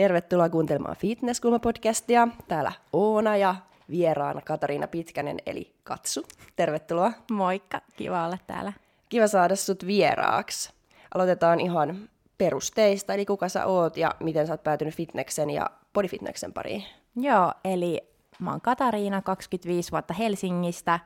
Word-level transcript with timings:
Tervetuloa 0.00 0.48
kuuntelemaan 0.48 0.96
Fitnesskulma-podcastia. 0.96 2.28
Täällä 2.48 2.72
Oona 2.92 3.36
ja 3.36 3.54
vieraana 3.90 4.40
Katariina 4.40 4.86
Pitkänen 4.86 5.36
eli 5.46 5.72
Katsu. 5.84 6.26
Tervetuloa. 6.56 7.12
Moikka, 7.30 7.80
kiva 7.96 8.26
olla 8.26 8.38
täällä. 8.46 8.72
Kiva 9.08 9.26
saada 9.26 9.56
sut 9.56 9.86
vieraaksi. 9.86 10.72
Aloitetaan 11.14 11.60
ihan 11.60 12.08
perusteista, 12.38 13.14
eli 13.14 13.26
kuka 13.26 13.48
sä 13.48 13.66
oot 13.66 13.96
ja 13.96 14.14
miten 14.20 14.46
sä 14.46 14.52
oot 14.52 14.62
päätynyt 14.62 14.94
fitneksen 14.94 15.50
ja 15.50 15.70
bodyfitneksen 15.92 16.52
pariin. 16.52 16.84
Joo, 17.16 17.52
eli 17.64 18.00
mä 18.38 18.50
oon 18.50 18.60
Katariina, 18.60 19.22
25 19.22 19.92
vuotta 19.92 20.14
Helsingistä. 20.14 21.00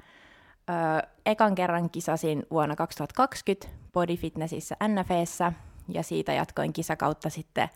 Öö, 0.70 1.10
ekan 1.26 1.54
kerran 1.54 1.90
kisasin 1.90 2.46
vuonna 2.50 2.76
2020 2.76 3.68
bodyfitnessissä 3.92 4.76
NFEssä 4.88 5.52
ja 5.88 6.02
siitä 6.02 6.32
jatkoin 6.32 6.72
kisakautta 6.72 7.30
sitten 7.30 7.68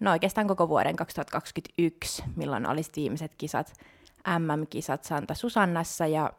no 0.00 0.10
oikeastaan 0.10 0.46
koko 0.46 0.68
vuoden 0.68 0.96
2021, 0.96 2.24
milloin 2.36 2.68
olisi 2.68 2.92
viimeiset 2.96 3.32
kisat, 3.38 3.72
MM-kisat 4.38 5.04
Santa 5.04 5.34
Susannassa 5.34 6.06
ja 6.06 6.30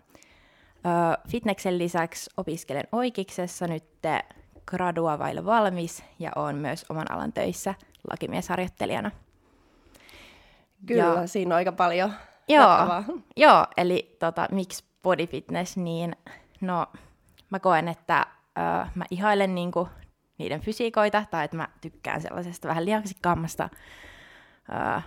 ö, 0.77 1.29
fitneksen 1.29 1.77
lisäksi 1.77 2.29
opiskelen 2.37 2.87
oikeiksessa 2.91 3.67
nyt 3.67 3.83
gradua 4.65 5.19
vailla 5.19 5.45
valmis 5.45 6.03
ja 6.19 6.31
on 6.35 6.55
myös 6.55 6.85
oman 6.89 7.11
alan 7.11 7.33
töissä 7.33 7.75
lakimiesharjoittelijana. 8.09 9.11
Kyllä, 10.85 11.03
ja, 11.03 11.27
siinä 11.27 11.55
on 11.55 11.57
aika 11.57 11.71
paljon 11.71 12.13
joo, 12.47 13.03
joo, 13.35 13.67
eli 13.77 14.15
tota, 14.19 14.47
miksi 14.51 14.83
body 15.03 15.27
fitness, 15.27 15.77
niin 15.77 16.15
no 16.61 16.87
mä 17.49 17.59
koen, 17.59 17.87
että 17.87 18.25
ö, 18.57 18.87
mä 18.95 19.05
ihailen 19.11 19.55
niinku 19.55 19.87
niiden 20.37 20.61
fysiikoita, 20.61 21.25
tai 21.31 21.45
että 21.45 21.57
mä 21.57 21.67
tykkään 21.81 22.21
sellaisesta 22.21 22.67
vähän 22.67 22.85
lihaksikkaammasta 22.85 23.69
ö, 24.69 25.01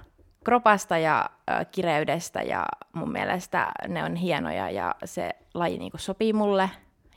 kropasta 0.44 0.98
ja 0.98 1.30
ö, 1.50 1.64
kireydestä, 1.64 2.42
ja 2.42 2.66
mun 2.92 3.12
mielestä 3.12 3.72
ne 3.88 4.04
on 4.04 4.16
hienoja, 4.16 4.70
ja 4.70 4.94
se 5.04 5.30
laji 5.54 5.78
niinku 5.78 5.98
sopii 5.98 6.32
mulle, 6.32 6.70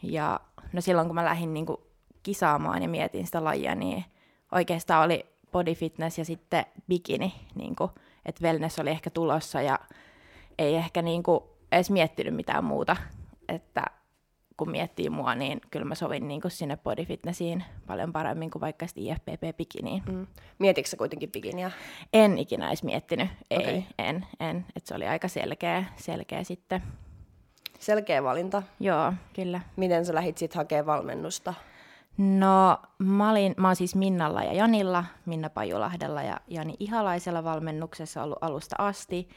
ja 0.03 0.39
no 0.73 0.81
silloin 0.81 1.07
kun 1.07 1.15
mä 1.15 1.25
lähdin 1.25 1.53
niinku 1.53 1.87
kisaamaan 2.23 2.81
ja 2.81 2.89
mietin 2.89 3.25
sitä 3.25 3.43
lajia, 3.43 3.75
niin 3.75 4.05
oikeastaan 4.51 5.05
oli 5.05 5.25
body 5.51 5.75
fitness 5.75 6.17
ja 6.17 6.25
sitten 6.25 6.65
bikini, 6.87 7.33
niinku, 7.55 7.91
että 8.25 8.43
wellness 8.43 8.79
oli 8.79 8.89
ehkä 8.89 9.09
tulossa, 9.09 9.61
ja 9.61 9.79
ei 10.57 10.75
ehkä 10.75 11.01
niinku 11.01 11.57
edes 11.71 11.91
miettinyt 11.91 12.35
mitään 12.35 12.63
muuta, 12.63 12.95
että 13.49 13.85
kun 14.57 14.71
miettii 14.71 15.09
mua, 15.09 15.35
niin 15.35 15.61
kyllä 15.71 15.85
mä 15.85 15.95
sovin 15.95 16.27
niin 16.27 16.41
kuin 16.41 16.51
sinne 16.51 16.77
bodyfitnessiin 16.77 17.63
paljon 17.87 18.13
paremmin 18.13 18.51
kuin 18.51 18.61
vaikka 18.61 18.85
IFPP-bikiniin. 18.85 20.03
Mm. 20.11 20.27
Mietitkö 20.59 20.89
sä 20.89 20.97
kuitenkin 20.97 21.31
bikiniä? 21.31 21.71
En 22.13 22.37
ikinä 22.37 22.67
edes 22.67 22.83
miettinyt, 22.83 23.29
ei, 23.51 23.57
okay. 23.57 23.81
en, 23.97 24.25
en. 24.39 24.65
Et 24.75 24.85
se 24.85 24.95
oli 24.95 25.07
aika 25.07 25.27
selkeä, 25.27 25.85
selkeä 25.95 26.43
sitten. 26.43 26.83
Selkeä 27.79 28.23
valinta? 28.23 28.63
Joo, 28.79 29.13
kyllä. 29.33 29.61
Miten 29.75 30.05
sä 30.05 30.13
lähit 30.13 30.37
sitten 30.37 30.57
hakemaan 30.57 30.85
valmennusta? 30.85 31.53
No, 32.17 32.77
mä, 32.97 33.31
olin, 33.31 33.55
mä 33.57 33.67
oon 33.67 33.75
siis 33.75 33.95
Minnalla 33.95 34.43
ja 34.43 34.53
Janilla, 34.53 35.05
Minna 35.25 35.49
Pajulahdella 35.49 36.23
ja 36.23 36.39
Jani 36.47 36.75
Ihalaisella 36.79 37.43
valmennuksessa 37.43 38.23
ollut 38.23 38.37
alusta 38.41 38.75
asti. 38.77 39.29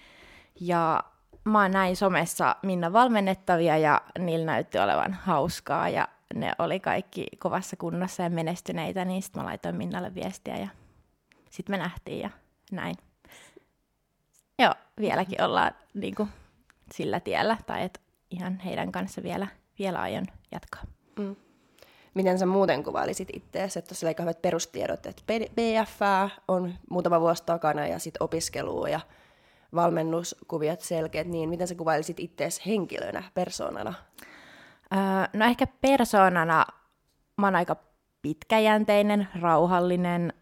Ja 0.60 1.04
mä 1.46 1.68
näin 1.68 1.96
somessa 1.96 2.56
Minna 2.62 2.92
valmennettavia 2.92 3.78
ja 3.78 4.00
niillä 4.18 4.46
näytti 4.46 4.78
olevan 4.78 5.12
hauskaa 5.12 5.88
ja 5.88 6.08
ne 6.34 6.52
oli 6.58 6.80
kaikki 6.80 7.26
kovassa 7.38 7.76
kunnossa 7.76 8.22
ja 8.22 8.30
menestyneitä, 8.30 9.04
niin 9.04 9.22
sitten 9.22 9.42
mä 9.42 9.48
laitoin 9.48 9.76
Minnalle 9.76 10.14
viestiä 10.14 10.56
ja 10.56 10.68
sitten 11.50 11.72
me 11.72 11.78
nähtiin 11.78 12.20
ja 12.20 12.30
näin. 12.72 12.94
Joo, 14.58 14.74
vieläkin 15.00 15.42
ollaan 15.42 15.72
niin 15.94 16.14
kuin, 16.14 16.28
sillä 16.92 17.20
tiellä, 17.20 17.56
tai 17.66 17.82
että 17.82 18.00
ihan 18.30 18.58
heidän 18.60 18.92
kanssa 18.92 19.22
vielä, 19.22 19.46
vielä 19.78 20.00
aion 20.00 20.26
jatkaa. 20.52 20.82
Mm. 21.18 21.36
Miten 22.14 22.38
sä 22.38 22.46
muuten 22.46 22.82
kuvailisit 22.82 23.28
itseäsi, 23.32 23.78
että 23.78 23.88
tuossa 23.88 24.06
aika 24.06 24.22
hyvät 24.22 24.42
perustiedot, 24.42 25.06
että 25.06 25.22
BF 25.26 26.00
on 26.48 26.74
muutama 26.90 27.20
vuosi 27.20 27.42
takana 27.46 27.86
ja 27.86 27.98
sitten 27.98 28.22
opiskelua 28.22 28.88
ja 28.88 29.00
valmennuskuviot 29.74 30.80
selkeät, 30.80 31.26
niin 31.26 31.48
miten 31.48 31.68
sä 31.68 31.74
kuvailisit 31.74 32.20
itseäsi 32.20 32.62
henkilönä, 32.66 33.22
persoonana? 33.34 33.94
Öö, 34.92 35.00
no 35.32 35.44
ehkä 35.44 35.66
persoonana 35.66 36.66
mä 37.36 37.46
oon 37.46 37.56
aika 37.56 37.76
pitkäjänteinen, 38.22 39.28
rauhallinen, 39.40 40.32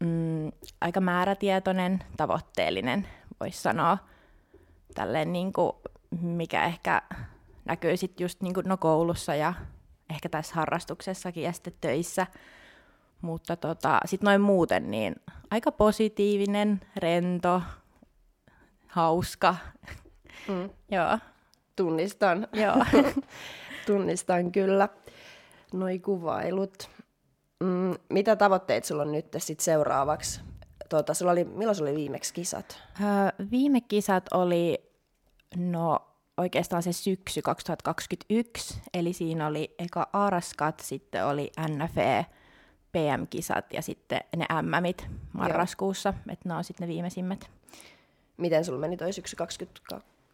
mm, 0.00 0.52
aika 0.80 1.00
määrätietoinen, 1.00 2.04
tavoitteellinen, 2.16 3.06
voisi 3.40 3.62
sanoa. 3.62 3.98
Tälleen 4.94 5.32
niin 5.32 5.52
kuin, 5.52 5.72
mikä 6.20 6.64
ehkä 6.64 7.02
näkyy 7.64 7.96
sitten 7.96 8.24
just 8.24 8.42
niin 8.42 8.54
kuin, 8.54 8.68
no 8.68 8.76
koulussa 8.76 9.34
ja 9.34 9.54
ehkä 10.10 10.28
tässä 10.28 10.54
harrastuksessakin 10.54 11.42
ja 11.42 11.52
sitten 11.52 11.72
töissä. 11.80 12.26
Mutta 13.22 13.56
tota, 13.56 14.00
sitten 14.04 14.26
noin 14.26 14.40
muuten, 14.40 14.90
niin 14.90 15.16
aika 15.50 15.72
positiivinen, 15.72 16.80
rento, 16.96 17.62
hauska. 18.98 19.56
Mm. 20.48 20.70
Joo. 20.96 21.18
Tunnistan. 21.76 22.48
Joo. 22.52 23.02
Tunnistan 23.86 24.52
kyllä 24.52 24.88
noi 25.72 25.98
kuvailut. 25.98 26.90
Mm, 27.60 27.94
mitä 28.08 28.36
tavoitteet 28.36 28.84
sulla 28.84 29.02
on 29.02 29.12
nyt 29.12 29.26
sit 29.38 29.60
seuraavaksi? 29.60 30.40
Tuota, 30.88 31.14
sulla 31.14 31.32
oli, 31.32 31.44
milloin 31.44 31.76
sulla 31.76 31.90
oli 31.90 31.98
viimeksi 31.98 32.34
kisat? 32.34 32.82
Öö, 33.00 33.46
viime 33.50 33.80
kisat 33.80 34.24
oli 34.32 34.78
no, 35.56 35.98
oikeastaan 36.36 36.82
se 36.82 36.92
syksy 36.92 37.42
2021, 37.42 38.80
eli 38.94 39.12
siinä 39.12 39.46
oli 39.46 39.74
eka 39.78 40.08
Araskat, 40.12 40.80
sitten 40.80 41.26
oli 41.26 41.50
NFE, 41.68 42.26
PM-kisat 42.92 43.72
ja 43.72 43.82
sitten 43.82 44.20
ne 44.36 44.46
MMit 44.62 45.06
marraskuussa, 45.32 46.14
että 46.30 46.48
ne 46.48 46.54
on 46.54 46.64
sitten 46.64 46.88
ne 46.88 46.94
viimeisimmät. 46.94 47.57
Miten 48.38 48.64
sulla 48.64 48.78
meni 48.78 48.96
toi 48.96 49.12
syksy 49.12 49.36
20, 49.36 49.80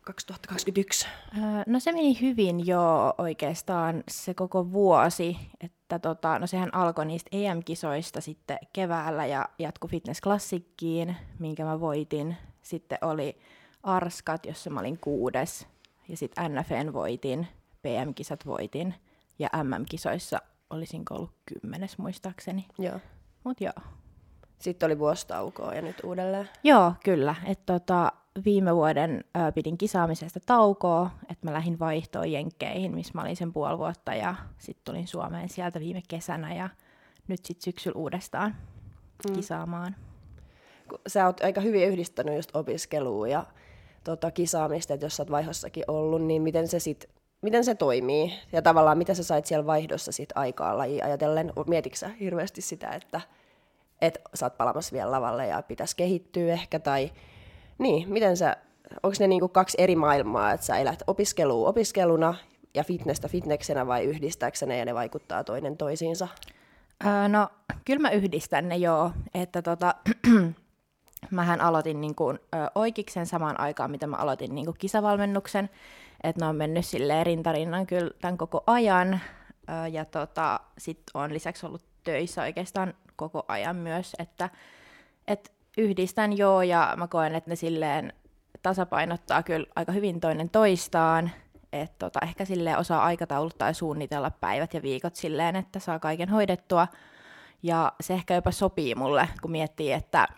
2021? 0.05 1.07
Öö, 1.39 1.43
no 1.67 1.81
se 1.81 1.93
meni 1.93 2.21
hyvin 2.21 2.67
jo 2.67 3.15
oikeastaan 3.19 4.05
se 4.09 4.35
koko 4.35 4.73
vuosi, 4.73 5.37
että 5.61 5.99
tota, 5.99 6.39
no 6.39 6.47
sehän 6.47 6.75
alkoi 6.75 7.07
niistä 7.07 7.29
EM-kisoista 7.33 8.21
sitten 8.21 8.59
keväällä 8.73 9.27
ja 9.27 9.49
jatkui 9.59 9.91
Fitness 9.91 10.21
Classickiin, 10.21 11.17
minkä 11.39 11.65
mä 11.65 11.81
voitin. 11.81 12.37
Sitten 12.63 12.99
oli 13.01 13.39
Arskat, 13.83 14.47
jossa 14.47 14.71
mä 14.71 14.81
olin 14.81 14.99
kuudes, 14.99 15.67
ja 16.09 16.17
sitten 16.17 16.53
NFN 16.55 16.93
voitin, 16.93 17.47
PM-kisat 17.83 18.47
voitin, 18.47 18.95
ja 19.39 19.49
MM-kisoissa 19.63 20.39
olisin 20.71 21.03
ollut 21.11 21.31
kymmenes 21.47 21.99
muistaakseni. 21.99 22.67
Joo. 22.79 23.01
Mut 23.45 23.61
joo. 23.61 23.73
Sitten 24.65 24.87
oli 24.87 24.99
vuostaukoa 24.99 25.75
ja 25.75 25.83
nyt 25.83 25.97
uudelleen. 26.05 26.49
Joo, 26.63 26.93
kyllä. 27.05 27.35
Et 27.47 27.67
tota, 27.67 28.13
viime 28.45 28.77
vuoden 28.77 29.25
ö, 29.37 29.53
pidin 29.53 29.79
kisaamisesta 29.79 30.41
taukoa, 30.47 31.11
että 31.23 31.47
mä 31.47 31.53
lähdin 31.53 31.79
vaihtoon 31.79 32.33
Jenkkeihin, 32.33 32.95
missä 32.95 33.13
mä 33.15 33.23
olin 33.23 33.37
sen 33.37 33.53
puoli 33.53 33.79
vuotta 33.79 34.15
ja 34.15 34.35
sitten 34.59 34.85
tulin 34.85 35.09
Suomeen 35.09 35.49
sieltä 35.49 35.81
viime 35.81 36.03
kesänä 36.09 36.55
ja 36.55 36.69
nyt 37.29 37.45
sitten 37.45 37.65
syksyllä 37.65 37.99
uudestaan 37.99 38.57
mm. 39.29 39.35
kisaamaan. 39.35 39.97
Sä 41.07 41.27
oot 41.27 41.41
aika 41.45 41.61
hyvin 41.61 41.89
yhdistänyt 41.89 42.37
just 42.37 42.57
opiskelua 42.57 43.29
ja 43.29 43.45
tota, 44.05 44.31
kisaamista, 44.31 44.95
että 44.95 45.07
jos 45.07 45.17
sä 45.17 45.23
oot 45.23 45.31
vaihossakin 45.31 45.85
ollut, 45.89 46.23
niin 46.23 46.43
miten 46.43 46.69
se 46.69 46.79
sit, 46.79 47.11
miten 47.43 47.65
se 47.65 47.75
toimii? 47.75 48.33
Ja 48.53 48.63
tavallaan 48.63 48.99
mitä 48.99 49.15
sä 49.15 49.23
sait 49.23 49.47
siellä 49.47 49.67
vaihdossa 49.67 50.13
sit 50.13 50.29
aikaa 50.35 50.79
lajia 50.79 51.05
ajatellen? 51.05 51.53
Mietitkö 51.67 51.99
sä 51.99 52.09
hirveästi 52.09 52.61
sitä, 52.61 52.89
että 52.89 53.21
että 54.07 54.21
sä 54.35 54.47
oot 54.47 54.57
palamassa 54.59 54.93
vielä 54.93 55.11
lavalle 55.11 55.47
ja 55.47 55.63
pitäisi 55.63 55.97
kehittyä 55.97 56.53
ehkä, 56.53 56.79
tai 56.79 57.11
niin, 57.79 58.09
miten 58.09 58.37
sä, 58.37 58.57
onko 59.03 59.17
ne 59.21 59.27
niinku 59.27 59.49
kaksi 59.49 59.77
eri 59.81 59.97
maailmaa, 59.97 60.53
että 60.53 60.67
sä 60.67 60.77
elät 60.77 61.03
opiskelua 61.07 61.69
opiskeluna 61.69 62.35
ja 62.75 62.85
fitnessä 62.85 63.29
fitneksenä 63.29 63.87
vai 63.87 64.05
yhdistääkö 64.05 64.67
ne 64.67 64.79
ja 64.79 64.85
ne 64.85 64.95
vaikuttaa 64.95 65.45
toinen 65.45 65.77
toisiinsa? 65.77 66.29
Öö, 67.07 67.29
no, 67.29 67.49
kyllä 67.85 68.01
mä 68.01 68.11
yhdistän 68.11 68.69
ne 68.69 68.77
joo, 68.77 69.11
että 69.35 69.63
tota, 69.63 69.95
mähän 71.31 71.61
aloitin 71.61 72.01
niin 72.01 72.15
kuin, 72.15 72.39
ö, 72.55 72.57
oikeiksen 72.75 73.27
samaan 73.27 73.61
aikaan, 73.61 73.91
mitä 73.91 74.07
mä 74.07 74.17
aloitin 74.17 74.55
niin 74.55 74.65
kuin 74.65 74.77
kisavalmennuksen, 74.79 75.71
että 76.25 76.45
ne 76.45 76.49
on 76.49 76.57
mennyt 76.57 76.87
silleen 76.87 77.27
rintarinnan 77.27 77.87
kyllä 77.87 78.11
tämän 78.21 78.39
koko 78.39 78.65
ajan, 78.67 79.21
ö, 79.69 79.89
ja 79.89 80.05
tota, 80.05 80.61
sitten 80.79 81.11
on 81.15 81.35
lisäksi 81.35 81.67
ollut 81.67 81.94
töissä 82.05 82.43
oikeastaan 82.43 82.95
koko 83.17 83.45
ajan 83.49 83.77
myös, 83.77 84.17
että 84.19 84.51
et 85.29 85.53
yhdistän 85.79 86.39
joo 86.39 86.63
ja 86.63 86.95
mä 86.97 87.07
koen, 87.07 87.35
että 87.35 87.51
ne 87.51 87.57
silleen 87.57 88.13
tasapainottaa 88.63 89.43
kyllä 89.43 89.67
aika 89.77 89.93
hyvin 89.93 90.21
toinen 90.21 90.51
toistaan, 90.51 91.31
että 91.73 91.97
tota, 91.99 92.19
ehkä 92.23 92.45
silleen 92.45 92.79
osaa 92.79 93.05
aikatauluttaa 93.05 93.69
ja 93.69 93.75
suunnitella 93.75 94.31
päivät 94.31 94.75
ja 94.75 94.83
viikot 94.83 95.17
silleen, 95.17 95.57
että 95.57 95.79
saa 95.79 95.99
kaiken 95.99 96.29
hoidettua. 96.29 96.89
Ja 97.63 97.93
se 98.01 98.15
ehkä 98.15 98.35
jopa 98.35 98.51
sopii 98.51 98.95
mulle, 98.95 99.29
kun 99.43 99.51
miettii, 99.51 99.93
että, 99.93 100.29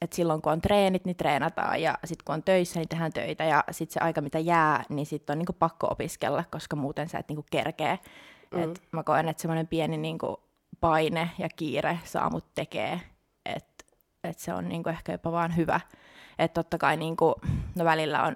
että 0.00 0.16
silloin 0.16 0.42
kun 0.42 0.52
on 0.52 0.60
treenit, 0.60 1.04
niin 1.04 1.16
treenataan 1.16 1.82
ja 1.82 1.98
sitten 2.04 2.24
kun 2.24 2.34
on 2.34 2.42
töissä, 2.42 2.80
niin 2.80 2.88
tehdään 2.88 3.12
töitä 3.12 3.44
ja 3.44 3.64
sitten 3.70 3.94
se 3.94 4.00
aika 4.00 4.20
mitä 4.20 4.38
jää, 4.38 4.84
niin 4.88 5.06
sitten 5.06 5.34
on 5.34 5.38
niinku 5.38 5.52
pakko 5.52 5.86
opiskella, 5.90 6.44
koska 6.50 6.76
muuten 6.76 7.08
sä 7.08 7.18
et 7.18 7.28
niinku 7.28 7.46
kerkee. 7.50 7.98
Mm. 8.54 8.62
Et 8.62 8.82
mä 8.92 9.02
koen, 9.02 9.28
että 9.28 9.40
semmoinen 9.40 9.66
pieni 9.66 9.96
niinku 9.96 10.43
paine 10.84 11.30
ja 11.38 11.48
kiire 11.56 11.98
saa 12.04 12.30
mut 12.30 12.54
tekee, 12.54 13.00
että 13.44 13.84
et 14.24 14.38
se 14.38 14.54
on 14.54 14.68
niinku 14.68 14.88
ehkä 14.88 15.12
jopa 15.12 15.32
vaan 15.32 15.56
hyvä. 15.56 15.80
Että 16.38 16.62
totta 16.62 16.78
kai 16.78 16.96
niinku, 16.96 17.34
no 17.74 17.84
välillä 17.84 18.22
on 18.22 18.34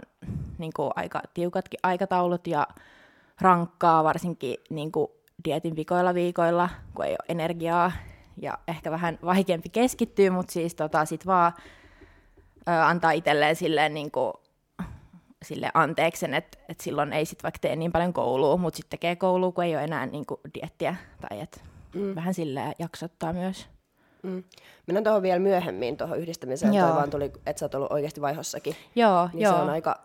niinku 0.59 0.91
aika 0.97 1.23
tiukatkin 1.35 1.81
aikataulut 1.83 2.47
ja 2.47 2.67
rankkaa, 3.41 4.05
varsinkin 4.05 4.57
niinku 4.71 5.11
dietin 5.45 5.77
vikoilla 5.77 6.15
viikoilla, 6.15 6.69
kun 6.95 7.05
ei 7.05 7.11
ole 7.11 7.27
energiaa 7.29 7.93
ja 8.37 8.59
ehkä 8.69 8.91
vähän 8.91 9.19
vaikeampi 9.25 9.69
keskittyä, 9.69 10.31
mutta 10.31 10.53
siis 10.53 10.75
tota, 10.75 11.05
sit 11.05 11.27
vaan 11.27 11.53
ö, 12.69 12.71
antaa 12.85 13.11
itselleen 13.11 13.57
silleen 13.57 13.95
niinku, 13.95 14.33
sille 15.45 15.71
anteeksi, 15.75 16.27
että 16.33 16.59
et 16.69 16.81
silloin 16.81 17.13
ei 17.13 17.25
sit 17.25 17.43
vaikka 17.43 17.59
tee 17.59 17.77
niin 17.77 17.93
paljon 17.93 18.13
koulua, 18.13 18.57
mutta 18.57 18.77
sitten 18.77 18.91
tekee 18.91 19.17
koulua, 19.17 19.53
kun 19.53 19.65
ei 19.65 19.77
ole 19.77 19.85
enää 19.85 20.07
niinku 20.07 20.41
diettiä. 20.55 20.97
Tai 21.21 21.41
et 21.41 21.63
mm. 21.95 22.15
vähän 22.15 22.35
silleen 22.35 22.73
jaksottaa 22.79 23.33
myös. 23.33 23.67
Mm. 24.23 24.45
Mennään 24.87 25.05
tuohon 25.05 25.23
vielä 25.23 25.39
myöhemmin, 25.39 25.97
tuohon 25.97 26.19
yhdistämiseen. 26.19 26.75
Joo. 26.75 26.87
Toi 26.87 26.97
vaan 26.97 27.11
tuli, 27.11 27.25
että 27.25 27.61
sä 27.61 27.65
oot 27.65 27.75
ollut 27.75 27.93
oikeasti 27.93 28.21
vaihossakin. 28.21 28.77
Joo, 28.95 29.29
niin 29.33 29.43
joo. 29.43 29.53
se 29.53 29.63
on 29.63 29.71
aika 29.71 30.01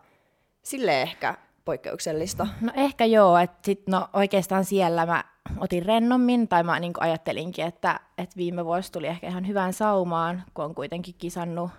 sille 0.62 1.02
ehkä 1.02 1.34
poikkeuksellista. 1.64 2.46
No 2.60 2.72
ehkä 2.76 3.04
joo, 3.04 3.38
että 3.38 3.58
sit, 3.62 3.82
no 3.88 4.08
oikeastaan 4.12 4.64
siellä 4.64 5.06
mä 5.06 5.24
otin 5.58 5.86
rennommin, 5.86 6.48
tai 6.48 6.62
mä 6.62 6.80
niin 6.80 6.92
ajattelinkin, 7.00 7.64
että, 7.64 8.00
että 8.18 8.36
viime 8.36 8.64
vuosi 8.64 8.92
tuli 8.92 9.06
ehkä 9.06 9.26
ihan 9.26 9.46
hyvään 9.46 9.72
saumaan, 9.72 10.42
kun 10.54 10.64
on 10.64 10.74
kuitenkin 10.74 11.14
kisannut 11.18 11.70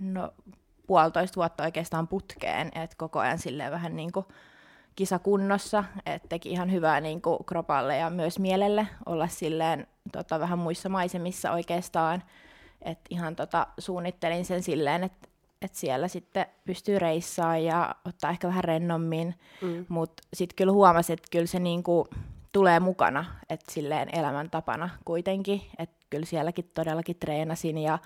no, 0.00 0.32
puolitoista 0.86 1.36
vuotta 1.36 1.64
oikeastaan 1.64 2.08
putkeen, 2.08 2.66
että 2.66 2.96
koko 2.98 3.18
ajan 3.18 3.38
silleen 3.38 3.72
vähän 3.72 3.96
niin 3.96 4.12
kuin 4.12 4.26
kisakunnossa, 4.96 5.84
että 6.06 6.28
teki 6.28 6.50
ihan 6.50 6.72
hyvää 6.72 7.00
niin 7.00 7.22
kuin 7.22 7.44
kropalle 7.44 7.96
ja 7.96 8.10
myös 8.10 8.38
mielelle 8.38 8.86
olla 9.06 9.28
silleen 9.28 9.86
tota, 10.12 10.40
vähän 10.40 10.58
muissa 10.58 10.88
maisemissa 10.88 11.52
oikeastaan, 11.52 12.22
että 12.82 13.04
ihan 13.10 13.36
tota, 13.36 13.66
suunnittelin 13.78 14.44
sen 14.44 14.62
silleen, 14.62 15.04
että 15.04 15.30
että 15.62 15.78
siellä 15.78 16.08
sitten 16.08 16.46
pystyy 16.64 16.98
reissaamaan 16.98 17.64
ja 17.64 17.94
ottaa 18.04 18.30
ehkä 18.30 18.48
vähän 18.48 18.64
rennommin, 18.64 19.34
mm. 19.62 19.86
mutta 19.88 20.22
sitten 20.34 20.56
kyllä 20.56 20.72
huomasin, 20.72 21.14
että 21.14 21.28
kyllä 21.30 21.46
se 21.46 21.58
niinku 21.58 22.08
tulee 22.52 22.80
mukana, 22.80 23.24
että 23.50 23.72
silleen 23.72 24.08
elämäntapana 24.12 24.90
kuitenkin, 25.04 25.62
että 25.78 25.96
kyllä 26.10 26.26
sielläkin 26.26 26.70
todellakin 26.74 27.16
treenasin 27.16 27.78
ja 27.78 27.98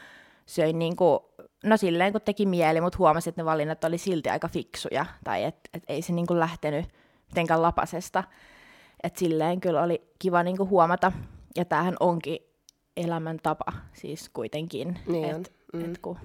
söin 0.47 0.79
niinku, 0.79 1.31
no 1.65 1.77
silleen 1.77 2.13
kun 2.13 2.21
teki 2.21 2.47
mieli, 2.47 2.81
mutta 2.81 2.99
huomasin, 2.99 3.31
että 3.31 3.41
ne 3.43 3.47
valinnat 3.47 3.85
oli 3.85 3.99
silti 3.99 4.29
aika 4.31 4.49
fiksuja, 4.49 5.07
tai 5.25 5.45
että 5.45 5.71
et 5.75 5.83
ei 5.89 6.03
se 6.03 6.13
niinku 6.13 6.39
lähtenyt 6.39 6.87
mitenkään 7.31 7.63
lapasesta, 7.63 8.25
että 9.03 9.19
silleen 9.19 9.61
kyllä 9.61 9.83
oli 9.83 10.03
kiva 10.19 10.43
niinku 10.43 10.69
huomata, 10.69 11.13
ja 11.57 11.65
tämähän 11.65 11.97
onkin 12.01 12.39
elämäntapa 12.97 13.73
siis 13.93 14.29
kuitenkin, 14.29 14.99
Niin 15.07 15.25
että 15.37 15.51
Mm. 15.73 15.85
et 15.85 15.99
kun 15.99 16.19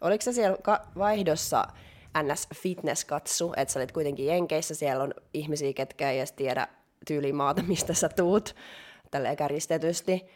Oliko 0.00 0.22
se 0.22 0.32
siellä 0.32 0.58
ka- 0.62 0.86
vaihdossa 0.98 1.64
NS 2.22 2.48
Fitness-katsu, 2.54 3.52
että 3.56 3.72
sä 3.74 3.80
olit 3.80 3.92
kuitenkin 3.92 4.26
Jenkeissä, 4.26 4.74
siellä 4.74 5.04
on 5.04 5.14
ihmisiä, 5.34 5.72
ketkä 5.72 6.10
ei 6.10 6.18
edes 6.18 6.32
tiedä 6.32 6.68
tyylimaata, 7.06 7.62
mistä 7.62 7.94
sä 7.94 8.08
tuut, 8.08 8.54
tälleen 9.10 9.36
kärjistetysti, 9.36 10.26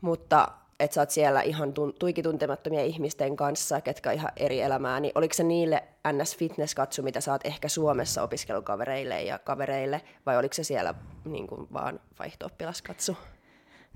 mutta 0.00 0.48
että 0.82 0.94
sä 0.94 1.00
oot 1.00 1.10
siellä 1.10 1.42
ihan 1.42 1.68
tun- 1.68 1.92
tuikituntemattomia 1.98 2.84
ihmisten 2.84 3.36
kanssa, 3.36 3.80
ketkä 3.80 4.10
on 4.10 4.14
ihan 4.16 4.32
eri 4.36 4.60
elämää, 4.60 5.00
niin 5.00 5.12
oliko 5.14 5.34
se 5.34 5.42
niille 5.42 5.82
NS 6.12 6.36
Fitness-katsu, 6.36 7.02
mitä 7.02 7.20
sä 7.20 7.32
oot 7.32 7.46
ehkä 7.46 7.68
Suomessa 7.68 8.22
opiskelukavereille 8.22 9.22
ja 9.22 9.38
kavereille, 9.38 10.00
vai 10.26 10.38
oliko 10.38 10.54
se 10.54 10.64
siellä 10.64 10.94
niin 11.24 11.46
kuin 11.46 11.68
vaan 11.72 12.00
vaihto-oppilaskatsu? 12.18 13.16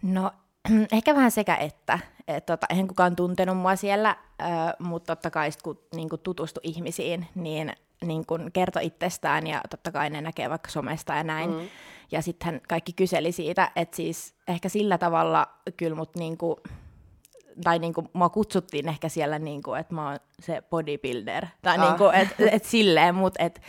No 0.02 0.30
ehkä 0.92 1.14
vähän 1.14 1.30
sekä 1.30 1.56
että. 1.56 1.98
Et, 2.28 2.46
tota, 2.46 2.66
eihän 2.70 2.88
kukaan 2.88 3.16
tuntenut 3.16 3.56
mua 3.56 3.76
siellä, 3.76 4.16
mutta 4.78 5.16
totta 5.16 5.30
kai 5.30 5.52
sit, 5.52 5.62
kun 5.62 5.80
niin 5.94 6.08
tutustui 6.22 6.60
ihmisiin, 6.64 7.26
niin, 7.34 7.72
niin 8.04 8.26
kun 8.26 8.50
kertoi 8.52 8.86
itsestään 8.86 9.46
ja 9.46 9.60
totta 9.70 9.92
kai 9.92 10.10
ne 10.10 10.20
näkee 10.20 10.50
vaikka 10.50 10.70
somesta 10.70 11.14
ja 11.14 11.24
näin. 11.24 11.50
Mm. 11.50 11.68
Ja 12.12 12.22
sitten 12.22 12.60
kaikki 12.68 12.92
kyseli 12.92 13.32
siitä, 13.32 13.70
että 13.76 13.96
siis 13.96 14.34
ehkä 14.48 14.68
sillä 14.68 14.98
tavalla 14.98 15.46
kyllä 15.76 15.96
mut 15.96 16.16
niinku, 16.16 16.60
tai 17.64 17.78
niinku, 17.78 18.04
mua 18.12 18.28
kutsuttiin 18.28 18.88
ehkä 18.88 19.08
siellä, 19.08 19.38
niinku, 19.38 19.74
että 19.74 19.94
mä 19.94 20.08
oon 20.08 20.18
se 20.40 20.62
bodybuilder. 20.70 21.46
Tai 21.62 21.78
Ah. 21.78 21.88
niinku, 21.88 22.04
että 22.04 22.50
et 22.52 22.64
silleen, 22.64 23.14
mutta 23.14 23.42
et 23.42 23.60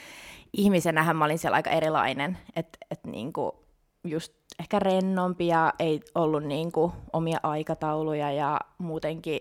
ihmisenähän 0.54 1.16
mä 1.16 1.26
olin 1.26 1.40
siellä 1.40 1.56
aika 1.56 1.70
erilainen. 1.70 2.38
Että 2.56 2.78
et 2.92 3.00
niinku, 3.06 3.68
just 4.04 4.34
ehkä 4.60 4.80
rennompi 4.80 5.48
ja 5.48 5.74
ei 5.80 6.02
ollut 6.16 6.44
niinku 6.44 6.94
omia 7.14 7.40
aikatauluja 7.44 8.32
ja 8.32 8.60
muutenkin 8.78 9.40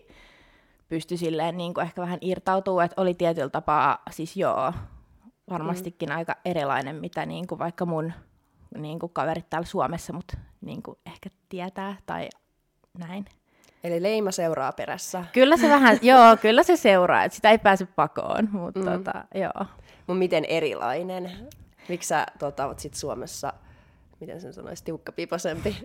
pystyi 0.88 1.19
silleen 1.19 1.56
niinku 1.56 1.81
ehkä 1.81 2.02
vähän 2.02 2.19
irtautuu, 2.20 2.81
että 2.81 3.02
oli 3.02 3.14
tietyllä 3.14 3.49
tapaa, 3.49 4.02
siis 4.10 4.37
joo, 4.37 4.72
varmastikin 5.50 6.08
mm. 6.08 6.16
aika 6.16 6.37
erilainen, 6.44 6.96
mitä 6.96 7.26
niinku 7.26 7.58
vaikka 7.58 7.87
mun 7.87 8.12
niinku 8.78 9.08
kaverit 9.08 9.50
täällä 9.50 9.66
Suomessa 9.66 10.12
mut 10.12 10.32
niinku 10.60 10.98
ehkä 11.06 11.30
tietää 11.48 11.96
tai 12.06 12.28
näin. 12.98 13.24
Eli 13.84 14.02
leima 14.02 14.30
seuraa 14.30 14.72
perässä. 14.72 15.24
Kyllä 15.32 15.56
se 15.56 15.68
vähän, 15.68 15.98
joo, 16.12 16.36
kyllä 16.36 16.62
se 16.62 16.76
seuraa, 16.76 17.24
että 17.24 17.36
sitä 17.36 17.50
ei 17.50 17.58
pääse 17.58 17.86
pakoon, 17.86 18.48
mutta 18.52 18.80
mm. 18.80 18.86
tota, 18.86 19.24
joo. 19.34 19.66
Mutta 20.06 20.18
miten 20.18 20.44
erilainen? 20.44 21.48
Miksi 21.88 22.08
sä 22.08 22.26
tota, 22.38 22.66
oot 22.66 22.78
sit 22.78 22.94
Suomessa, 22.94 23.52
miten 24.20 24.40
sen 24.40 24.52
sanoisi, 24.52 24.84
tiukkapiposempi? 24.84 25.76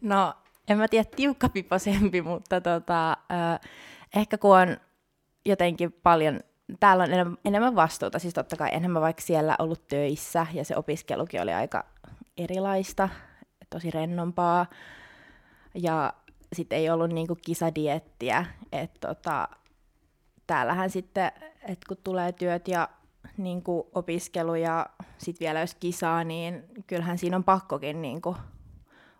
No, 0.00 0.34
en 0.68 0.78
mä 0.78 0.88
tiedä 0.88 1.08
tiukkapiposempi, 1.16 2.22
mutta 2.22 2.60
tota, 2.60 3.12
ö, 3.12 3.68
ehkä 4.16 4.38
kun 4.38 4.58
on 4.58 4.76
jotenkin 5.44 5.92
paljon, 5.92 6.40
täällä 6.80 7.04
on 7.04 7.12
enemmän, 7.12 7.38
enemmän 7.44 7.76
vastuuta, 7.76 8.18
siis 8.18 8.34
totta 8.34 8.56
kai 8.56 8.68
enemmän 8.72 9.02
vaikka 9.02 9.22
siellä 9.22 9.56
ollut 9.58 9.88
töissä 9.88 10.46
ja 10.52 10.64
se 10.64 10.76
opiskelukin 10.76 11.42
oli 11.42 11.52
aika 11.52 11.84
erilaista, 12.36 13.08
tosi 13.70 13.90
rennompaa. 13.90 14.66
Ja 15.74 16.12
sitten 16.52 16.78
ei 16.78 16.90
ollut 16.90 17.10
niinku 17.10 17.36
kisadiettiä, 17.44 18.46
että 18.72 19.08
tota, 19.08 19.48
täällähän 20.46 20.90
sitten, 20.90 21.32
että 21.62 21.86
kun 21.88 21.96
tulee 22.04 22.32
työt 22.32 22.68
ja 22.68 22.88
niin 23.36 23.62
kuin 23.62 23.82
opiskelu 23.94 24.54
ja 24.54 24.86
sitten 25.18 25.44
vielä 25.44 25.60
jos 25.60 25.74
kisaa, 25.74 26.24
niin 26.24 26.64
kyllähän 26.86 27.18
siinä 27.18 27.36
on 27.36 27.44
pakkokin 27.44 28.02
niin 28.02 28.22
kuin 28.22 28.36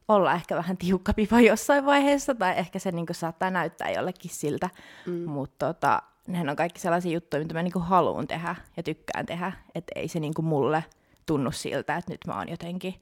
olla 0.08 0.34
ehkä 0.34 0.56
vähän 0.56 0.76
tiukka 0.76 1.14
pipa 1.14 1.40
jossain 1.40 1.86
vaiheessa, 1.86 2.34
tai 2.34 2.58
ehkä 2.58 2.78
se 2.78 2.92
niin 2.92 3.06
kuin 3.06 3.14
saattaa 3.14 3.50
näyttää 3.50 3.90
jollekin 3.90 4.30
siltä, 4.30 4.70
mm. 5.06 5.12
mutta 5.12 5.66
tota, 5.66 6.02
nehän 6.26 6.48
on 6.48 6.56
kaikki 6.56 6.80
sellaisia 6.80 7.12
juttuja, 7.12 7.42
mitä 7.42 7.54
mä 7.54 7.62
niin 7.62 7.72
kuin 7.72 7.84
haluan 7.84 8.26
tehdä 8.26 8.56
ja 8.76 8.82
tykkään 8.82 9.26
tehdä, 9.26 9.52
että 9.74 9.92
ei 9.96 10.08
se 10.08 10.20
niin 10.20 10.34
kuin 10.34 10.46
mulle 10.46 10.84
tunnu 11.26 11.52
siltä, 11.52 11.96
että 11.96 12.12
nyt 12.12 12.20
mä 12.26 12.38
oon 12.38 12.48
jotenkin 12.48 12.94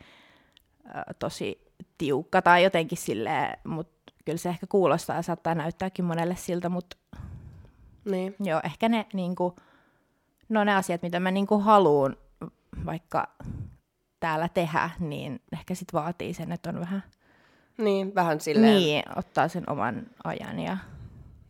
ö, 0.87 1.15
tosi 1.19 1.65
tiukka 1.99 2.43
tai 2.43 2.65
jotenkin 2.65 2.99
silleen, 2.99 3.59
mutta 3.65 4.13
kyllä 4.25 4.39
se 4.39 4.49
ehkä 4.49 4.67
kuulostaa 4.67 5.17
ja 5.17 5.23
saattaa 5.23 5.55
näyttääkin 5.55 6.05
monelle 6.05 6.37
siltä, 6.37 6.69
mutta 6.69 6.97
niin. 8.05 8.35
Joo, 8.41 8.61
ehkä 8.65 8.89
ne, 8.89 9.07
niinku, 9.13 9.57
no 10.49 10.65
ne 10.65 10.75
asiat, 10.77 11.03
mitä 11.03 11.21
mä 11.21 11.31
niinku 11.31 11.59
haluan 11.59 12.17
vaikka 12.87 13.29
täällä 14.21 14.49
tehdä, 14.49 14.91
niin 15.01 15.41
ehkä 15.53 15.75
sit 15.75 15.93
vaatii 15.93 16.35
sen, 16.35 16.53
että 16.53 16.71
on 16.71 16.81
vähän 16.81 17.03
Niin, 17.79 18.15
vähän 18.15 18.41
silleen. 18.41 18.75
niin, 18.77 19.03
ottaa 19.17 19.49
sen 19.49 19.71
oman 19.71 20.07
ajan. 20.25 20.61
Ja, 20.61 20.77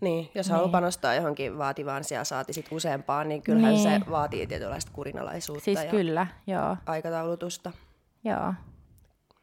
Niin, 0.04 0.30
jos 0.34 0.46
Niin. 0.46 0.52
haluaa 0.54 0.70
panostaa 0.73 1.14
johonkin 1.14 1.58
vaativaan 1.58 2.00
asiaan, 2.00 2.26
saati 2.26 2.52
sit 2.52 2.66
useampaan, 2.70 3.28
niin 3.28 3.42
kyllähän 3.42 3.75
Niin. 3.75 3.82
se 3.82 4.11
vaatii 4.11 4.46
tietynlaista 4.46 4.92
kurinalaisuutta 4.94 5.64
siis 5.64 5.84
ja 5.84 5.90
kyllä, 5.90 6.26
joo, 6.46 6.76
aikataulutusta. 6.87 7.73
joo. 8.25 8.54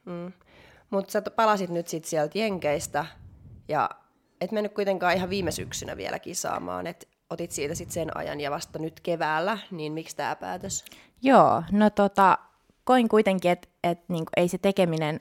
Mm. 0.06 0.32
Mutta 0.90 1.12
sä 1.12 1.22
palasit 1.22 1.70
nyt 1.70 1.88
sit 1.88 2.06
sieltä 2.06 2.40
Jenkeistä 2.40 3.06
ja 3.68 3.90
et 4.42 4.52
mennyt 4.52 4.74
kuitenkaan 4.74 5.16
ihan 5.16 5.30
viime 5.30 5.52
syksynä 5.52 5.98
vielä 5.98 6.20
kisaamaan, 6.20 6.88
että 6.88 7.08
otit 7.30 7.52
siitä 7.52 7.76
sit 7.76 7.92
sen 7.92 8.18
ajan 8.18 8.42
ja 8.42 8.52
vasta 8.52 8.80
nyt 8.80 9.00
keväällä, 9.00 9.58
niin 9.72 9.94
miksi 9.94 10.16
tämä 10.16 10.36
päätös? 10.36 10.86
Joo, 11.22 11.64
no 11.72 11.90
tota, 11.90 12.38
koin 12.84 13.10
kuitenkin, 13.10 13.52
että 13.52 13.68
et, 13.84 14.00
niinku, 14.10 14.30
ei 14.38 14.48
se 14.48 14.58
tekeminen 14.58 15.20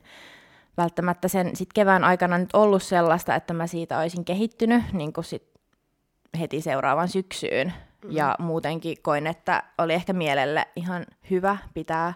välttämättä 0.76 1.28
sen 1.28 1.56
sit 1.56 1.72
kevään 1.72 2.04
aikana 2.04 2.38
nyt 2.38 2.54
ollut 2.54 2.82
sellaista, 2.82 3.34
että 3.34 3.54
mä 3.54 3.66
siitä 3.66 3.98
olisin 3.98 4.24
kehittynyt 4.24 4.82
niin 4.92 5.12
sit 5.22 5.50
heti 6.40 6.60
seuraavan 6.60 7.08
syksyyn. 7.08 7.66
Mm-hmm. 7.66 8.16
Ja 8.16 8.36
muutenkin 8.38 8.96
koin, 9.02 9.26
että 9.26 9.62
oli 9.78 9.94
ehkä 9.94 10.12
mielelle 10.12 10.66
ihan 10.76 11.06
hyvä 11.30 11.56
pitää 11.74 12.14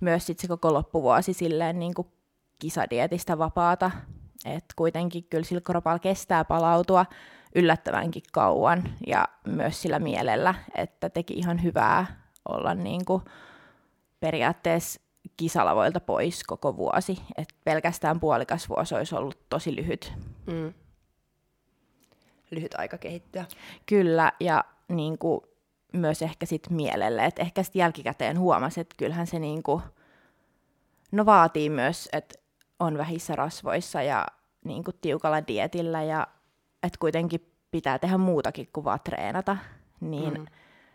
myös 0.00 0.26
sit 0.26 0.38
se 0.38 0.48
koko 0.48 0.72
loppuvuosi 0.72 1.32
silleen 1.32 1.78
niin 1.78 1.94
kuin 1.94 2.08
kisadietistä 2.58 3.38
vapaata. 3.38 3.90
Et 4.44 4.64
kuitenkin 4.76 5.24
kyllä 5.24 5.44
sillä 5.44 5.60
kropalla 5.60 5.98
kestää 5.98 6.44
palautua 6.44 7.06
yllättävänkin 7.54 8.22
kauan 8.32 8.88
ja 9.06 9.28
myös 9.46 9.82
sillä 9.82 9.98
mielellä, 9.98 10.54
että 10.74 11.10
teki 11.10 11.34
ihan 11.34 11.62
hyvää 11.62 12.06
olla 12.48 12.74
niin 12.74 13.04
kuin 13.04 13.22
periaatteessa 14.20 15.00
kisalavoilta 15.36 16.00
pois 16.00 16.44
koko 16.44 16.76
vuosi. 16.76 17.18
Et 17.36 17.48
pelkästään 17.64 18.20
puolikas 18.20 18.68
vuosi 18.68 18.94
olisi 18.94 19.14
ollut 19.14 19.38
tosi 19.48 19.76
lyhyt. 19.76 20.12
Mm. 20.46 20.72
Lyhyt 22.50 22.74
aika 22.74 22.98
kehittyä. 22.98 23.44
Kyllä, 23.86 24.32
ja 24.40 24.64
niin 24.88 25.18
kuin, 25.18 25.40
myös 25.92 26.22
ehkä 26.22 26.46
sit 26.46 26.70
mielelle, 26.70 27.24
että 27.24 27.42
ehkä 27.42 27.62
sitten 27.62 27.80
jälkikäteen 27.80 28.38
huomasi, 28.38 28.80
että 28.80 28.94
kyllähän 28.98 29.26
se 29.26 29.38
niin 29.38 29.62
kuin, 29.62 29.82
no 31.12 31.26
vaatii 31.26 31.70
myös, 31.70 32.08
että 32.12 32.38
on 32.80 32.98
vähissä 32.98 33.36
rasvoissa 33.36 34.02
ja 34.02 34.26
niin 34.64 34.84
kuin 34.84 34.96
tiukalla 35.00 35.46
dietillä 35.46 36.02
ja 36.02 36.26
että 36.82 36.98
kuitenkin 36.98 37.52
pitää 37.70 37.98
tehdä 37.98 38.18
muutakin 38.18 38.68
kuin 38.72 38.84
vaan 38.84 39.00
treenata, 39.04 39.56
niin 40.00 40.34
mm. 40.34 40.46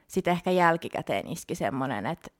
sitten 0.07 0.31
ehkä 0.31 0.51
jälkikäteen 0.51 1.27
iski 1.27 1.55
semmoinen, 1.55 2.05
että 2.05 2.31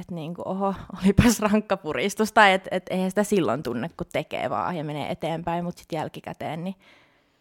että 0.00 0.14
niinku, 0.14 0.42
oho, 0.44 0.74
olipas 1.02 1.40
rankka 1.40 1.76
puristus, 1.76 2.32
tai 2.32 2.52
että 2.52 2.68
et 2.72 2.86
eihän 2.90 3.10
sitä 3.10 3.24
silloin 3.24 3.62
tunne, 3.62 3.90
kun 3.96 4.06
tekee 4.12 4.50
vaan 4.50 4.76
ja 4.76 4.84
menee 4.84 5.10
eteenpäin, 5.10 5.64
mutta 5.64 5.78
sitten 5.78 5.96
jälkikäteen 5.96 6.64
niin 6.64 6.74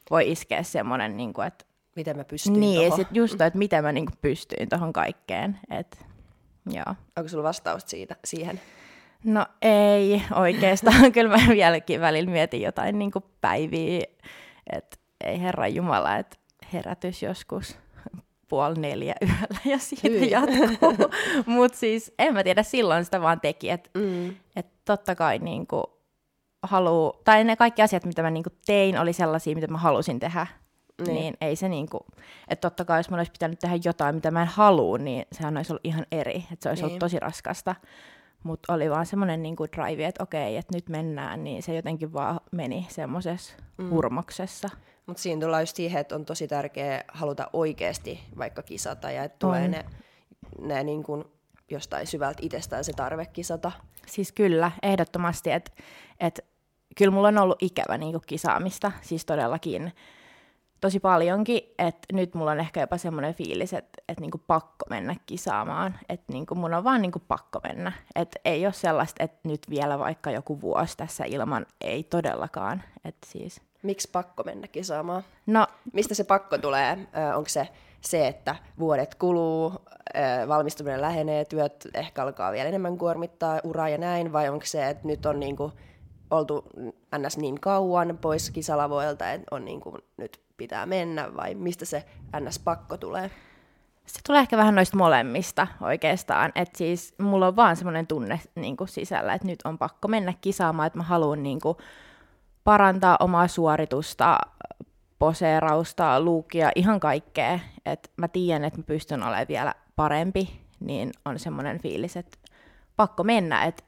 voi 0.09 0.31
iskeä 0.31 0.63
semmoinen, 0.63 1.17
niinku, 1.17 1.41
että 1.41 1.65
miten 1.95 2.17
mä 2.17 2.23
pystyin 2.23 2.59
Niin, 2.59 2.95
sit 2.95 3.07
just 3.11 3.41
että 3.41 3.59
miten 3.59 3.83
mä 3.83 3.91
niinku 3.91 4.13
pystyin 4.21 4.69
tuohon 4.69 4.93
kaikkeen. 4.93 5.59
Et, 5.69 6.05
joo. 6.69 6.95
Onko 7.17 7.29
sulla 7.29 7.43
vastaus 7.43 7.83
siitä, 7.85 8.15
siihen? 8.25 8.61
No 9.23 9.45
ei 9.61 10.21
oikeastaan. 10.35 11.11
Kyllä 11.13 11.37
mä 11.37 11.43
vieläkin 11.49 12.01
välillä 12.01 12.31
mietin 12.31 12.61
jotain 12.61 12.99
niinku 12.99 13.23
päiviä, 13.41 14.05
että 14.73 14.97
ei 15.23 15.41
herra 15.41 15.67
Jumala, 15.67 16.17
että 16.17 16.37
herätys 16.73 17.23
joskus 17.23 17.77
puoli 18.47 18.75
neljä 18.75 19.15
yöllä 19.21 19.59
ja 19.65 19.77
siitä 19.77 20.07
Hyi. 20.09 20.29
jatkuu. 20.29 21.11
Mutta 21.55 21.77
siis 21.77 22.13
en 22.19 22.33
mä 22.33 22.43
tiedä, 22.43 22.63
silloin 22.63 23.05
sitä 23.05 23.21
vaan 23.21 23.39
teki, 23.39 23.69
että 23.69 23.89
mm. 23.93 24.29
et 24.55 24.67
totta 24.85 25.15
kai 25.15 25.39
niinku 25.39 25.83
haluu, 26.63 27.13
tai 27.23 27.43
ne 27.43 27.55
kaikki 27.55 27.81
asiat, 27.81 28.05
mitä 28.05 28.21
mä 28.21 28.29
niinku 28.29 28.49
tein, 28.65 28.99
oli 28.99 29.13
sellaisia, 29.13 29.55
mitä 29.55 29.67
mä 29.67 29.77
halusin 29.77 30.19
tehdä. 30.19 30.47
Niin. 31.01 31.15
niin 31.15 31.37
ei 31.41 31.55
se 31.55 31.69
niinku, 31.69 32.05
että 32.47 32.69
totta 32.69 32.85
kai 32.85 32.99
jos 32.99 33.09
mä 33.09 33.17
olisi 33.17 33.31
pitänyt 33.31 33.59
tehdä 33.59 33.75
jotain, 33.83 34.15
mitä 34.15 34.31
mä 34.31 34.41
en 34.41 34.47
halua, 34.47 34.97
niin 34.97 35.25
sehän 35.31 35.57
olisi 35.57 35.73
ollut 35.73 35.85
ihan 35.85 36.05
eri, 36.11 36.35
että 36.35 36.63
se 36.63 36.69
olisi 36.69 36.83
niin. 36.83 36.87
ollut 36.87 36.99
tosi 36.99 37.19
raskasta. 37.19 37.75
Mutta 38.45 38.73
oli 38.73 38.89
vaan 38.89 39.05
semmoinen 39.05 39.43
niinku 39.43 39.65
drive, 39.75 40.05
että 40.05 40.23
okei, 40.23 40.57
että 40.57 40.77
nyt 40.77 40.89
mennään, 40.89 41.43
niin 41.43 41.63
se 41.63 41.75
jotenkin 41.75 42.13
vaan 42.13 42.39
meni 42.51 42.87
semmoisessa 42.89 43.53
mm. 43.77 43.89
hurmoksessa. 43.89 44.69
Mutta 45.05 45.21
siinä 45.21 45.41
tullaan 45.41 45.61
just 45.61 45.75
siihen, 45.75 46.01
että 46.01 46.15
on 46.15 46.25
tosi 46.25 46.47
tärkeää 46.47 47.03
haluta 47.07 47.49
oikeasti 47.53 48.19
vaikka 48.37 48.61
kisata 48.61 49.11
ja 49.11 49.23
että 49.23 49.39
tulee 49.39 49.67
ne, 49.67 49.85
ne 50.61 50.83
niin 50.83 51.03
kuin 51.03 51.23
jostain 51.71 52.07
syvältä 52.07 52.39
itsestään 52.41 52.83
se 52.83 52.93
tarve 52.93 53.25
kisata. 53.25 53.71
Siis 54.07 54.31
kyllä, 54.31 54.71
ehdottomasti, 54.83 55.51
että 55.51 55.71
et, 56.19 56.45
kyllä 56.97 57.11
mulla 57.11 57.27
on 57.27 57.37
ollut 57.37 57.63
ikävä 57.63 57.97
niin 57.97 58.21
kisaamista, 58.27 58.91
siis 59.01 59.25
todellakin 59.25 59.93
tosi 60.81 60.99
paljonkin, 60.99 61.61
että 61.79 62.07
nyt 62.13 62.33
mulla 62.35 62.51
on 62.51 62.59
ehkä 62.59 62.81
jopa 62.81 62.97
semmoinen 62.97 63.33
fiilis, 63.33 63.73
että, 63.73 64.01
että 64.09 64.21
niinku 64.21 64.37
pakko 64.47 64.85
mennä 64.89 65.15
kisaamaan, 65.25 65.99
että 66.09 66.33
niinku 66.33 66.55
mun 66.55 66.73
on 66.73 66.83
vaan 66.83 67.01
niinku 67.01 67.21
pakko 67.27 67.59
mennä, 67.63 67.91
että 68.15 68.39
ei 68.45 68.65
ole 68.65 68.73
sellaista, 68.73 69.23
että 69.23 69.49
nyt 69.49 69.61
vielä 69.69 69.99
vaikka 69.99 70.31
joku 70.31 70.61
vuosi 70.61 70.97
tässä 70.97 71.25
ilman, 71.25 71.65
ei 71.81 72.03
todellakaan, 72.03 72.83
että 73.05 73.27
siis 73.31 73.61
Miksi 73.83 74.09
pakko 74.11 74.43
mennä 74.43 74.67
kisaamaan? 74.67 75.23
No, 75.45 75.67
Mistä 75.93 76.15
se 76.15 76.23
pakko 76.23 76.57
tulee? 76.57 76.97
Onko 77.35 77.49
se 77.49 77.67
se, 78.01 78.27
että 78.27 78.55
vuodet 78.79 79.15
kuluu, 79.15 79.73
valmistuminen 80.47 81.01
lähenee, 81.01 81.45
työt 81.45 81.87
ehkä 81.93 82.23
alkaa 82.23 82.51
vielä 82.51 82.69
enemmän 82.69 82.97
kuormittaa 82.97 83.59
uraa 83.63 83.89
ja 83.89 83.97
näin, 83.97 84.33
vai 84.33 84.49
onko 84.49 84.65
se, 84.65 84.89
että 84.89 85.07
nyt 85.07 85.25
on 85.25 85.39
niinku 85.39 85.71
oltu 86.31 86.65
ns. 87.17 87.37
niin 87.37 87.59
kauan 87.59 88.17
pois 88.21 88.51
kisalavoilta, 88.51 89.31
että 89.31 89.47
on 89.55 89.65
niinku, 89.65 89.97
nyt 90.17 90.39
pitää 90.57 90.85
mennä, 90.85 91.35
vai 91.35 91.55
mistä 91.55 91.85
se 91.85 92.05
ns-pakko 92.39 92.97
tulee? 92.97 93.31
Se 94.05 94.19
tulee 94.27 94.41
ehkä 94.41 94.57
vähän 94.57 94.75
noista 94.75 94.97
molemmista 94.97 95.67
oikeastaan. 95.81 96.51
Että 96.55 96.77
siis 96.77 97.15
mulla 97.19 97.47
on 97.47 97.55
vaan 97.55 97.75
semmoinen 97.75 98.07
tunne 98.07 98.39
niin 98.55 98.77
sisällä, 98.85 99.33
että 99.33 99.47
nyt 99.47 99.59
on 99.63 99.77
pakko 99.77 100.07
mennä 100.07 100.33
kisaamaan, 100.41 100.87
että 100.87 100.99
mä 100.99 101.03
haluan 101.03 101.43
niin 101.43 101.59
kuin, 101.59 101.77
parantaa 102.63 103.17
omaa 103.19 103.47
suoritusta, 103.47 104.37
poseerausta, 105.19 106.19
luukia, 106.19 106.71
ihan 106.75 106.99
kaikkea. 106.99 107.59
Et 107.85 108.11
mä 108.17 108.27
tiedän, 108.27 108.63
että 108.63 108.79
mä 108.79 108.83
pystyn 108.83 109.23
olemaan 109.23 109.47
vielä 109.47 109.73
parempi, 109.95 110.61
niin 110.79 111.11
on 111.25 111.39
semmoinen 111.39 111.81
fiilis, 111.81 112.17
että 112.17 112.37
pakko 112.95 113.23
mennä. 113.23 113.63
Et, 113.63 113.85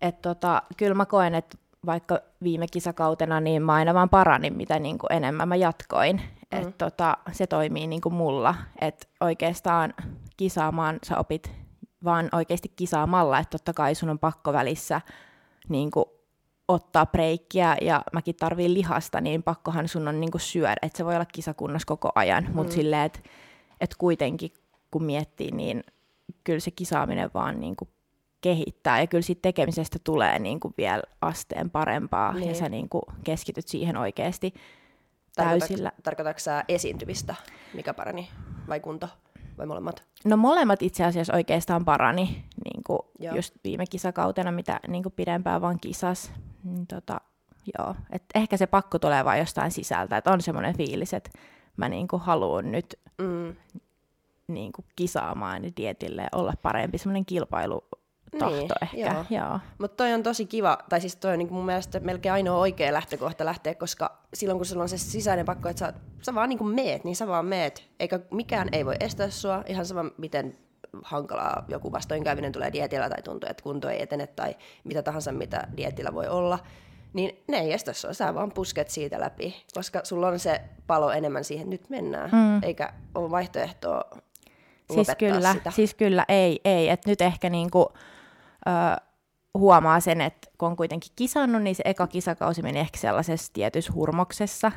et 0.00 0.22
tota, 0.22 0.62
kyllä 0.76 0.94
mä 0.94 1.06
koen, 1.06 1.34
että 1.34 1.58
vaikka 1.86 2.18
viime 2.42 2.66
kisakautena, 2.72 3.40
niin 3.40 3.62
mä 3.62 3.72
aina 3.72 3.94
vaan 3.94 4.08
paranin, 4.08 4.56
mitä 4.56 4.78
niin 4.78 4.98
kuin 4.98 5.12
enemmän 5.12 5.48
mä 5.48 5.56
jatkoin. 5.56 6.16
Mm. 6.16 6.60
Et 6.60 6.78
tota, 6.78 7.16
se 7.32 7.46
toimii 7.46 7.86
niin 7.86 8.00
kuin 8.00 8.14
mulla. 8.14 8.54
Et 8.80 9.08
oikeastaan 9.20 9.94
kisaamaan 10.36 10.98
sä 11.04 11.18
opit 11.18 11.52
vaan 12.04 12.28
oikeasti 12.32 12.72
kisaamalla, 12.76 13.38
että 13.38 13.50
totta 13.50 13.72
kai 13.72 13.94
sun 13.94 14.10
on 14.10 14.18
pakko 14.18 14.52
välissä 14.52 15.00
niin 15.68 15.90
kuin 15.90 16.04
ottaa 16.68 17.06
breikkiä 17.06 17.76
ja 17.82 18.02
mäkin 18.12 18.36
tarviin 18.36 18.74
lihasta, 18.74 19.20
niin 19.20 19.42
pakkohan 19.42 19.88
sun 19.88 20.08
on 20.08 20.20
niinku 20.20 20.38
syödä, 20.38 20.76
että 20.82 20.98
se 20.98 21.04
voi 21.04 21.14
olla 21.14 21.26
kisakunnassa 21.32 21.86
koko 21.86 22.12
ajan, 22.14 22.44
mm. 22.44 22.54
mutta 22.54 22.72
silleen, 22.72 23.02
että 23.02 23.20
et 23.80 23.94
kuitenkin 23.98 24.52
kun 24.90 25.04
miettii, 25.04 25.50
niin 25.50 25.84
kyllä 26.44 26.60
se 26.60 26.70
kisaaminen 26.70 27.30
vaan 27.34 27.60
niinku 27.60 27.88
kehittää 28.44 29.00
ja 29.00 29.06
kyllä 29.06 29.22
siitä 29.22 29.42
tekemisestä 29.42 29.98
tulee 30.04 30.38
niinku 30.38 30.74
vielä 30.78 31.02
asteen 31.20 31.70
parempaa 31.70 32.32
niin. 32.32 32.48
ja 32.48 32.54
sä 32.54 32.68
niinku 32.68 33.00
keskityt 33.24 33.68
siihen 33.68 33.96
oikeasti 33.96 34.54
täysillä. 35.36 35.92
Tarkoitatko 36.02 36.38
sä 36.38 36.64
esiintymistä, 36.68 37.34
mikä 37.74 37.94
parani 37.94 38.28
vai 38.68 38.80
kunto? 38.80 39.08
vai 39.58 39.66
molemmat? 39.66 40.02
No 40.24 40.36
molemmat 40.36 40.82
itse 40.82 41.04
asiassa 41.04 41.34
oikeastaan 41.34 41.84
parani 41.84 42.44
niin 42.64 42.84
kuin 42.86 42.98
just 43.34 43.54
viime 43.64 43.84
kisakautena, 43.90 44.52
mitä 44.52 44.80
niin 44.88 45.02
kuin 45.02 45.12
pidempään 45.12 45.60
vaan 45.60 45.78
kisas. 45.80 46.32
Niin 46.64 46.86
tota, 46.86 47.20
joo. 47.78 47.94
Et 48.10 48.24
ehkä 48.34 48.56
se 48.56 48.66
pakko 48.66 48.98
tulee 48.98 49.24
vain 49.24 49.38
jostain 49.38 49.70
sisältä, 49.70 50.16
että 50.16 50.32
on 50.32 50.40
semmoinen 50.40 50.76
fiilis, 50.76 51.14
että 51.14 51.30
mä 51.76 51.88
niin 51.88 52.08
kuin 52.08 52.22
haluan 52.22 52.72
nyt 52.72 53.00
mm. 53.18 53.56
niin 54.48 54.72
kuin 54.72 54.86
kisaamaan 54.96 55.62
dietille 55.76 56.26
olla 56.32 56.52
parempi, 56.62 56.98
semmoinen 56.98 57.24
kilpailu 57.26 57.84
tahto 58.38 58.56
niin, 58.56 58.70
ehkä. 58.82 58.96
Joo. 58.96 59.24
Joo. 59.30 59.60
Mutta 59.78 59.96
toi 59.96 60.12
on 60.12 60.22
tosi 60.22 60.46
kiva, 60.46 60.78
tai 60.88 61.00
siis 61.00 61.16
toi 61.16 61.32
on 61.32 61.38
niinku 61.38 61.54
mun 61.54 61.66
mielestä 61.66 62.00
melkein 62.00 62.32
ainoa 62.32 62.58
oikea 62.58 62.92
lähtökohta 62.92 63.44
lähteä, 63.44 63.74
koska 63.74 64.18
silloin 64.34 64.58
kun 64.58 64.66
sulla 64.66 64.82
on 64.82 64.88
se 64.88 64.98
sisäinen 64.98 65.46
pakko, 65.46 65.68
että 65.68 65.80
sä, 65.80 65.92
sä 66.22 66.34
vaan 66.34 66.48
niinku 66.48 66.64
meet, 66.64 67.04
niin 67.04 67.16
sä 67.16 67.26
vaan 67.26 67.46
meet, 67.46 67.88
eikä 68.00 68.20
mikään 68.30 68.68
ei 68.72 68.86
voi 68.86 68.96
estää 69.00 69.30
sua, 69.30 69.62
ihan 69.66 69.86
sama 69.86 70.04
miten 70.18 70.58
hankalaa 71.02 71.64
joku 71.68 71.92
vastoinkäyminen 71.92 72.52
tulee 72.52 72.72
dietillä 72.72 73.08
tai 73.08 73.22
tuntuu, 73.22 73.50
että 73.50 73.62
kunto 73.62 73.88
ei 73.88 74.02
etene 74.02 74.26
tai 74.26 74.56
mitä 74.84 75.02
tahansa, 75.02 75.32
mitä 75.32 75.68
dietillä 75.76 76.14
voi 76.14 76.28
olla, 76.28 76.58
niin 77.12 77.42
ne 77.48 77.58
ei 77.58 77.72
estä 77.72 77.92
sua, 77.92 78.12
sä 78.12 78.34
vaan 78.34 78.52
pusket 78.52 78.88
siitä 78.88 79.20
läpi, 79.20 79.64
koska 79.74 80.00
sulla 80.04 80.28
on 80.28 80.38
se 80.38 80.60
palo 80.86 81.10
enemmän 81.10 81.44
siihen, 81.44 81.62
että 81.62 81.70
nyt 81.70 81.90
mennään, 81.90 82.30
mm. 82.30 82.62
eikä 82.62 82.92
ole 83.14 83.30
vaihtoehtoa 83.30 84.04
siis 84.92 85.08
kyllä, 85.18 85.52
sitä. 85.52 85.70
Siis 85.70 85.94
kyllä, 85.94 86.24
ei, 86.28 86.60
ei. 86.64 86.88
Et 86.88 87.06
nyt 87.06 87.20
ehkä 87.20 87.50
niinku, 87.50 87.92
ö, 88.66 89.02
huomaa 89.54 90.00
sen, 90.00 90.20
että 90.20 90.48
kun 90.58 90.68
on 90.68 90.76
kuitenkin 90.76 91.12
kisannut, 91.16 91.62
niin 91.62 91.74
se 91.74 91.82
eka 91.86 92.06
kisakausi 92.06 92.62
meni 92.62 92.78
ehkä 92.78 92.98
sellaisessa 92.98 93.52
tietyssä 93.52 93.92
hurmoksessa, 93.92 94.72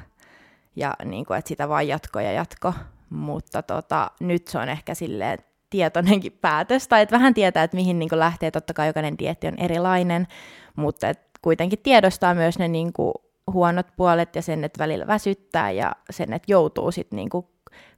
ja 0.76 0.94
niin 1.06 1.26
kuin, 1.26 1.38
että 1.40 1.50
sitä 1.50 1.70
vaan 1.70 1.88
jatko 1.88 2.20
ja 2.20 2.32
jatko, 2.32 2.74
mutta 3.10 3.62
tota, 3.62 4.12
nyt 4.20 4.48
se 4.48 4.58
on 4.58 4.70
ehkä 4.70 4.94
silleen 4.94 5.40
tietoinenkin 5.70 6.38
päätös, 6.42 6.88
tai 6.88 7.02
että 7.02 7.16
vähän 7.16 7.34
tietää, 7.34 7.64
että 7.64 7.78
mihin 7.78 8.00
niin 8.00 8.10
kuin 8.10 8.20
lähtee, 8.20 8.52
totta 8.52 8.74
kai 8.74 8.88
jokainen 8.88 9.18
dietti 9.20 9.48
on 9.48 9.58
erilainen, 9.58 10.28
mutta 10.76 11.10
et 11.10 11.20
kuitenkin 11.42 11.80
tiedostaa 11.80 12.36
myös 12.36 12.60
ne 12.60 12.68
niin 12.68 12.94
kuin 12.94 13.14
huonot 13.54 13.88
puolet 13.98 14.36
ja 14.36 14.42
sen, 14.42 14.64
että 14.64 14.80
välillä 14.80 15.08
väsyttää 15.08 15.72
ja 15.72 15.96
sen, 16.10 16.34
että 16.34 16.52
joutuu 16.52 16.92
sitten 16.92 17.18
niin 17.18 17.30
kuin 17.30 17.46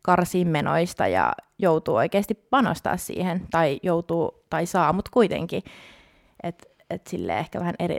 karsiin 0.01 0.47
menoista 0.47 1.07
ja 1.07 1.33
joutuu 1.59 1.95
oikeasti 1.95 2.33
panostaa 2.33 2.97
siihen, 2.97 3.47
tai 3.51 3.79
joutuu, 3.83 4.45
tai 4.49 4.65
saa, 4.65 4.93
mutta 4.93 5.11
kuitenkin. 5.13 5.63
Että 6.43 6.69
et 6.89 7.07
sille 7.07 7.39
ehkä 7.39 7.59
vähän 7.59 7.75
eri, 7.79 7.97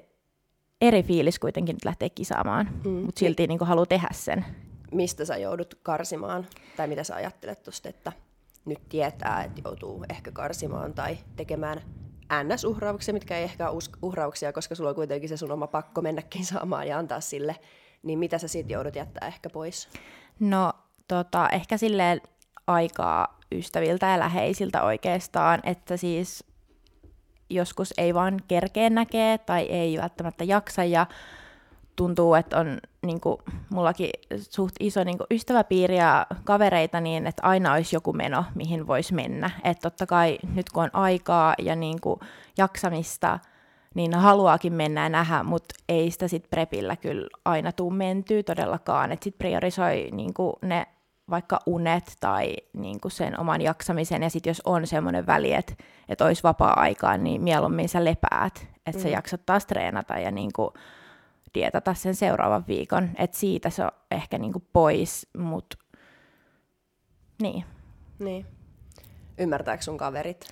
eri 0.80 1.02
fiilis 1.02 1.38
kuitenkin 1.38 1.74
nyt 1.74 1.84
lähtee 1.84 2.10
kisaamaan, 2.10 2.68
mm. 2.84 2.90
mutta 2.90 3.18
silti 3.18 3.46
niin 3.46 3.60
haluaa 3.60 3.86
tehdä 3.86 4.08
sen. 4.12 4.44
Mistä 4.92 5.24
sä 5.24 5.36
joudut 5.36 5.74
karsimaan, 5.82 6.46
tai 6.76 6.86
mitä 6.86 7.04
sä 7.04 7.14
ajattelet 7.14 7.62
tuosta, 7.62 7.88
että 7.88 8.12
nyt 8.64 8.88
tietää, 8.88 9.44
että 9.44 9.60
joutuu 9.64 10.04
ehkä 10.10 10.32
karsimaan 10.32 10.94
tai 10.94 11.18
tekemään 11.36 11.82
NS-uhrauksia, 12.32 13.12
mitkä 13.12 13.38
ei 13.38 13.44
ehkä 13.44 13.70
ole 13.70 13.82
uhrauksia, 14.02 14.52
koska 14.52 14.74
sulla 14.74 14.90
on 14.90 14.96
kuitenkin 14.96 15.28
se 15.28 15.36
sun 15.36 15.52
oma 15.52 15.66
pakko 15.66 16.02
mennäkin 16.02 16.44
saamaan 16.46 16.88
ja 16.88 16.98
antaa 16.98 17.20
sille, 17.20 17.56
niin 18.02 18.18
mitä 18.18 18.38
sä 18.38 18.48
siitä 18.48 18.72
joudut 18.72 18.96
jättää 18.96 19.28
ehkä 19.28 19.50
pois? 19.50 19.88
No 20.40 20.72
tota, 21.10 21.48
ehkä 21.48 21.76
silleen 21.76 22.20
aikaa 22.66 23.38
ystäviltä 23.52 24.06
ja 24.06 24.18
läheisiltä 24.18 24.82
oikeastaan, 24.82 25.60
että 25.64 25.96
siis 25.96 26.44
joskus 27.50 27.94
ei 27.98 28.14
vaan 28.14 28.40
kerkeen 28.48 28.94
näkee 28.94 29.38
tai 29.38 29.62
ei 29.62 29.98
välttämättä 29.98 30.44
jaksa 30.44 30.84
ja 30.84 31.06
tuntuu, 31.96 32.34
että 32.34 32.58
on 32.58 32.78
niin 33.02 33.20
kuin, 33.20 33.36
mullakin 33.70 34.10
suht 34.36 34.74
iso 34.80 35.04
niin 35.04 35.18
kuin, 35.18 35.26
ystäväpiiri 35.30 35.96
ja 35.96 36.26
kavereita 36.44 37.00
niin, 37.00 37.26
että 37.26 37.42
aina 37.46 37.72
olisi 37.72 37.96
joku 37.96 38.12
meno, 38.12 38.44
mihin 38.54 38.86
voisi 38.86 39.14
mennä. 39.14 39.50
Että 39.64 39.90
totta 39.90 40.06
kai 40.06 40.38
nyt 40.54 40.70
kun 40.70 40.82
on 40.82 40.90
aikaa 40.92 41.54
ja 41.58 41.76
niin 41.76 42.00
kuin, 42.00 42.20
jaksamista, 42.58 43.38
niin 43.94 44.14
haluaakin 44.14 44.72
mennä 44.72 45.02
ja 45.02 45.08
nähdä, 45.08 45.42
mutta 45.42 45.74
ei 45.88 46.10
sitä 46.10 46.28
sitten 46.28 46.50
prepillä 46.50 46.96
kyllä 46.96 47.28
aina 47.44 47.72
tuu 47.72 47.90
mentyä 47.90 48.42
todellakaan. 48.42 49.12
Että 49.12 49.24
sitten 49.24 49.38
priorisoi 49.38 50.08
niin 50.12 50.34
kuin, 50.34 50.52
ne 50.62 50.86
vaikka 51.30 51.60
unet 51.66 52.16
tai 52.20 52.56
niin 52.72 53.00
kuin 53.00 53.12
sen 53.12 53.40
oman 53.40 53.60
jaksamisen, 53.60 54.22
ja 54.22 54.30
sitten 54.30 54.50
jos 54.50 54.62
on 54.64 54.86
semmoinen 54.86 55.26
väli, 55.26 55.52
että, 55.52 55.74
että 56.08 56.24
olisi 56.24 56.42
vapaa-aikaa, 56.42 57.16
niin 57.16 57.42
mieluummin 57.42 57.88
sä 57.88 58.04
lepäät, 58.04 58.66
että 58.86 58.98
mm. 58.98 59.02
sä 59.02 59.08
jaksat 59.08 59.46
taas 59.46 59.66
treenata 59.66 60.18
ja 60.18 60.30
niin 60.30 60.50
kuin 60.52 60.70
dietata 61.54 61.94
sen 61.94 62.14
seuraavan 62.14 62.64
viikon, 62.68 63.10
että 63.18 63.36
siitä 63.36 63.70
se 63.70 63.84
on 63.84 63.90
ehkä 64.10 64.38
niin 64.38 64.52
kuin 64.52 64.64
pois, 64.72 65.26
mutta 65.38 65.76
niin. 67.42 67.64
Niin. 68.18 68.46
Ymmärtääkö 69.38 69.82
sun 69.82 69.98
kaverit? 69.98 70.46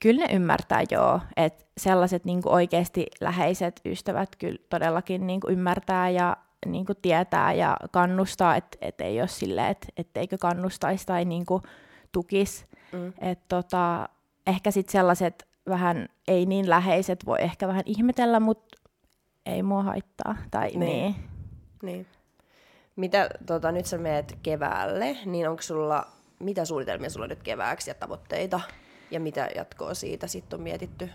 Kyllä 0.00 0.26
ne 0.26 0.34
ymmärtää 0.34 0.82
joo, 0.90 1.20
että 1.36 1.64
sellaiset 1.78 2.24
niin 2.24 2.42
kuin 2.42 2.52
oikeasti 2.52 3.06
läheiset 3.20 3.80
ystävät 3.86 4.36
kyllä 4.36 4.58
todellakin 4.70 5.26
niin 5.26 5.40
kuin 5.40 5.52
ymmärtää 5.52 6.10
ja 6.10 6.36
niin 6.72 6.86
kuin 6.86 6.98
tietää 7.02 7.52
ja 7.52 7.76
kannustaa, 7.90 8.56
että 8.56 8.78
et 8.80 9.00
ei 9.00 9.20
ole 9.20 9.28
silleen, 9.28 9.70
että 9.70 9.88
etteikö 9.96 10.38
kannustaisi 10.38 11.06
tai 11.06 11.24
niin 11.24 11.46
kuin 11.46 11.62
tukisi. 12.12 12.66
Mm. 12.92 13.12
Et 13.20 13.48
tota, 13.48 14.08
ehkä 14.46 14.70
sitten 14.70 14.92
sellaiset 14.92 15.46
vähän 15.68 16.08
ei 16.28 16.46
niin 16.46 16.70
läheiset 16.70 17.26
voi 17.26 17.38
ehkä 17.40 17.68
vähän 17.68 17.82
ihmetellä, 17.86 18.40
mutta 18.40 18.76
ei 19.46 19.62
mua 19.62 19.82
haittaa. 19.82 20.36
Tai 20.50 20.68
niin. 20.68 20.80
niin. 20.80 21.14
niin. 21.82 22.06
Mitä 22.96 23.28
tota, 23.46 23.72
nyt 23.72 23.86
sä 23.86 23.98
meet 23.98 24.38
keväälle, 24.42 25.16
niin 25.26 25.48
onko 25.48 25.62
sulla, 25.62 26.06
mitä 26.40 26.64
suunnitelmia 26.64 27.10
sulla 27.10 27.26
nyt 27.26 27.42
kevääksi 27.42 27.90
ja 27.90 27.94
tavoitteita? 27.94 28.60
Ja 29.10 29.20
mitä 29.20 29.48
jatkoa 29.56 29.94
siitä 29.94 30.26
sitten 30.26 30.56
on 30.58 30.62
mietitty? 30.62 31.10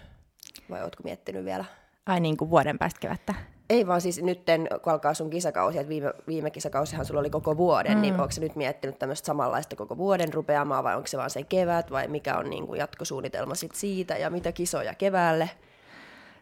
Vai 0.69 0.83
ootko 0.83 1.03
miettinyt 1.03 1.45
vielä? 1.45 1.65
Ai 2.05 2.19
niin 2.19 2.37
kuin 2.37 2.49
vuoden 2.49 2.79
päästä 2.79 2.99
kevättä? 2.99 3.33
Ei 3.69 3.87
vaan 3.87 4.01
siis 4.01 4.21
nytten, 4.21 4.67
kun 4.83 4.93
alkaa 4.93 5.13
sun 5.13 5.29
kisakausi, 5.29 5.77
että 5.77 5.89
viime, 5.89 6.13
viime 6.27 6.51
kisakausihan 6.51 7.05
sulla 7.05 7.19
oli 7.19 7.29
koko 7.29 7.57
vuoden, 7.57 7.91
niin 7.91 7.97
mm. 7.97 8.01
niin 8.01 8.13
onko 8.13 8.31
se 8.31 8.41
nyt 8.41 8.55
miettinyt 8.55 8.99
tämmöistä 8.99 9.25
samanlaista 9.25 9.75
koko 9.75 9.97
vuoden 9.97 10.33
rupeamaan 10.33 10.83
vai 10.83 10.95
onko 10.95 11.07
se 11.07 11.17
vaan 11.17 11.29
se 11.29 11.43
kevät 11.43 11.91
vai 11.91 12.07
mikä 12.07 12.37
on 12.37 12.49
niin 12.49 12.67
kuin 12.67 12.79
jatkosuunnitelma 12.79 13.55
sit 13.55 13.75
siitä 13.75 14.17
ja 14.17 14.29
mitä 14.29 14.51
kisoja 14.51 14.93
keväälle 14.95 15.49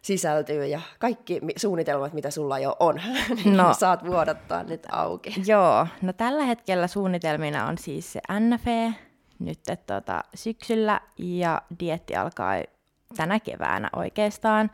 sisältyy 0.01 0.65
ja 0.65 0.81
kaikki 1.00 1.41
suunnitelmat, 1.55 2.13
mitä 2.13 2.31
sulla 2.31 2.60
jo 2.60 2.75
on, 2.79 2.96
niin 3.43 3.57
no, 3.57 3.74
saat 3.74 4.05
vuodattaa 4.05 4.63
nyt 4.63 4.84
auki. 4.91 5.36
Joo, 5.46 5.88
no 6.01 6.13
tällä 6.13 6.43
hetkellä 6.43 6.88
suunnitelmina 6.88 7.67
on 7.67 7.77
siis 7.77 8.13
se 8.13 8.22
NFE 8.39 8.93
nyt 9.39 9.60
tota, 9.86 10.24
syksyllä 10.36 11.01
ja 11.18 11.61
dietti 11.79 12.16
alkaa 12.16 12.53
tänä 13.18 13.40
keväänä 13.40 13.90
oikeastaan. 13.96 14.72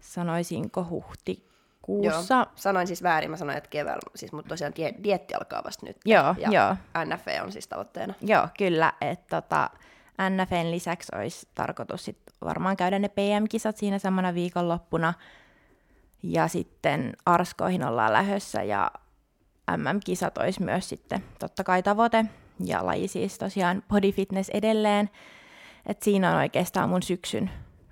Sanoisinko 0.00 0.86
huhti 0.90 1.47
kuussa. 1.88 2.34
Joo. 2.34 2.46
Sanoin 2.54 2.86
siis 2.86 3.02
väärin, 3.02 3.30
mä 3.30 3.36
sanoin, 3.36 3.58
että 3.58 3.70
keväällä, 3.70 4.10
siis, 4.14 4.32
mutta 4.32 4.48
tosiaan 4.48 4.72
die, 4.76 4.94
dietti 5.04 5.34
alkaa 5.34 5.64
vasta 5.64 5.86
nyt. 5.86 5.96
Joo, 6.04 6.34
ja 6.38 6.48
joo. 6.50 6.76
NFE 7.04 7.42
on 7.42 7.52
siis 7.52 7.68
tavoitteena. 7.68 8.14
Joo, 8.20 8.48
kyllä. 8.58 8.92
Että 9.00 9.36
tota, 9.36 9.70
NFEn 10.30 10.70
lisäksi 10.70 11.12
olisi 11.16 11.48
tarkoitus 11.54 12.04
sit 12.04 12.18
varmaan 12.44 12.76
käydä 12.76 12.98
ne 12.98 13.08
PM-kisat 13.08 13.76
siinä 13.76 13.98
samana 13.98 14.34
viikonloppuna. 14.34 15.14
Ja 16.22 16.48
sitten 16.48 17.12
Arskoihin 17.26 17.84
ollaan 17.84 18.12
lähössä 18.12 18.62
ja 18.62 18.90
MM-kisat 19.76 20.38
olisi 20.38 20.62
myös 20.62 20.88
sitten 20.88 21.24
totta 21.38 21.64
kai 21.64 21.82
tavoite. 21.82 22.24
Ja 22.64 22.86
laji 22.86 23.08
siis 23.08 23.38
tosiaan 23.38 23.82
body 23.88 24.12
fitness 24.12 24.50
edelleen. 24.50 25.10
Et 25.86 26.02
siinä 26.02 26.30
on 26.30 26.36
oikeastaan 26.36 26.88
mun 26.88 27.02
syksyn 27.02 27.50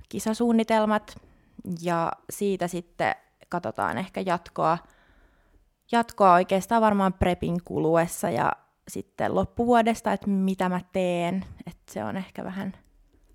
kisasuunnitelmat. 0.08 1.16
Ja 1.82 2.12
siitä 2.30 2.68
sitten 2.68 3.14
katsotaan 3.48 3.98
ehkä 3.98 4.20
jatkoa, 4.26 4.78
jatkoa 5.92 6.32
oikeastaan 6.32 6.82
varmaan 6.82 7.12
prepin 7.12 7.64
kuluessa 7.64 8.30
ja 8.30 8.52
sitten 8.88 9.34
loppuvuodesta, 9.34 10.12
että 10.12 10.30
mitä 10.30 10.68
mä 10.68 10.80
teen, 10.92 11.44
että 11.66 11.92
se 11.92 12.04
on 12.04 12.16
ehkä 12.16 12.44
vähän 12.44 12.72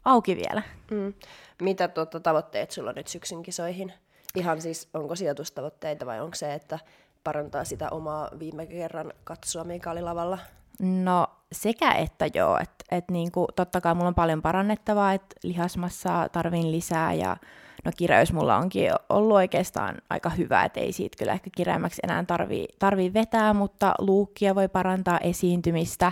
auki 0.06 0.36
vielä. 0.36 0.62
Mm. 0.92 1.14
Mitä 1.62 1.88
tuota, 1.88 2.20
tavoitteet 2.20 2.72
sulla 2.72 2.94
nyt 2.94 3.08
syksyn 3.08 3.44
kisoihin? 3.44 3.94
Ihan 4.36 4.62
siis, 4.62 4.90
onko 4.94 5.16
sijoitustavoitteita 5.16 6.06
vai 6.06 6.22
onko 6.22 6.36
se, 6.36 6.54
että 6.54 6.80
parantaa 7.24 7.64
sitä 7.64 7.90
omaa 7.90 8.30
viime 8.40 8.66
kerran 8.66 9.14
katsoa, 9.24 9.64
mikä 9.64 9.92
oli 9.92 10.02
lavalla? 10.02 10.38
No 10.80 11.28
sekä 11.52 11.92
että 11.92 12.26
joo, 12.34 12.58
että 12.62 12.86
et 12.92 13.12
niinku, 13.12 13.48
totta 13.56 13.82
kai 13.82 13.96
mulla 13.96 14.08
on 14.08 14.16
paljon 14.16 14.42
parannettavaa, 14.42 15.14
että 15.14 15.36
lihasmassaa 15.44 16.30
tarvin 16.30 16.72
lisää 16.72 17.14
ja 17.14 17.38
No 17.86 17.92
kireys 17.98 18.34
mulla 18.34 18.58
onkin 18.58 18.92
ollut 19.10 19.36
oikeastaan 19.36 19.96
aika 20.10 20.30
hyvä, 20.30 20.64
että 20.64 20.80
ei 20.80 20.92
siitä 20.92 21.18
kyllä 21.18 21.34
ehkä 21.34 21.50
kireämmäksi 21.56 22.02
enää 22.04 22.24
tarvii, 22.24 22.68
tarvii 22.80 23.14
vetää, 23.14 23.54
mutta 23.54 23.94
luukkia 24.00 24.56
voi 24.56 24.68
parantaa 24.68 25.18
esiintymistä, 25.18 26.12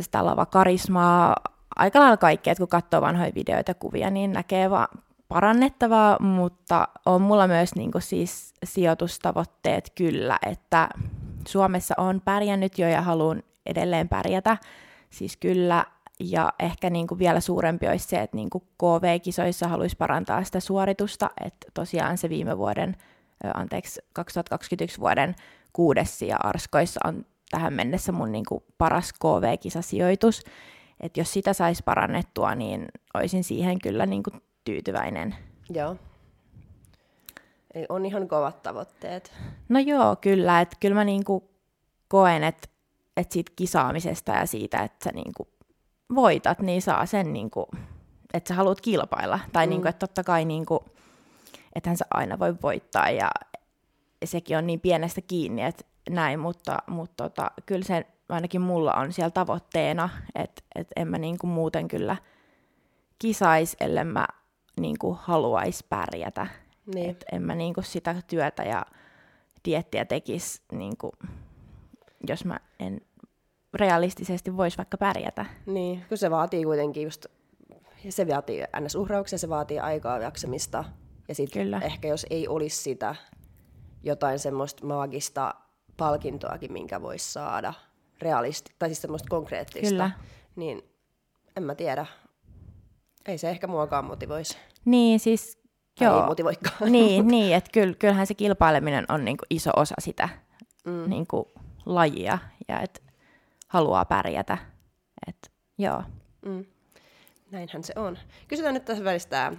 sitä 0.00 0.18
karismaa, 0.50 1.36
aika 1.76 2.00
lailla 2.00 2.16
kaikkea, 2.16 2.52
että 2.52 2.60
kun 2.60 2.68
katsoo 2.68 3.00
vanhoja 3.00 3.34
videoita 3.34 3.74
kuvia, 3.74 4.10
niin 4.10 4.32
näkee 4.32 4.70
vaan 4.70 4.88
parannettavaa, 5.28 6.22
mutta 6.22 6.88
on 7.06 7.22
mulla 7.22 7.46
myös 7.48 7.74
niin 7.74 7.92
kuin 7.92 8.02
siis 8.02 8.54
sijoitustavoitteet 8.64 9.92
kyllä, 9.94 10.38
että 10.46 10.88
Suomessa 11.48 11.94
on 11.98 12.20
pärjännyt 12.24 12.78
jo 12.78 12.88
ja 12.88 13.02
haluan 13.02 13.42
edelleen 13.66 14.08
pärjätä. 14.08 14.56
Siis 15.10 15.36
kyllä 15.36 15.84
ja 16.20 16.52
ehkä 16.58 16.90
niin 16.90 17.06
kuin 17.06 17.18
vielä 17.18 17.40
suurempi 17.40 17.88
olisi 17.88 18.08
se, 18.08 18.22
että 18.22 18.36
niin 18.36 18.50
kuin 18.50 18.64
KV-kisoissa 18.78 19.68
haluaisi 19.68 19.96
parantaa 19.96 20.44
sitä 20.44 20.60
suoritusta, 20.60 21.30
että 21.44 21.66
tosiaan 21.74 22.18
se 22.18 22.28
viime 22.28 22.58
vuoden, 22.58 22.96
anteeksi, 23.54 24.00
2021 24.12 25.00
vuoden 25.00 25.34
kuudes 25.72 26.22
ja 26.22 26.36
Arskoissa 26.42 27.00
on 27.04 27.26
tähän 27.50 27.72
mennessä 27.72 28.12
mun 28.12 28.32
niin 28.32 28.44
kuin 28.48 28.64
paras 28.78 29.12
KV-kisasijoitus. 29.12 30.42
Että 31.00 31.20
jos 31.20 31.32
sitä 31.32 31.52
saisi 31.52 31.82
parannettua, 31.82 32.54
niin 32.54 32.86
olisin 33.14 33.44
siihen 33.44 33.78
kyllä 33.78 34.06
niin 34.06 34.22
kuin 34.22 34.42
tyytyväinen. 34.64 35.36
Joo. 35.70 35.96
Eli 37.74 37.86
on 37.88 38.06
ihan 38.06 38.28
kovat 38.28 38.62
tavoitteet. 38.62 39.32
No 39.68 39.78
joo, 39.78 40.16
kyllä. 40.16 40.60
Että 40.60 40.76
kyllä 40.80 40.94
mä 40.94 41.04
niin 41.04 41.24
kuin 41.24 41.44
koen, 42.08 42.44
että, 42.44 42.68
että 43.16 43.32
siitä 43.32 43.52
kisaamisesta 43.56 44.32
ja 44.32 44.46
siitä, 44.46 44.78
että 44.78 45.04
sä 45.04 45.10
niin 45.14 45.32
kuin 45.36 45.48
voitat, 46.14 46.58
niin 46.60 46.82
saa 46.82 47.06
sen, 47.06 47.32
niin 47.32 47.50
kuin, 47.50 47.66
että 48.34 48.48
sä 48.48 48.54
haluat 48.54 48.80
kilpailla. 48.80 49.40
Tai 49.52 49.66
mm. 49.66 49.70
niin 49.70 49.80
kuin, 49.80 49.88
että 49.88 50.06
totta 50.06 50.24
kai, 50.24 50.44
niin 50.44 50.66
kuin, 50.66 50.80
ethän 51.74 51.96
sä 51.96 52.04
aina 52.10 52.38
voi 52.38 52.56
voittaa 52.62 53.10
ja 53.10 53.30
sekin 54.24 54.58
on 54.58 54.66
niin 54.66 54.80
pienestä 54.80 55.20
kiinni, 55.20 55.62
että 55.62 55.84
näin, 56.10 56.40
mutta, 56.40 56.78
mutta 56.86 57.24
tota, 57.24 57.50
kyllä 57.66 57.84
se 57.84 58.06
ainakin 58.28 58.60
mulla 58.60 58.94
on 58.94 59.12
siellä 59.12 59.30
tavoitteena, 59.30 60.08
että, 60.34 60.62
että 60.74 60.92
en 60.96 61.08
mä 61.08 61.18
niin 61.18 61.38
kuin 61.38 61.50
muuten 61.50 61.88
kyllä 61.88 62.16
kisais, 63.18 63.76
ellei 63.80 64.04
mä 64.04 64.26
niin 64.80 64.98
kuin 64.98 65.18
haluaisi 65.20 65.86
pärjätä. 65.88 66.46
Niin. 66.94 67.10
Et 67.10 67.24
en 67.32 67.42
mä 67.42 67.54
niin 67.54 67.74
kuin 67.74 67.84
sitä 67.84 68.22
työtä 68.26 68.62
ja 68.62 68.86
diettiä 69.64 70.04
tekisi, 70.04 70.62
niin 70.72 70.96
kuin, 70.96 71.12
jos 72.28 72.44
mä 72.44 72.60
en 72.80 73.00
realistisesti 73.76 74.56
voisi 74.56 74.78
vaikka 74.78 74.98
pärjätä. 74.98 75.46
Niin, 75.66 76.04
kun 76.08 76.18
se 76.18 76.30
vaatii 76.30 76.64
kuitenkin 76.64 77.02
just, 77.02 77.26
se 78.08 78.26
vaatii 78.26 78.64
ns-uhrauksia, 78.80 79.38
se 79.38 79.48
vaatii 79.48 79.78
aikaa 79.78 80.18
jaksamista. 80.18 80.84
Ja 81.28 81.34
sitten 81.34 81.74
ehkä 81.82 82.08
jos 82.08 82.26
ei 82.30 82.48
olisi 82.48 82.82
sitä 82.82 83.14
jotain 84.02 84.38
semmoista 84.38 84.86
maagista 84.86 85.54
palkintoakin, 85.96 86.72
minkä 86.72 87.02
voisi 87.02 87.32
saada 87.32 87.74
realisti, 88.22 88.74
tai 88.78 88.88
siis 88.88 89.02
semmoista 89.02 89.28
konkreettista, 89.30 89.88
Kyllä. 89.88 90.10
niin 90.56 90.82
en 91.56 91.62
mä 91.62 91.74
tiedä. 91.74 92.06
Ei 93.26 93.38
se 93.38 93.50
ehkä 93.50 93.66
muakaan 93.66 94.04
motivoisi. 94.04 94.56
Niin, 94.84 95.20
siis 95.20 95.58
Joo. 96.00 96.20
Ei 96.20 96.26
motivoikaan. 96.26 96.92
Niin, 96.92 97.28
niin 97.28 97.56
että 97.56 97.70
kyll, 97.72 97.92
kyllähän 97.98 98.26
se 98.26 98.34
kilpaileminen 98.34 99.04
on 99.08 99.24
niinku 99.24 99.44
iso 99.50 99.70
osa 99.76 99.94
sitä 99.98 100.28
mm. 100.84 101.10
niinku, 101.10 101.52
lajia. 101.86 102.38
Ja 102.68 102.80
et 102.80 103.02
haluaa 103.76 104.04
pärjätä. 104.04 104.58
Et, 105.28 105.52
joo. 105.78 106.02
Mm. 106.46 106.64
Näinhän 107.50 107.84
se 107.84 107.92
on. 107.96 108.18
Kysytään 108.48 108.74
nyt 108.74 108.84
tässä 108.84 109.04
välissä 109.04 109.28
tämä 109.28 109.52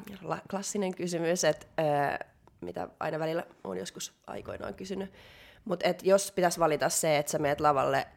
klassinen 0.49 0.95
kysymys, 0.95 1.43
että 1.43 1.65
ää, 1.77 2.19
mitä 2.61 2.89
aina 2.99 3.19
välillä 3.19 3.43
on 3.63 3.77
joskus 3.77 4.13
aikoinaan 4.27 4.73
kysynyt. 4.73 5.13
Mutta 5.65 5.85
jos 6.03 6.31
pitäisi 6.31 6.59
valita 6.59 6.89
se, 6.89 7.17
että 7.17 7.31
sä 7.31 7.39
meet 7.39 7.61
lavalle 7.61 8.07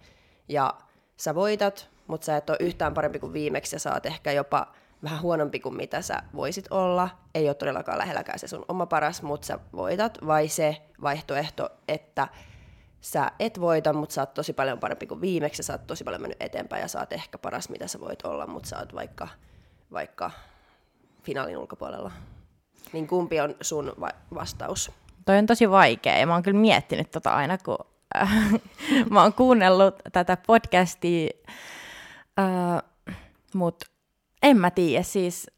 ja 0.48 0.74
sä 1.16 1.34
voitat, 1.34 1.90
mutta 2.06 2.24
sä 2.24 2.36
et 2.36 2.50
ole 2.50 2.58
yhtään 2.60 2.94
parempi 2.94 3.18
kuin 3.18 3.32
viimeksi 3.32 3.76
ja 3.76 3.80
sä 3.80 3.94
oot 3.94 4.06
ehkä 4.06 4.32
jopa 4.32 4.72
vähän 5.02 5.22
huonompi 5.22 5.60
kuin 5.60 5.76
mitä 5.76 6.02
sä 6.02 6.22
voisit 6.34 6.66
olla. 6.70 7.08
Ei 7.34 7.48
ole 7.48 7.54
todellakaan 7.54 7.98
lähelläkään 7.98 8.38
se 8.38 8.48
sun 8.48 8.64
oma 8.68 8.86
paras, 8.86 9.22
mutta 9.22 9.46
sä 9.46 9.58
voitat. 9.72 10.18
Vai 10.26 10.48
se 10.48 10.76
vaihtoehto, 11.02 11.68
että 11.88 12.28
sä 13.00 13.30
et 13.38 13.60
voita, 13.60 13.92
mutta 13.92 14.12
sä 14.12 14.22
oot 14.22 14.34
tosi 14.34 14.52
paljon 14.52 14.78
parempi 14.78 15.06
kuin 15.06 15.20
viimeksi, 15.20 15.62
sä 15.62 15.72
oot 15.72 15.86
tosi 15.86 16.04
paljon 16.04 16.22
mennyt 16.22 16.42
eteenpäin 16.42 16.82
ja 16.82 16.88
sä 16.88 17.00
oot 17.00 17.12
ehkä 17.12 17.38
paras, 17.38 17.68
mitä 17.68 17.86
sä 17.86 18.00
voit 18.00 18.22
olla, 18.22 18.46
mutta 18.46 18.68
sä 18.68 18.78
oot 18.78 18.94
vaikka, 18.94 19.28
vaikka 19.92 20.30
finaalin 21.22 21.58
ulkopuolella. 21.58 22.12
Niin 22.92 23.06
kumpi 23.06 23.40
on 23.40 23.54
sun 23.60 23.92
va- 24.00 24.34
vastaus? 24.34 24.92
Toi 25.24 25.38
on 25.38 25.46
tosi 25.46 25.70
vaikea 25.70 26.18
ja 26.18 26.26
mä 26.26 26.32
oon 26.32 26.42
kyllä 26.42 26.60
miettinyt 26.60 27.10
tota 27.10 27.30
aina, 27.34 27.58
kun 27.58 27.78
äh, 28.16 28.52
mä 29.10 29.22
oon 29.22 29.32
kuunnellut 29.32 29.94
tätä 30.12 30.36
podcastia, 30.46 31.30
äh, 32.38 32.82
mutta 33.54 33.86
en 34.42 34.56
mä 34.56 34.70
tiedä, 34.70 35.02
siis 35.02 35.50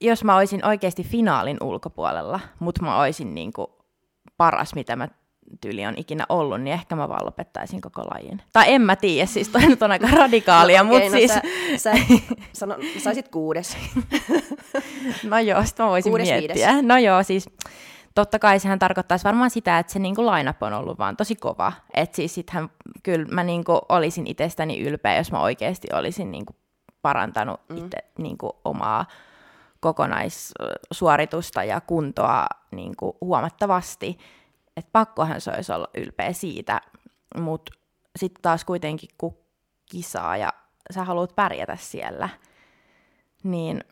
jos 0.00 0.24
mä 0.24 0.36
olisin 0.36 0.66
oikeasti 0.66 1.04
finaalin 1.04 1.56
ulkopuolella, 1.62 2.40
mutta 2.58 2.82
mä 2.82 3.00
olisin 3.00 3.34
niinku 3.34 3.78
paras, 4.36 4.74
mitä 4.74 4.96
mä 4.96 5.08
tyyli 5.60 5.86
on 5.86 5.94
ikinä 5.96 6.26
ollut, 6.28 6.60
niin 6.60 6.74
ehkä 6.74 6.96
mä 6.96 7.08
vaan 7.08 7.26
lopettaisin 7.26 7.80
koko 7.80 8.02
lajin. 8.02 8.42
Tai 8.52 8.64
en 8.66 8.82
mä 8.82 8.96
tiedä, 8.96 9.26
siis 9.26 9.48
toi 9.48 9.66
nyt 9.66 9.82
on 9.82 9.92
aika 9.92 10.08
radikaalia, 10.16 10.82
no, 10.82 10.90
okay, 10.90 11.08
mutta 11.08 11.16
no, 11.16 11.20
siis... 11.20 11.32
Sä, 11.32 11.42
sä, 11.76 11.92
sano, 12.52 12.76
saisit 12.98 13.28
kuudes. 13.28 13.76
no 15.30 15.38
joo, 15.38 15.64
sit 15.64 15.78
mä 15.78 15.86
voisin 15.86 16.10
kuudes, 16.10 16.28
miettiä. 16.28 16.68
Viides. 16.68 16.84
No 16.84 16.98
joo, 16.98 17.22
siis 17.22 17.48
totta 18.14 18.38
kai 18.38 18.60
sehän 18.60 18.78
tarkoittaisi 18.78 19.24
varmaan 19.24 19.50
sitä, 19.50 19.78
että 19.78 19.92
se 19.92 19.98
niinku 19.98 20.26
line-up 20.26 20.62
on 20.62 20.72
ollut 20.72 20.98
vaan 20.98 21.16
tosi 21.16 21.36
kova. 21.36 21.72
Että 21.94 22.16
siis 22.16 22.34
sittenhän 22.34 22.70
kyllä 23.02 23.26
mä 23.30 23.44
niinku 23.44 23.78
olisin 23.88 24.26
itsestäni 24.26 24.80
ylpeä, 24.80 25.16
jos 25.16 25.32
mä 25.32 25.40
oikeasti 25.40 25.88
olisin 25.92 26.30
niinku 26.30 26.54
parantanut 27.02 27.60
mm. 27.68 27.76
itse 27.76 27.98
niinku 28.18 28.60
omaa 28.64 29.06
kokonaissuoritusta 29.80 31.64
ja 31.64 31.80
kuntoa 31.80 32.46
niinku 32.70 33.16
huomattavasti 33.20 34.18
että 34.76 34.90
pakkohan 34.92 35.40
se 35.40 35.50
olisi 35.50 35.72
olla 35.72 35.88
ylpeä 35.96 36.32
siitä, 36.32 36.80
mutta 37.38 37.72
sitten 38.18 38.42
taas 38.42 38.64
kuitenkin 38.64 39.10
kun 39.18 39.36
kisaa 39.90 40.36
ja 40.36 40.52
sä 40.94 41.04
haluat 41.04 41.36
pärjätä 41.36 41.76
siellä, 41.76 42.28
niin 43.42 43.84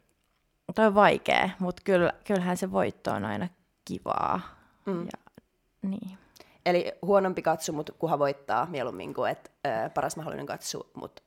toi 0.74 0.86
on 0.86 0.94
vaikea, 0.94 1.50
mutta 1.58 1.82
kyllä, 1.84 2.12
kyllähän 2.26 2.56
se 2.56 2.72
voitto 2.72 3.10
on 3.10 3.24
aina 3.24 3.48
kivaa. 3.84 4.40
Mm. 4.86 5.04
Ja, 5.04 5.42
niin. 5.82 6.18
Eli 6.66 6.92
huonompi 7.02 7.42
katsu, 7.42 7.72
mutta 7.72 7.92
kuha 7.92 8.18
voittaa 8.18 8.66
mieluummin 8.66 9.14
kuin 9.14 9.30
et, 9.30 9.52
ö, 9.66 9.90
paras 9.90 10.16
mahdollinen 10.16 10.46
katsu, 10.46 10.90
mutta 10.94 11.22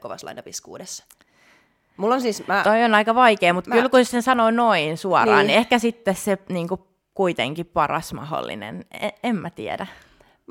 kovas 0.00 0.24
line 0.24 0.42
kuudessa. 0.62 1.04
Mulla 1.96 2.14
on 2.14 2.20
siis, 2.20 2.46
mä... 2.46 2.62
Toi 2.64 2.84
on 2.84 2.94
aika 2.94 3.14
vaikea, 3.14 3.54
mutta 3.54 3.70
mä... 3.70 3.76
kyllä 3.76 3.88
kun 3.88 4.04
sen 4.04 4.22
sanoo 4.22 4.50
noin 4.50 4.98
suoraan, 4.98 5.38
niin, 5.38 5.46
niin 5.46 5.58
ehkä 5.58 5.78
sitten 5.78 6.14
se 6.14 6.38
niin 6.48 6.68
kuin 6.68 6.80
kuitenkin 7.14 7.66
paras 7.66 8.12
mahdollinen. 8.12 8.84
En, 9.00 9.12
en 9.22 9.36
mä 9.36 9.50
tiedä. 9.50 9.86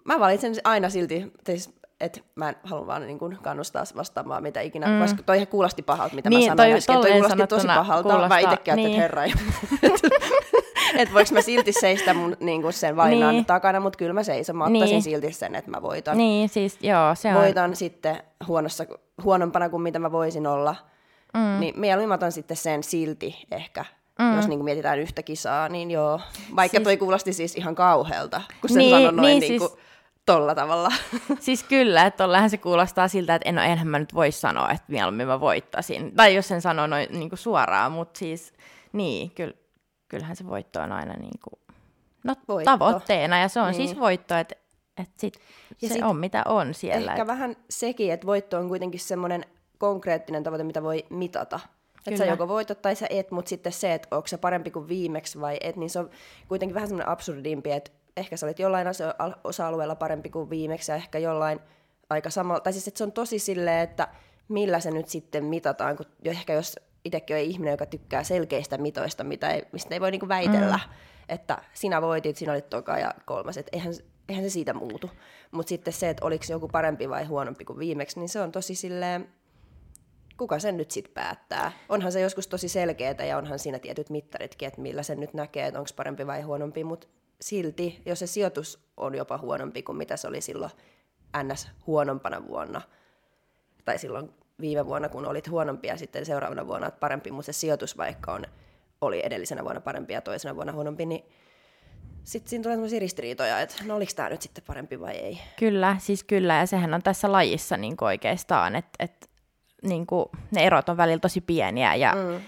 Mä 0.05 0.19
valitsen 0.19 0.53
aina 0.63 0.89
silti, 0.89 1.31
siis, 1.45 1.73
että 1.99 2.19
mä 2.35 2.49
en 2.49 2.55
halua 2.63 2.87
vaan 2.87 3.07
niin 3.07 3.19
kuin 3.19 3.37
kannustaa 3.41 3.83
vastaamaan 3.95 4.43
mitä 4.43 4.61
ikinä, 4.61 4.87
mm. 4.87 4.99
koska 5.01 5.23
toi 5.23 5.45
kuulosti 5.45 5.81
pahalta, 5.81 6.15
mitä 6.15 6.29
niin, 6.29 6.39
mä 6.39 6.55
sanoin 6.55 6.57
toi, 6.69 6.77
äsken. 6.77 6.95
Toi 6.95 7.11
kuulosti 7.11 7.47
tosi 7.47 7.67
pahalta. 7.67 8.09
Kuulostaa, 8.09 8.29
mä 8.29 8.39
itsekin 8.39 8.75
niin. 8.75 8.87
että 8.87 9.01
herra 9.01 9.23
että 10.95 11.13
voiko 11.15 11.33
mä 11.33 11.41
silti 11.41 11.73
seistä 11.73 12.13
mun 12.13 12.37
niin 12.39 12.61
kuin 12.61 12.73
sen 12.73 12.95
valinnan 12.95 13.31
niin. 13.31 13.45
takana, 13.45 13.79
mutta 13.79 13.97
kyllä 13.97 14.13
mä 14.13 14.23
seison. 14.23 14.55
Mä 14.55 14.65
ottaisin 14.65 14.89
niin. 14.89 15.01
silti 15.01 15.33
sen, 15.33 15.55
että 15.55 15.71
mä 15.71 15.81
voitan. 15.81 16.17
Niin, 16.17 16.49
siis 16.49 16.77
joo, 16.81 17.15
se 17.15 17.29
on. 17.29 17.41
Voitan 17.41 17.75
sitten 17.75 18.23
huonossa, 18.47 18.85
huonompana 19.23 19.69
kuin 19.69 19.83
mitä 19.83 19.99
mä 19.99 20.11
voisin 20.11 20.47
olla. 20.47 20.75
Mm. 21.33 21.59
Niin 21.59 21.79
mieluummin 21.79 22.15
otan 22.15 22.31
sitten 22.31 22.57
sen 22.57 22.83
silti 22.83 23.45
ehkä 23.51 23.85
Mm. 24.21 24.35
Jos 24.35 24.47
niin 24.47 24.63
mietitään 24.63 24.99
yhtä 24.99 25.23
kisaa, 25.23 25.69
niin 25.69 25.91
joo. 25.91 26.19
Vaikka 26.55 26.77
siis... 26.77 26.83
toi 26.83 26.97
kuulosti 26.97 27.33
siis 27.33 27.55
ihan 27.55 27.75
kauhealta, 27.75 28.41
kun 28.61 28.69
sen 28.69 28.77
niin, 28.77 28.95
sanoi 28.95 29.11
noin 29.11 29.27
niin, 29.27 29.39
niin 29.39 29.59
kuin, 29.59 29.69
siis... 29.69 29.81
tolla 30.25 30.55
tavalla. 30.55 30.91
Siis 31.39 31.63
kyllä, 31.63 32.05
että 32.05 32.23
tollähän 32.23 32.49
se 32.49 32.57
kuulostaa 32.57 33.07
siltä, 33.07 33.35
että 33.35 33.49
en, 33.49 33.57
enhän 33.57 33.87
mä 33.87 33.99
nyt 33.99 34.13
voi 34.13 34.31
sanoa, 34.31 34.71
että 34.71 34.85
mieluummin 34.87 35.27
mä 35.27 35.39
voittasin. 35.39 36.15
Tai 36.15 36.35
jos 36.35 36.47
sen 36.47 36.61
sanoo 36.61 36.87
noin 36.87 37.07
niin 37.11 37.29
kuin 37.29 37.39
suoraan, 37.39 37.91
mutta 37.91 38.17
siis 38.17 38.53
niin, 38.93 39.31
kyllä, 39.31 39.53
kyllähän 40.07 40.35
se 40.35 40.47
voitto 40.47 40.81
on 40.81 40.91
aina 40.91 41.13
niin 41.13 41.39
kuin, 41.43 41.59
no, 42.23 42.35
voitto. 42.47 42.71
tavoitteena. 42.71 43.39
Ja 43.39 43.47
se 43.47 43.59
on 43.59 43.67
siis 43.67 43.77
niin. 43.77 43.87
siis 43.87 43.99
voitto, 43.99 44.35
että 44.35 44.55
että 44.97 45.13
sit 45.17 45.39
ja 45.81 45.87
se 45.87 45.93
sit 45.93 46.03
on 46.03 46.17
mitä 46.17 46.43
on 46.45 46.73
siellä. 46.73 47.11
Ehkä 47.11 47.21
et... 47.21 47.27
vähän 47.27 47.55
sekin, 47.69 48.13
että 48.13 48.27
voitto 48.27 48.57
on 48.57 48.67
kuitenkin 48.67 48.99
semmoinen 48.99 49.45
konkreettinen 49.77 50.43
tavoite, 50.43 50.63
mitä 50.63 50.83
voi 50.83 51.05
mitata. 51.09 51.59
Että 52.07 52.17
sä 52.17 52.25
joko 52.25 52.47
voitot 52.47 52.81
tai 52.81 52.95
sä 52.95 53.07
et, 53.09 53.31
mutta 53.31 53.49
sitten 53.49 53.71
se, 53.71 53.93
että 53.93 54.07
onko 54.11 54.27
se 54.27 54.37
parempi 54.37 54.71
kuin 54.71 54.87
viimeksi 54.87 55.41
vai 55.41 55.57
et, 55.61 55.75
niin 55.75 55.89
se 55.89 55.99
on 55.99 56.09
kuitenkin 56.47 56.75
vähän 56.75 56.87
semmoinen 56.87 57.09
absurdimpi, 57.09 57.71
että 57.71 57.91
ehkä 58.17 58.37
sä 58.37 58.45
olit 58.45 58.59
jollain 58.59 58.87
osa-alueella 59.43 59.95
parempi 59.95 60.29
kuin 60.29 60.49
viimeksi 60.49 60.91
ja 60.91 60.95
ehkä 60.95 61.19
jollain 61.19 61.59
aika 62.09 62.29
samalla. 62.29 62.59
Tai 62.59 62.73
siis, 62.73 62.87
että 62.87 62.97
se 62.97 63.03
on 63.03 63.11
tosi 63.11 63.39
silleen, 63.39 63.79
että 63.79 64.07
millä 64.47 64.79
se 64.79 64.91
nyt 64.91 65.07
sitten 65.07 65.43
mitataan, 65.45 65.97
kun 65.97 66.05
ehkä 66.25 66.53
jos 66.53 66.75
itsekin 67.05 67.35
on 67.35 67.41
ihminen, 67.41 67.71
joka 67.71 67.85
tykkää 67.85 68.23
selkeistä 68.23 68.77
mitoista, 68.77 69.23
mitä 69.23 69.49
ei, 69.49 69.63
mistä 69.71 69.95
ei 69.95 70.01
voi 70.01 70.11
niinku 70.11 70.27
väitellä, 70.27 70.79
mm. 70.87 70.93
että 71.29 71.57
sinä 71.73 72.01
voitit, 72.01 72.37
sinä 72.37 72.51
olit 72.51 72.69
toka 72.69 72.97
ja 72.97 73.13
kolmas, 73.25 73.57
että 73.57 73.69
eihän, 73.73 73.93
eihän 74.29 74.43
se 74.43 74.49
siitä 74.49 74.73
muutu. 74.73 75.09
Mutta 75.51 75.69
sitten 75.69 75.93
se, 75.93 76.09
että 76.09 76.25
oliko 76.25 76.45
joku 76.49 76.67
parempi 76.67 77.09
vai 77.09 77.25
huonompi 77.25 77.65
kuin 77.65 77.79
viimeksi, 77.79 78.19
niin 78.19 78.29
se 78.29 78.41
on 78.41 78.51
tosi 78.51 78.75
silleen, 78.75 79.29
kuka 80.37 80.59
sen 80.59 80.77
nyt 80.77 80.91
sitten 80.91 81.13
päättää? 81.13 81.71
Onhan 81.89 82.11
se 82.11 82.21
joskus 82.21 82.47
tosi 82.47 82.69
selkeää 82.69 83.25
ja 83.27 83.37
onhan 83.37 83.59
siinä 83.59 83.79
tietyt 83.79 84.09
mittaritkin, 84.09 84.67
että 84.67 84.81
millä 84.81 85.03
sen 85.03 85.19
nyt 85.19 85.33
näkee, 85.33 85.67
että 85.67 85.79
onko 85.79 85.89
parempi 85.95 86.27
vai 86.27 86.41
huonompi, 86.41 86.83
mutta 86.83 87.07
silti, 87.41 88.01
jos 88.05 88.19
se 88.19 88.27
sijoitus 88.27 88.79
on 88.97 89.15
jopa 89.15 89.37
huonompi 89.37 89.83
kuin 89.83 89.97
mitä 89.97 90.17
se 90.17 90.27
oli 90.27 90.41
silloin 90.41 90.71
ns. 91.43 91.69
huonompana 91.87 92.47
vuonna, 92.47 92.81
tai 93.85 93.97
silloin 93.97 94.29
viime 94.61 94.85
vuonna, 94.85 95.09
kun 95.09 95.25
olit 95.25 95.49
huonompi 95.49 95.87
ja 95.87 95.97
sitten 95.97 96.25
seuraavana 96.25 96.67
vuonna 96.67 96.87
että 96.87 96.99
parempi, 96.99 97.31
mutta 97.31 97.45
se 97.45 97.53
sijoitus 97.53 97.97
vaikka 97.97 98.33
on, 98.33 98.45
oli 99.01 99.21
edellisenä 99.25 99.63
vuonna 99.63 99.81
parempi 99.81 100.13
ja 100.13 100.21
toisena 100.21 100.55
vuonna 100.55 100.73
huonompi, 100.73 101.05
niin 101.05 101.25
sitten 102.23 102.49
siinä 102.49 102.63
tulee 102.63 102.75
sellaisia 102.75 102.99
ristiriitoja, 102.99 103.59
että 103.59 103.75
no 103.85 103.95
oliko 103.95 104.11
tämä 104.15 104.29
nyt 104.29 104.41
sitten 104.41 104.63
parempi 104.67 104.99
vai 104.99 105.15
ei. 105.15 105.41
Kyllä, 105.59 105.95
siis 105.99 106.23
kyllä, 106.23 106.55
ja 106.55 106.65
sehän 106.65 106.93
on 106.93 107.03
tässä 107.03 107.31
lajissa 107.31 107.77
niin 107.77 107.95
oikeastaan, 108.01 108.75
että, 108.75 108.91
että 108.99 109.27
niin 109.81 110.07
kuin, 110.07 110.25
ne 110.51 110.63
erot 110.65 110.89
on 110.89 110.97
välillä 110.97 111.19
tosi 111.19 111.41
pieniä 111.41 111.95
ja 111.95 112.15
mm. 112.15 112.41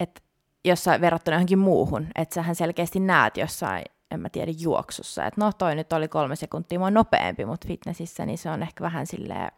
et, 0.00 0.22
jossain 0.64 1.00
verrattuna 1.00 1.34
johonkin 1.34 1.58
muuhun, 1.58 2.06
että 2.14 2.34
sähän 2.34 2.54
selkeästi 2.54 3.00
näet 3.00 3.36
jossain, 3.36 3.84
en 4.10 4.20
mä 4.20 4.28
tiedä, 4.28 4.52
juoksussa, 4.58 5.26
että 5.26 5.40
no 5.40 5.52
toi 5.58 5.74
nyt 5.74 5.92
oli 5.92 6.08
kolme 6.08 6.36
sekuntia 6.36 6.78
mua 6.78 6.90
nopeampi, 6.90 7.44
mutta 7.44 7.68
fitnessissä 7.68 8.26
niin 8.26 8.38
se 8.38 8.50
on 8.50 8.62
ehkä 8.62 8.84
vähän 8.84 9.06
silleen, 9.06 9.50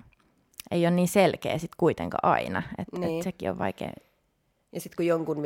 ei 0.71 0.87
ole 0.87 0.95
niin 0.95 1.09
selkeä 1.09 1.59
sitten 1.59 1.77
kuitenkaan 1.77 2.33
aina, 2.33 2.63
että 2.79 2.99
niin. 2.99 3.19
et 3.19 3.25
sekin 3.25 3.51
on 3.51 3.59
vaikea. 3.59 3.93
Ja 4.73 4.81
sitten 4.81 4.97
kun 4.97 5.07
jonkun, 5.07 5.43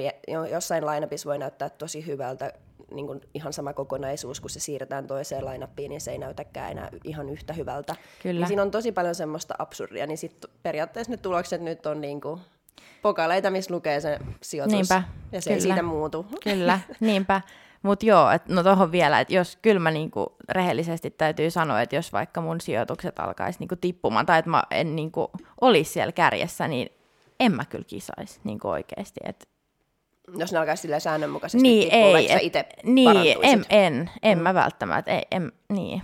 jossain 0.51 0.87
lainapissa 0.87 1.29
voi 1.29 1.39
näyttää 1.39 1.71
tosi 1.71 2.07
hyvältä 2.07 2.53
niin 2.95 3.07
kuin 3.07 3.21
ihan 3.35 3.53
sama 3.53 3.73
kokonaisuus, 3.73 4.41
kun 4.41 4.51
se 4.51 4.61
siirretään 4.61 5.07
toiseen 5.07 5.45
lainappiin, 5.45 5.89
niin 5.89 6.01
se 6.01 6.11
ei 6.11 6.19
näytäkään 6.19 6.71
enää 6.71 6.89
ihan 7.05 7.29
yhtä 7.29 7.53
hyvältä. 7.53 7.97
Kyllä. 8.23 8.41
Niin 8.41 8.49
siinä 8.49 8.63
on 8.63 8.71
tosi 8.71 8.93
paljon 8.93 9.15
semmoista 9.15 9.55
absurdia, 9.59 10.07
niin 10.07 10.19
sitten 10.19 10.51
periaatteessa 10.63 11.11
ne 11.11 11.17
tulokset 11.17 11.61
nyt 11.61 11.87
on 11.87 12.01
niin 12.01 12.21
kuin 12.21 12.41
pokaleita, 13.03 13.51
missä 13.51 13.75
lukee 13.75 14.01
se 14.01 14.19
sijoitus, 14.43 14.73
niinpä, 14.73 15.03
ja 15.33 15.41
se 15.41 15.51
kyllä. 15.51 15.57
ei 15.57 15.61
siitä 15.61 15.83
muutu. 15.83 16.27
Kyllä, 16.45 16.81
niinpä. 17.01 17.41
Mutta 17.83 18.07
joo, 18.07 18.31
et, 18.31 18.49
no 18.49 18.63
tuohon 18.63 18.93
vielä, 18.93 19.21
että 19.21 19.35
jos 19.35 19.59
kyllä 19.63 19.81
mä 19.81 19.91
niinku 19.91 20.37
rehellisesti 20.49 21.11
täytyy 21.11 21.51
sanoa, 21.51 21.81
että 21.81 21.97
jos 21.97 22.13
vaikka 22.13 22.41
mun 22.41 22.61
sijoitukset 22.61 23.19
alkaisi 23.19 23.59
niinku 23.59 23.77
tippumaan 23.77 24.27
tai 24.27 24.39
että 24.39 24.51
mä 24.51 24.63
en 24.71 24.97
niinku 24.97 25.31
olisi 25.61 25.93
siellä 25.93 26.13
kärjessä, 26.13 26.69
niin 26.69 26.89
en 27.41 27.53
mä 27.53 27.65
kyllä 27.65 27.85
kisaisi 27.85 28.41
niinku 28.45 28.69
oikeasti. 28.69 29.21
Että 29.25 29.47
jos 30.37 30.53
ne 30.53 30.59
alkaisi 30.59 30.81
silleen 30.81 31.01
säännönmukaisesti 31.01 31.63
niin, 31.63 31.95
ei, 31.95 32.33
et, 32.33 32.43
itse 32.43 32.67
Niin, 32.85 33.37
en, 33.43 33.65
en, 33.71 34.11
en 34.23 34.39
mm. 34.39 34.43
mä 34.43 34.55
välttämättä, 34.55 35.13
ei, 35.13 35.23
en, 35.31 35.53
niin. 35.69 36.03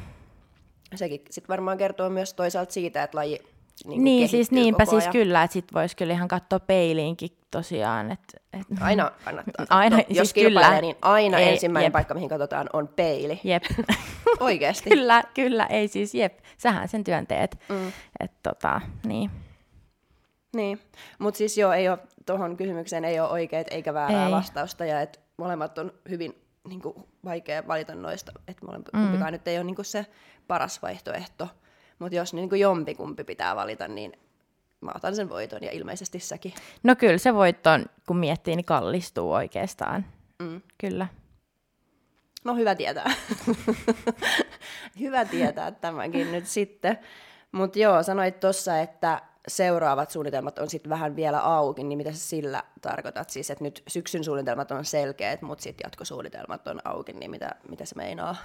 Sekin 0.94 1.22
sitten 1.30 1.48
varmaan 1.48 1.78
kertoo 1.78 2.10
myös 2.10 2.34
toisaalta 2.34 2.72
siitä, 2.72 3.02
että 3.02 3.18
laji 3.18 3.40
niin, 3.86 4.04
niin 4.04 4.28
siis 4.28 4.50
niinpä 4.50 4.84
siis 4.84 5.08
kyllä, 5.08 5.42
että 5.42 5.52
sit 5.52 5.74
voisi 5.74 5.96
kyllä 5.96 6.12
ihan 6.12 6.28
katsoa 6.28 6.60
peiliinkin 6.60 7.30
tosiaan. 7.50 8.10
Et, 8.10 8.20
et, 8.52 8.66
aina 8.80 9.10
kannattaa. 9.24 9.66
Aina, 9.68 9.96
no, 9.96 10.02
siis 10.06 10.18
jos 10.18 10.34
kyllä. 10.34 10.80
niin 10.80 10.96
aina 11.02 11.38
ei, 11.38 11.48
ensimmäinen 11.48 11.86
jep. 11.86 11.92
paikka, 11.92 12.14
mihin 12.14 12.28
katsotaan, 12.28 12.70
on 12.72 12.88
peili. 12.88 13.40
Jep. 13.44 13.62
Oikeasti. 14.40 14.90
kyllä, 14.94 15.22
kyllä, 15.34 15.66
ei 15.66 15.88
siis 15.88 16.14
jep. 16.14 16.38
Sähän 16.58 16.88
sen 16.88 17.04
työn 17.04 17.26
teet. 17.26 17.58
Mm. 17.68 17.92
Et, 18.20 18.32
tota, 18.42 18.80
niin. 19.06 19.30
Niin, 20.54 20.80
mutta 21.18 21.38
siis 21.38 21.58
joo, 21.58 21.72
ei 21.72 21.88
ole, 21.88 21.98
tuohon 22.26 22.56
kysymykseen 22.56 23.04
ei 23.04 23.20
ole 23.20 23.28
oikeet 23.28 23.66
eikä 23.70 23.94
väärää 23.94 24.26
ei. 24.26 24.32
vastausta, 24.32 24.84
ja 24.84 25.00
että 25.00 25.20
molemmat 25.36 25.78
on 25.78 25.92
hyvin 26.08 26.44
niin 26.68 26.80
kuin, 26.80 26.94
vaikea 27.24 27.66
valita 27.66 27.94
noista, 27.94 28.32
että 28.48 28.66
molemmat 28.66 28.92
mm. 28.92 29.32
nyt 29.32 29.48
ei 29.48 29.56
ole 29.56 29.64
niin 29.64 29.76
kuin, 29.76 29.86
se 29.86 30.06
paras 30.48 30.82
vaihtoehto. 30.82 31.48
Mutta 31.98 32.16
jos 32.16 32.34
niin 32.34 32.48
kuin 32.48 32.60
jompikumpi 32.60 33.24
pitää 33.24 33.56
valita, 33.56 33.88
niin 33.88 34.12
mä 34.80 34.92
otan 34.94 35.16
sen 35.16 35.28
voiton 35.28 35.62
ja 35.62 35.70
ilmeisesti 35.70 36.20
säkin. 36.20 36.52
No 36.82 36.96
kyllä 36.96 37.18
se 37.18 37.34
voitto, 37.34 37.70
kun 38.06 38.16
miettii, 38.16 38.56
niin 38.56 38.64
kallistuu 38.64 39.32
oikeastaan. 39.32 40.04
Mm. 40.42 40.60
Kyllä. 40.78 41.06
No 42.44 42.54
hyvä 42.54 42.74
tietää. 42.74 43.10
hyvä 45.00 45.24
tietää 45.24 45.70
tämäkin 45.70 46.32
nyt 46.32 46.46
sitten. 46.46 46.98
Mutta 47.52 47.78
joo, 47.78 48.02
sanoit 48.02 48.40
tuossa, 48.40 48.80
että 48.80 49.22
seuraavat 49.48 50.10
suunnitelmat 50.10 50.58
on 50.58 50.70
sitten 50.70 50.90
vähän 50.90 51.16
vielä 51.16 51.40
auki, 51.40 51.84
niin 51.84 51.96
mitä 51.96 52.12
sä 52.12 52.18
sillä 52.18 52.62
tarkoitat? 52.82 53.30
Siis, 53.30 53.50
että 53.50 53.64
nyt 53.64 53.82
syksyn 53.88 54.24
suunnitelmat 54.24 54.70
on 54.70 54.84
selkeät, 54.84 55.42
mutta 55.42 55.62
sitten 55.62 55.84
jatkosuunnitelmat 55.84 56.66
on 56.66 56.80
auki, 56.84 57.12
niin 57.12 57.30
mitä, 57.30 57.50
mitä 57.68 57.84
se 57.84 57.96
meinaa? 57.96 58.36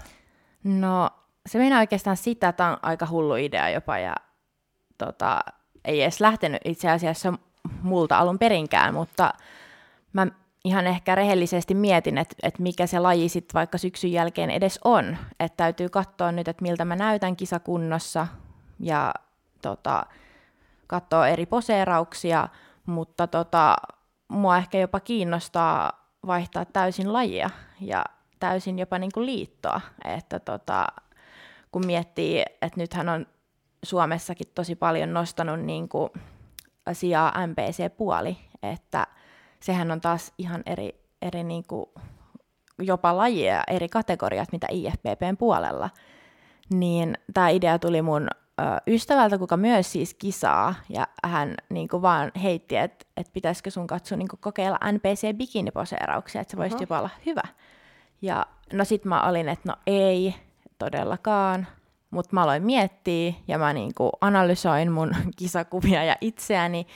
No 0.63 1.09
se 1.45 1.57
meinaa 1.59 1.79
oikeastaan 1.79 2.17
sitä, 2.17 2.49
että 2.49 2.67
on 2.67 2.77
aika 2.81 3.07
hullu 3.09 3.35
idea 3.35 3.69
jopa 3.69 3.97
ja 3.97 4.15
tota, 4.97 5.39
ei 5.85 6.01
edes 6.01 6.21
lähtenyt 6.21 6.61
itse 6.65 6.89
asiassa 6.89 7.33
multa 7.81 8.17
alun 8.17 8.39
perinkään, 8.39 8.93
mutta 8.93 9.33
mä 10.13 10.27
ihan 10.63 10.87
ehkä 10.87 11.15
rehellisesti 11.15 11.73
mietin, 11.73 12.17
että, 12.17 12.35
että 12.43 12.61
mikä 12.61 12.87
se 12.87 12.99
laji 12.99 13.29
sitten 13.29 13.53
vaikka 13.53 13.77
syksyn 13.77 14.11
jälkeen 14.11 14.49
edes 14.49 14.79
on. 14.83 15.17
Että 15.39 15.57
täytyy 15.57 15.89
katsoa 15.89 16.31
nyt, 16.31 16.47
että 16.47 16.61
miltä 16.61 16.85
mä 16.85 16.95
näytän 16.95 17.35
kisakunnossa 17.35 18.27
ja 18.79 19.13
tota, 19.61 20.05
katsoa 20.89 21.27
eri 21.27 21.45
poseerauksia, 21.45 22.47
mutta 22.85 23.27
tota, 23.27 23.75
mua 24.27 24.57
ehkä 24.57 24.77
jopa 24.77 24.99
kiinnostaa 24.99 25.91
vaihtaa 26.27 26.65
täysin 26.65 27.13
lajia 27.13 27.49
ja 27.81 28.05
täysin 28.39 28.79
jopa 28.79 28.99
niin 28.99 29.11
kuin 29.13 29.25
liittoa. 29.25 29.81
Että 30.05 30.39
tota, 30.39 30.87
kun 31.71 31.85
miettii, 31.85 32.41
että 32.61 32.79
nythän 32.79 33.09
on 33.09 33.25
Suomessakin 33.83 34.47
tosi 34.55 34.75
paljon 34.75 35.13
nostanut 35.13 35.59
niin 35.59 35.89
kuin 35.89 36.09
asiaa 36.85 37.47
MPC-puoli, 37.47 38.37
että 38.63 39.07
sehän 39.59 39.91
on 39.91 40.01
taas 40.01 40.33
ihan 40.37 40.63
eri, 40.65 41.01
eri 41.21 41.43
niin 41.43 41.63
kuin 41.67 41.85
jopa 42.79 43.17
lajia 43.17 43.53
ja 43.53 43.63
eri 43.67 43.89
kategoriat, 43.89 44.51
mitä 44.51 44.67
IFPPn 44.71 45.37
puolella. 45.37 45.89
Niin 46.73 47.17
tämä 47.33 47.49
idea 47.49 47.79
tuli 47.79 48.01
mun 48.01 48.27
ystävältä, 48.87 49.37
kuka 49.37 49.57
myös 49.57 49.91
siis 49.91 50.13
kisaa, 50.13 50.75
ja 50.89 51.07
hän 51.23 51.55
niin 51.69 51.87
kuin 51.87 52.01
vaan 52.01 52.31
heitti, 52.43 52.75
että 52.75 53.05
et 53.17 53.29
pitäisikö 53.33 53.71
sun 53.71 53.87
katsoa 53.87 54.17
niin 54.17 54.27
kuin 54.27 54.39
kokeilla 54.39 54.79
NPC-bikiniposeerauksia, 54.91 56.41
että 56.41 56.51
se 56.51 56.57
voisi 56.57 56.75
uh-huh. 56.75 56.81
jopa 56.81 56.99
olla 56.99 57.09
hyvä. 57.25 57.43
Ja 58.21 58.45
no 58.73 58.85
sit 58.85 59.05
mä 59.05 59.21
olin, 59.21 59.49
että 59.49 59.69
no 59.69 59.75
ei 59.87 60.35
todellakaan, 60.77 61.67
mutta 62.11 62.29
mä 62.33 62.43
aloin 62.43 62.63
miettiä 62.63 63.33
ja 63.47 63.57
mä 63.57 63.73
niinku 63.73 64.09
analysoin 64.21 64.91
mun 64.91 65.15
kisakuvia 65.39 66.03
ja 66.03 66.15
itseäni. 66.21 66.87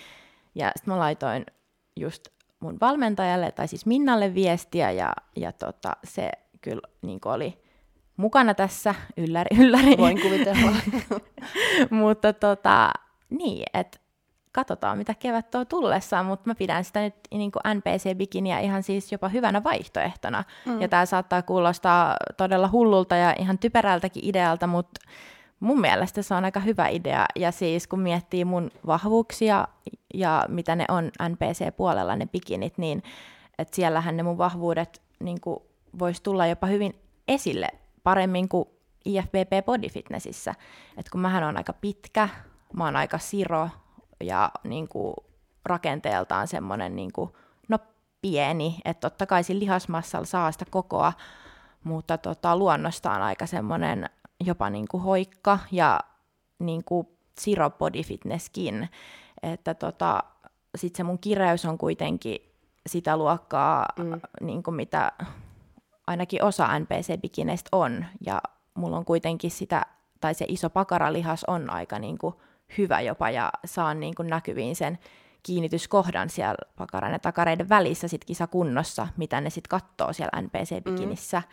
Ja 0.56 0.72
sitten 0.76 0.94
mä 0.94 1.00
laitoin 1.00 1.46
just 1.96 2.28
mun 2.60 2.78
valmentajalle, 2.82 3.52
tai 3.52 3.68
siis 3.68 3.86
Minnalle 3.86 4.34
viestiä, 4.34 4.92
ja, 4.92 5.14
ja 5.36 5.52
tota, 5.52 5.98
se 6.04 6.32
kyllä 6.62 6.88
niinku 7.02 7.30
oli 7.30 7.63
mukana 8.18 8.54
tässä, 8.54 8.96
ylläri, 9.18 9.58
ylläri. 9.62 9.98
Voin 9.98 10.22
kuvitella. 10.22 10.72
Mutta 12.02 12.34
tota, 12.34 12.92
niin, 13.30 13.64
että 13.74 14.00
katsotaan 14.52 14.98
mitä 14.98 15.14
kevät 15.14 15.52
tuo 15.52 15.66
tullessaan, 15.66 16.26
mutta 16.26 16.50
mä 16.50 16.56
pidän 16.56 16.84
sitä 16.84 17.02
nyt 17.02 17.16
niin 17.32 17.52
kuin 17.52 17.78
NPC-bikiniä 17.78 18.60
ihan 18.60 18.84
siis 18.84 19.12
jopa 19.12 19.30
hyvänä 19.30 19.64
vaihtoehtona. 19.64 20.44
Mm. 20.66 20.82
Ja 20.82 20.88
tämä 20.88 21.06
saattaa 21.06 21.42
kuulostaa 21.42 22.16
todella 22.38 22.70
hullulta 22.72 23.16
ja 23.16 23.36
ihan 23.40 23.58
typerältäkin 23.58 24.26
idealta, 24.26 24.68
mutta 24.68 25.02
mun 25.60 25.82
mielestä 25.82 26.22
se 26.22 26.34
on 26.34 26.46
aika 26.46 26.60
hyvä 26.60 26.88
idea. 26.88 27.26
Ja 27.36 27.52
siis 27.52 27.88
kun 27.88 28.00
miettii 28.00 28.46
mun 28.46 28.72
vahvuuksia 28.88 29.68
ja 30.14 30.46
mitä 30.48 30.76
ne 30.76 30.86
on 30.90 31.12
NPC-puolella 31.30 32.16
ne 32.16 32.26
bikinit, 32.26 32.78
niin 32.78 33.04
että 33.60 33.76
siellähän 33.76 34.18
ne 34.18 34.24
mun 34.24 34.38
vahvuudet 34.38 35.02
niin 35.20 35.38
voisi 36.00 36.24
tulla 36.24 36.48
jopa 36.48 36.68
hyvin 36.68 36.94
esille 37.28 37.68
paremmin 38.04 38.50
kuin 38.50 38.70
IFBB 39.06 39.66
Body 39.66 39.90
Fitnessissä. 39.90 40.56
Et 40.98 41.10
kun 41.10 41.22
mähän 41.22 41.44
on 41.44 41.58
aika 41.58 41.74
pitkä, 41.74 42.30
mä 42.74 42.86
oon 42.86 42.96
aika 42.96 43.18
siro, 43.18 43.70
ja 44.24 44.52
niin 44.64 44.88
kuin 44.88 45.14
rakenteeltaan 45.66 46.48
semmoinen 46.48 46.96
niin 46.96 47.14
kuin, 47.14 47.30
no 47.70 47.80
pieni, 48.22 48.78
että 48.86 49.10
totta 49.10 49.26
kai 49.26 49.44
sillä 49.44 49.60
lihasmassalla 49.60 50.26
saa 50.26 50.52
sitä 50.52 50.66
kokoa, 50.70 51.14
mutta 51.84 52.18
tota, 52.18 52.58
luonnostaan 52.58 53.22
aika 53.22 53.46
semmoinen 53.46 54.10
jopa 54.44 54.70
niin 54.70 54.88
kuin 54.88 55.04
hoikka 55.04 55.60
ja 55.72 56.00
niin 56.60 56.84
kuin 56.84 57.08
zero 57.42 57.70
body 57.70 58.04
fitnesskin, 58.04 58.90
että 59.44 59.74
tota, 59.74 60.24
sitten 60.78 60.98
se 60.98 61.04
mun 61.04 61.20
kireys 61.20 61.66
on 61.66 61.78
kuitenkin 61.78 62.40
sitä 62.88 63.18
luokkaa, 63.18 63.86
mm. 64.00 64.22
niin 64.42 64.64
kuin 64.64 64.76
mitä 64.76 65.12
ainakin 66.08 66.44
osa 66.44 66.68
NPC-bikineistä 66.80 67.70
on, 67.72 68.06
ja 68.26 68.42
mulla 68.74 68.98
on 68.98 69.06
kuitenkin 69.06 69.52
sitä, 69.52 69.86
tai 70.20 70.34
se 70.34 70.46
iso 70.48 70.70
pakaralihas 70.70 71.44
on 71.48 71.70
aika 71.70 72.00
niin 72.00 72.18
kuin 72.18 72.36
hyvä 72.78 73.02
jopa 73.02 73.30
ja 73.30 73.52
saan 73.66 74.00
niin 74.00 74.16
kuin 74.16 74.28
näkyviin 74.28 74.76
sen 74.76 75.00
kiinnityskohdan 75.44 76.30
siellä 76.30 76.58
pakaran 76.78 77.12
ja 77.12 77.20
takareiden 77.20 77.70
välissä 77.70 78.08
sit 78.08 78.26
kisakunnossa, 78.26 79.08
mitä 79.18 79.42
ne 79.42 79.50
sitten 79.50 79.70
katsoo 79.70 80.14
siellä 80.14 80.42
NPC-bikinissä. 80.42 81.40
Mm. 81.40 81.48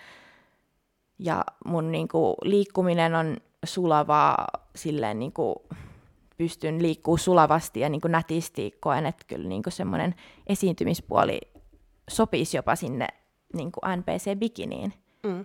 Ja 1.19 1.45
mun 1.65 1.93
niin 1.93 2.09
kuin, 2.09 2.35
liikkuminen 2.43 3.15
on 3.15 3.37
sulavaa 3.65 4.47
silleen 4.77 5.19
niin 5.19 5.33
kuin, 5.33 5.57
pystyn 6.37 6.83
liikkuu 6.83 7.17
sulavasti 7.17 7.81
ja 7.81 7.89
niin 7.89 8.01
kuin 8.01 8.13
nätisti 8.13 8.77
koen, 8.81 9.07
että 9.07 9.25
kyllä 9.29 9.49
niin 9.49 9.63
kuin 9.63 9.73
semmoinen 9.73 10.15
esiintymispuoli 10.47 11.41
sopisi 12.11 12.57
jopa 12.57 12.77
sinne 12.77 13.07
niin 13.53 13.73
kuin 13.73 13.99
NPC-bikiniin. 13.99 14.93
Mm. 15.23 15.45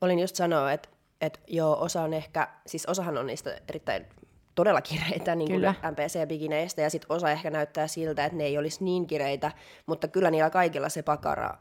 Olin 0.00 0.18
just 0.18 0.36
sanoa, 0.36 0.72
että, 0.72 0.88
että 1.20 1.40
joo, 1.46 1.80
osa 1.80 2.02
on 2.02 2.14
ehkä, 2.14 2.48
siis 2.66 2.86
osahan 2.86 3.18
on 3.18 3.26
niistä 3.26 3.58
erittäin 3.68 4.06
todella 4.54 4.82
kireitä 4.82 5.34
niin 5.34 5.50
kuin 5.50 5.62
MPC-bikineistä, 5.62 6.80
ja 6.80 6.90
sitten 6.90 7.12
osa 7.12 7.30
ehkä 7.30 7.50
näyttää 7.50 7.86
siltä, 7.86 8.24
että 8.24 8.38
ne 8.38 8.44
ei 8.44 8.58
olisi 8.58 8.84
niin 8.84 9.06
kireitä, 9.06 9.52
mutta 9.86 10.08
kyllä 10.08 10.30
niillä 10.30 10.50
kaikilla 10.50 10.88
se 10.88 11.02
pakara 11.02 11.58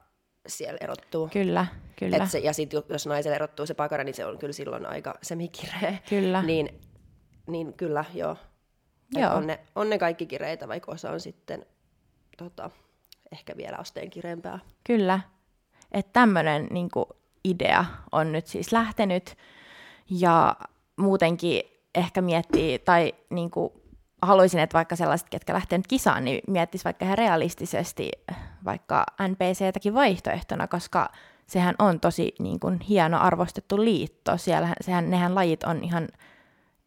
siellä 0.48 0.78
erottuu. 0.82 1.30
Kyllä, 1.34 1.66
kyllä. 1.96 2.18
Et 2.18 2.32
se, 2.32 2.40
ja 2.40 2.54
sitten 2.54 2.84
jos 2.90 3.08
naiselle 3.08 3.36
erottuu 3.36 3.66
se 3.66 3.74
pakara, 3.74 4.04
niin 4.04 4.16
se 4.16 4.26
on 4.26 4.38
kyllä 4.38 4.54
silloin 4.54 4.86
aika 4.86 5.16
semikireä. 5.22 5.98
Kyllä. 6.10 6.42
Niin, 6.42 6.82
niin 7.48 7.74
kyllä, 7.74 8.06
joo. 8.14 8.38
joo. 9.12 9.34
On, 9.34 9.48
ne, 9.48 9.60
on 9.76 9.90
ne 9.90 9.98
kaikki 9.98 10.26
kireitä, 10.26 10.68
vaikka 10.68 10.92
osa 10.92 11.12
on 11.12 11.20
sitten 11.20 11.66
tota, 12.38 12.70
ehkä 13.32 13.58
vielä 13.58 13.78
asteen 13.78 14.10
kireempää. 14.10 14.60
Kyllä. 14.84 15.20
Että 15.96 16.14
tämmöinen 16.14 16.68
niin 16.72 16.90
idea 17.44 17.86
on 18.12 18.32
nyt 18.32 18.48
siis 18.48 18.72
lähtenyt, 18.72 19.38
ja 20.10 20.56
muutenkin 20.96 21.62
ehkä 21.96 22.22
miettii, 22.22 22.80
tai 22.80 23.14
niin 23.30 23.52
kuin, 23.52 23.74
haluaisin, 24.22 24.60
että 24.60 24.74
vaikka 24.74 24.96
sellaiset, 24.96 25.30
ketkä 25.30 25.54
lähtee 25.54 25.78
nyt 25.78 25.88
kisaan, 25.88 26.26
niin 26.26 26.42
miettis 26.48 26.86
vaikka 26.86 27.06
ihan 27.06 27.18
realistisesti 27.18 28.12
vaikka 28.66 29.06
NPC-täkin 29.28 29.94
vaihtoehtona, 29.94 30.68
koska 30.68 31.10
sehän 31.48 31.76
on 31.80 32.00
tosi 32.00 32.36
niin 32.40 32.60
kuin, 32.60 32.80
hieno 32.80 33.20
arvostettu 33.20 33.84
liitto. 33.84 34.38
Siellä, 34.38 34.70
sehän, 34.82 35.10
nehän 35.10 35.36
lajit 35.36 35.64
on 35.64 35.84
ihan, 35.84 36.08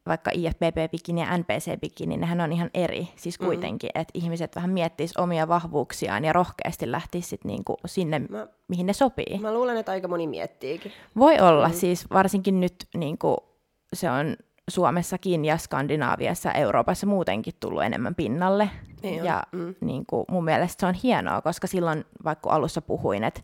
vaikka 0.09 0.31
IFBB-bikini 0.35 1.21
ja 1.21 1.37
NPC-bikini, 1.37 2.17
nehän 2.17 2.41
on 2.41 2.53
ihan 2.53 2.71
eri. 2.75 3.09
Siis 3.17 3.41
mm. 3.41 3.47
kuitenkin, 3.47 3.91
mm. 3.95 4.01
että 4.01 4.13
ihmiset 4.15 4.57
vähän 4.57 4.71
miettis 4.71 5.17
omia 5.17 5.49
vahvuuksiaan 5.49 6.25
ja 6.25 6.33
rohkeasti 6.33 6.91
lähtis 6.91 7.31
sit 7.31 7.45
niin 7.45 7.65
kuin 7.65 7.77
sinne, 7.87 8.19
mä, 8.19 8.47
mihin 8.69 8.87
ne 8.87 8.93
sopii. 8.93 9.39
Mä 9.41 9.55
luulen, 9.55 9.77
että 9.77 9.93
aika 9.93 10.09
moni 10.09 10.27
miettiikin. 10.27 10.93
Voi 11.17 11.39
olla, 11.41 11.69
mm. 11.69 11.75
siis 11.75 12.11
varsinkin 12.11 12.61
nyt 12.61 12.75
niin 12.95 13.19
kuin, 13.19 13.37
se 13.93 14.11
on 14.11 14.37
Suomessakin 14.69 15.45
ja 15.45 15.59
Skandinaaviassa, 15.59 16.53
Euroopassa 16.53 17.07
muutenkin 17.07 17.55
tullut 17.61 17.83
enemmän 17.83 18.15
pinnalle. 18.15 18.71
Niin 19.03 19.25
ja 19.25 19.43
mm. 19.53 19.75
niin 19.81 20.07
kuin, 20.07 20.25
mun 20.31 20.45
mielestä 20.45 20.81
se 20.81 20.87
on 20.87 20.95
hienoa, 20.95 21.43
koska 21.43 21.67
silloin, 21.67 22.05
vaikka 22.25 22.51
alussa 22.51 22.83
puhuin, 22.83 23.25
että 23.25 23.41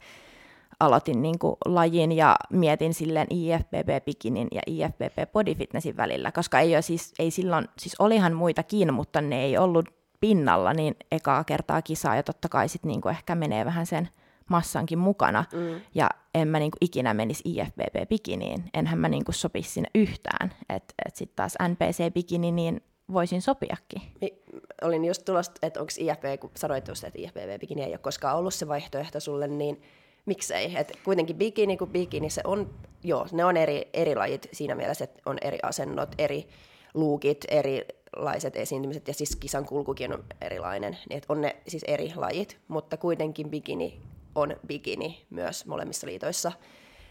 aloitin 0.81 1.23
niin 1.23 1.39
kuin, 1.39 1.57
lajin 1.65 2.13
ja 2.13 2.37
mietin 2.51 2.95
silleen 2.95 3.27
IFBB-bikinin 3.31 4.49
ja 4.53 4.61
IFBB 4.67 5.33
bodyfitnessin 5.33 5.97
välillä, 5.97 6.33
koska 6.33 6.61
ei, 6.61 6.75
ole 6.75 6.83
siis, 6.83 7.13
ei 7.19 7.31
silloin, 7.31 7.69
siis 7.79 7.95
olihan 7.99 8.35
muitakin, 8.35 8.95
mutta 8.95 9.21
ne 9.21 9.43
ei 9.43 9.59
ollut 9.59 9.87
pinnalla, 10.21 10.73
niin 10.73 10.97
ekaa 11.13 11.45
kertaa 11.45 11.83
kisaa 11.83 12.17
ja 12.17 12.23
totta 12.23 12.49
kai 12.49 12.69
sitten 12.69 12.89
niin 12.89 13.09
ehkä 13.11 13.35
menee 13.35 13.65
vähän 13.65 13.87
sen 13.87 14.09
massankin 14.51 14.99
mukana. 14.99 15.45
Mm. 15.53 15.81
Ja 15.95 16.11
en 16.35 16.49
mä 16.49 16.59
niinku 16.59 16.79
ikinä 16.81 17.15
menisi 17.15 17.43
IFBB-bikiniin, 17.49 18.63
enhän 18.75 18.99
mä 18.99 19.09
niinku 19.09 19.33
sopisi 19.33 19.71
sinne 19.71 19.89
yhtään. 19.95 20.53
Että 20.69 20.95
et 21.07 21.17
sitten 21.17 21.37
taas 21.37 21.55
NPC-bikini, 21.63 22.53
niin 22.53 22.81
voisin 23.13 23.43
sopiakin. 23.43 24.03
Mi- 24.21 24.39
olin 24.83 25.05
just 25.05 25.25
tulossa, 25.25 25.53
että 25.63 25.81
onko 25.81 25.93
IFB, 25.99 26.41
kun 26.41 26.51
sanoit 26.57 26.89
just, 26.89 27.05
että 27.05 27.19
IFBB-bikini 27.19 27.83
ei 27.83 27.91
ole 27.91 27.99
koskaan 27.99 28.37
ollut 28.37 28.55
se 28.55 28.69
vaihtoehto 28.69 29.21
sulle, 29.21 29.49
niin 29.49 29.83
miksei? 30.27 30.77
Et 30.77 30.93
kuitenkin 31.05 31.37
bikini 31.37 31.77
kuin 31.77 31.91
bikini, 31.91 32.31
se 32.31 32.41
on, 32.45 32.75
joo, 33.03 33.27
ne 33.33 33.45
on 33.45 33.57
eri, 33.57 33.89
eri 33.93 34.15
lajit 34.15 34.49
siinä 34.53 34.75
mielessä, 34.75 35.05
että 35.05 35.23
on 35.27 35.37
eri 35.43 35.59
asennot, 35.63 36.15
eri 36.19 36.49
luukit, 36.95 37.45
erilaiset 37.49 38.57
esiintymiset 38.57 39.09
ja 39.09 39.15
siis 39.15 39.37
kisan 39.37 39.67
kulkukin 39.67 40.15
on 40.15 40.25
erilainen. 40.41 40.99
Niin 41.11 41.23
on 41.29 41.41
ne 41.41 41.57
siis 41.69 41.83
eri 41.83 42.13
lajit, 42.17 42.59
mutta 42.69 42.97
kuitenkin 42.97 43.51
bikini 43.51 44.01
on 44.35 44.57
bikini 44.67 45.27
myös 45.31 45.67
molemmissa 45.67 46.07
liitoissa. 46.07 46.53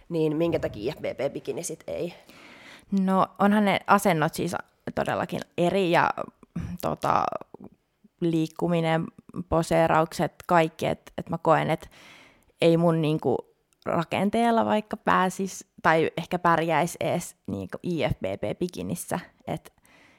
Niin 0.10 0.38
minkä 0.38 0.60
takia 0.60 0.94
IFBB-bikini 0.94 1.64
sitten 1.64 1.96
ei? 1.96 2.14
No 3.02 3.28
onhan 3.40 3.66
ne 3.66 3.80
asennot 3.88 4.34
siis 4.34 4.56
todellakin 4.96 5.40
eri 5.58 5.92
ja 5.92 6.10
tota, 6.82 7.26
liikkuminen, 8.22 9.06
poseeraukset, 9.50 10.34
kaikki, 10.48 10.86
että 10.86 11.12
et 11.18 11.30
mä 11.30 11.38
koen, 11.38 11.70
että 11.70 11.88
ei 12.64 12.78
mun 12.78 13.02
niinku 13.02 13.38
rakenteella 13.86 14.66
vaikka 14.66 14.98
pääsis 14.98 15.68
tai 15.82 16.12
ehkä 16.18 16.40
pärjäisi 16.40 16.98
edes 17.00 17.36
niinku 17.48 17.78
IFBB-bikinissä, 17.84 19.20
että 19.48 19.72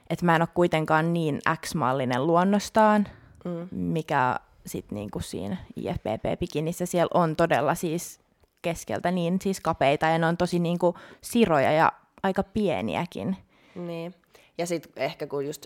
et 0.09 0.21
mä 0.21 0.35
en 0.35 0.41
ole 0.41 0.49
kuitenkaan 0.53 1.13
niin 1.13 1.39
X-mallinen 1.65 2.27
luonnostaan, 2.27 3.07
mm. 3.45 3.67
mikä 3.71 4.39
sitten 4.65 4.95
niinku 4.95 5.19
siinä 5.19 5.57
IFBB-bikinissä 5.75 6.85
siellä 6.85 7.11
on 7.13 7.35
todella 7.35 7.75
siis 7.75 8.19
keskeltä 8.61 9.11
niin 9.11 9.41
siis 9.41 9.59
kapeita 9.59 10.05
ja 10.05 10.17
ne 10.17 10.25
on 10.25 10.37
tosi 10.37 10.59
niinku 10.59 10.95
siroja 11.21 11.71
ja 11.71 11.91
aika 12.23 12.43
pieniäkin. 12.43 13.37
Niin. 13.75 14.15
Ja 14.57 14.67
sitten 14.67 14.91
ehkä 14.95 15.27
kun 15.27 15.45
just 15.45 15.65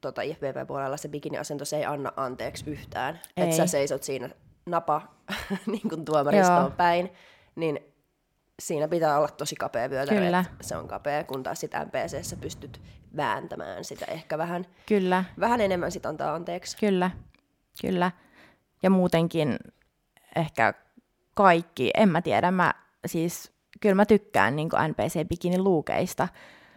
tota 0.00 0.22
IFBB-puolella 0.22 0.96
se 0.96 1.08
bikiniasento 1.08 1.64
se 1.64 1.76
ei 1.76 1.84
anna 1.84 2.12
anteeksi 2.16 2.70
yhtään. 2.70 3.20
Että 3.36 3.56
sä 3.56 3.66
seisot 3.66 4.02
siinä 4.02 4.30
napa 4.70 5.02
niin 5.66 5.88
kuin 5.88 6.04
tuomaristoon 6.04 6.72
päin, 6.72 7.12
niin 7.56 7.80
siinä 8.62 8.88
pitää 8.88 9.18
olla 9.18 9.28
tosi 9.28 9.56
kapea 9.56 9.90
vyötärö, 9.90 10.20
Kyllä. 10.20 10.44
se 10.60 10.76
on 10.76 10.88
kapea, 10.88 11.24
kun 11.24 11.42
taas 11.42 11.60
sitä 11.60 11.84
MPCssä 11.84 12.36
pystyt 12.36 12.80
vääntämään 13.16 13.84
sitä 13.84 14.04
ehkä 14.04 14.38
vähän, 14.38 14.66
Kyllä. 14.86 15.24
vähän 15.40 15.60
enemmän 15.60 15.92
sit 15.92 16.06
antaa 16.06 16.34
anteeksi. 16.34 16.76
Kyllä, 16.76 17.10
kyllä. 17.82 18.10
Ja 18.82 18.90
muutenkin 18.90 19.58
ehkä 20.36 20.74
kaikki, 21.34 21.90
en 21.94 22.08
mä 22.08 22.22
tiedä, 22.22 22.50
mä 22.50 22.74
siis, 23.06 23.52
kyllä 23.80 23.94
mä 23.94 24.06
tykkään 24.06 24.56
niin 24.56 24.68
NPC-bikinin 24.68 25.64
luukeista, 25.64 26.28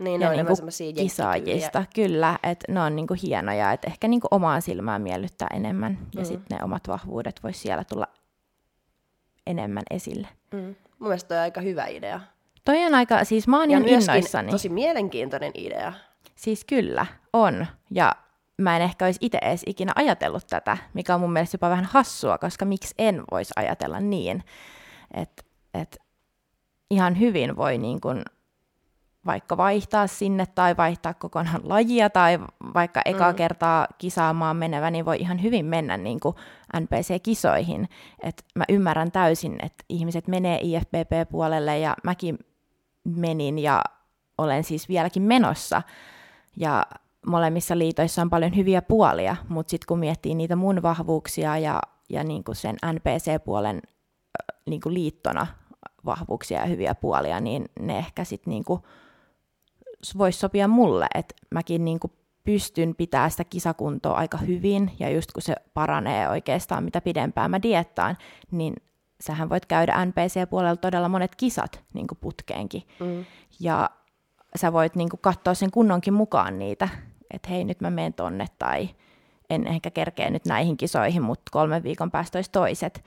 niin, 0.01 0.21
ja 0.21 0.29
ne 0.29 0.39
on 0.39 0.45
niinku 0.45 0.67
kisaajista, 0.95 1.85
kyllä, 1.95 2.39
että 2.43 2.71
ne 2.71 2.81
on 2.81 2.95
niinku 2.95 3.15
hienoja, 3.23 3.71
että 3.71 3.87
ehkä 3.87 4.07
niinku 4.07 4.27
omaa 4.31 4.61
silmää 4.61 4.99
miellyttää 4.99 5.47
enemmän, 5.53 5.91
mm. 5.91 6.19
ja 6.19 6.25
sitten 6.25 6.57
ne 6.57 6.63
omat 6.63 6.87
vahvuudet 6.87 7.43
vois 7.43 7.61
siellä 7.61 7.83
tulla 7.83 8.07
enemmän 9.47 9.83
esille. 9.91 10.27
Mm. 10.53 10.75
Mun 10.99 11.09
mielestä 11.09 11.27
toi 11.27 11.37
on 11.37 11.43
aika 11.43 11.61
hyvä 11.61 11.85
idea. 11.85 12.19
Toi 12.65 12.85
on 12.85 12.95
aika, 12.95 13.23
siis 13.23 13.47
mä 13.47 13.59
oon 13.59 13.71
ja 13.71 13.77
ihan 13.77 13.89
innoissani. 13.89 14.51
tosi 14.51 14.69
mielenkiintoinen 14.69 15.51
idea. 15.55 15.93
Siis 16.35 16.65
kyllä, 16.65 17.05
on. 17.33 17.67
Ja 17.91 18.15
mä 18.57 18.75
en 18.75 18.81
ehkä 18.81 19.05
olisi 19.05 19.19
itse 19.21 19.39
edes 19.41 19.63
ikinä 19.65 19.91
ajatellut 19.95 20.47
tätä, 20.49 20.77
mikä 20.93 21.15
on 21.15 21.21
mun 21.21 21.33
mielestä 21.33 21.55
jopa 21.55 21.69
vähän 21.69 21.85
hassua, 21.85 22.37
koska 22.37 22.65
miksi 22.65 22.95
en 22.97 23.23
voisi 23.31 23.53
ajatella 23.55 23.99
niin, 23.99 24.43
että 25.13 25.43
et 25.73 25.97
ihan 26.89 27.19
hyvin 27.19 27.55
voi 27.55 27.77
niin 27.77 28.01
kun 28.01 28.23
vaikka 29.25 29.57
vaihtaa 29.57 30.07
sinne 30.07 30.45
tai 30.45 30.77
vaihtaa 30.77 31.13
kokonaan 31.13 31.61
lajia 31.73 32.09
tai 32.09 32.39
vaikka 32.73 33.01
eka 33.05 33.31
mm. 33.31 33.35
kertaa 33.35 33.87
kisaamaan 33.97 34.57
menevä, 34.57 34.91
niin 34.91 35.05
voi 35.05 35.17
ihan 35.19 35.43
hyvin 35.43 35.65
mennä 35.65 35.97
niin 35.97 36.19
kuin 36.19 36.35
NPC-kisoihin. 36.79 37.89
Et 38.23 38.45
mä 38.55 38.63
ymmärrän 38.69 39.11
täysin, 39.11 39.55
että 39.63 39.83
ihmiset 39.89 40.27
menee 40.27 40.59
IFBB-puolelle 40.61 41.79
ja 41.79 41.95
mäkin 42.03 42.39
menin 43.03 43.59
ja 43.59 43.81
olen 44.37 44.63
siis 44.63 44.89
vieläkin 44.89 45.23
menossa. 45.23 45.81
Ja 46.57 46.85
molemmissa 47.27 47.77
liitoissa 47.77 48.21
on 48.21 48.29
paljon 48.29 48.55
hyviä 48.55 48.81
puolia, 48.81 49.35
mutta 49.49 49.71
sitten 49.71 49.87
kun 49.87 49.99
miettii 49.99 50.35
niitä 50.35 50.55
mun 50.55 50.81
vahvuuksia 50.81 51.57
ja, 51.57 51.81
ja 52.09 52.23
niin 52.23 52.43
kuin 52.43 52.55
sen 52.55 52.75
NPC-puolen 52.85 53.81
niin 54.65 54.81
kuin 54.81 54.93
liittona 54.93 55.47
vahvuuksia 56.05 56.59
ja 56.59 56.65
hyviä 56.65 56.95
puolia, 56.95 57.39
niin 57.39 57.65
ne 57.79 57.97
ehkä 57.97 58.23
sitten 58.23 58.51
niin 58.51 58.63
kuin 58.63 58.81
voisi 60.17 60.39
sopia 60.39 60.67
mulle, 60.67 61.07
että 61.15 61.35
mäkin 61.51 61.85
niin 61.85 61.99
kuin 61.99 62.13
pystyn 62.43 62.95
pitää 62.95 63.29
sitä 63.29 63.43
kisakuntoa 63.43 64.13
aika 64.13 64.37
hyvin, 64.37 64.91
ja 64.99 65.09
just 65.09 65.31
kun 65.31 65.41
se 65.41 65.55
paranee 65.73 66.29
oikeastaan 66.29 66.83
mitä 66.83 67.01
pidempään 67.01 67.51
mä 67.51 67.61
diettaan, 67.61 68.17
niin 68.51 68.73
sähän 69.21 69.49
voit 69.49 69.65
käydä 69.65 70.05
NPC-puolella 70.05 70.77
todella 70.77 71.09
monet 71.09 71.35
kisat 71.35 71.83
niin 71.93 72.07
kuin 72.07 72.17
putkeenkin. 72.21 72.83
Mm. 72.99 73.25
Ja 73.59 73.89
sä 74.55 74.73
voit 74.73 74.95
niin 74.95 75.09
kuin 75.09 75.19
katsoa 75.21 75.53
sen 75.53 75.71
kunnonkin 75.71 76.13
mukaan 76.13 76.59
niitä, 76.59 76.89
että 77.33 77.49
hei 77.49 77.63
nyt 77.63 77.81
mä 77.81 77.89
menen 77.89 78.13
tonne 78.13 78.45
tai 78.59 78.89
en 79.49 79.67
ehkä 79.67 79.91
kerkeä 79.91 80.29
nyt 80.29 80.45
näihin 80.45 80.77
kisoihin, 80.77 81.21
mutta 81.21 81.51
kolmen 81.51 81.83
viikon 81.83 82.11
päästä 82.11 82.37
olisi 82.37 82.51
toiset. 82.51 83.03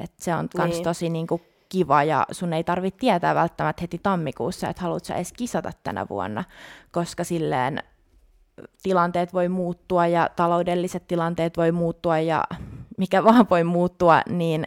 Et 0.00 0.12
se 0.18 0.34
on 0.34 0.48
myös 0.56 0.70
niin. 0.70 0.84
tosi 0.84 1.08
niin 1.08 1.26
kuin 1.26 1.42
kiva 1.68 2.02
ja 2.02 2.26
sun 2.30 2.52
ei 2.52 2.64
tarvitse 2.64 3.00
tietää 3.00 3.34
välttämättä 3.34 3.80
heti 3.80 4.00
tammikuussa, 4.02 4.68
että 4.68 4.82
haluat 4.82 5.04
sä 5.04 5.14
edes 5.14 5.32
kisata 5.32 5.70
tänä 5.82 6.06
vuonna, 6.10 6.44
koska 6.92 7.24
silleen 7.24 7.82
tilanteet 8.82 9.34
voi 9.34 9.48
muuttua 9.48 10.06
ja 10.06 10.30
taloudelliset 10.36 11.06
tilanteet 11.06 11.56
voi 11.56 11.72
muuttua 11.72 12.18
ja 12.18 12.44
mikä 12.98 13.24
vaan 13.24 13.46
voi 13.50 13.64
muuttua, 13.64 14.22
niin 14.28 14.66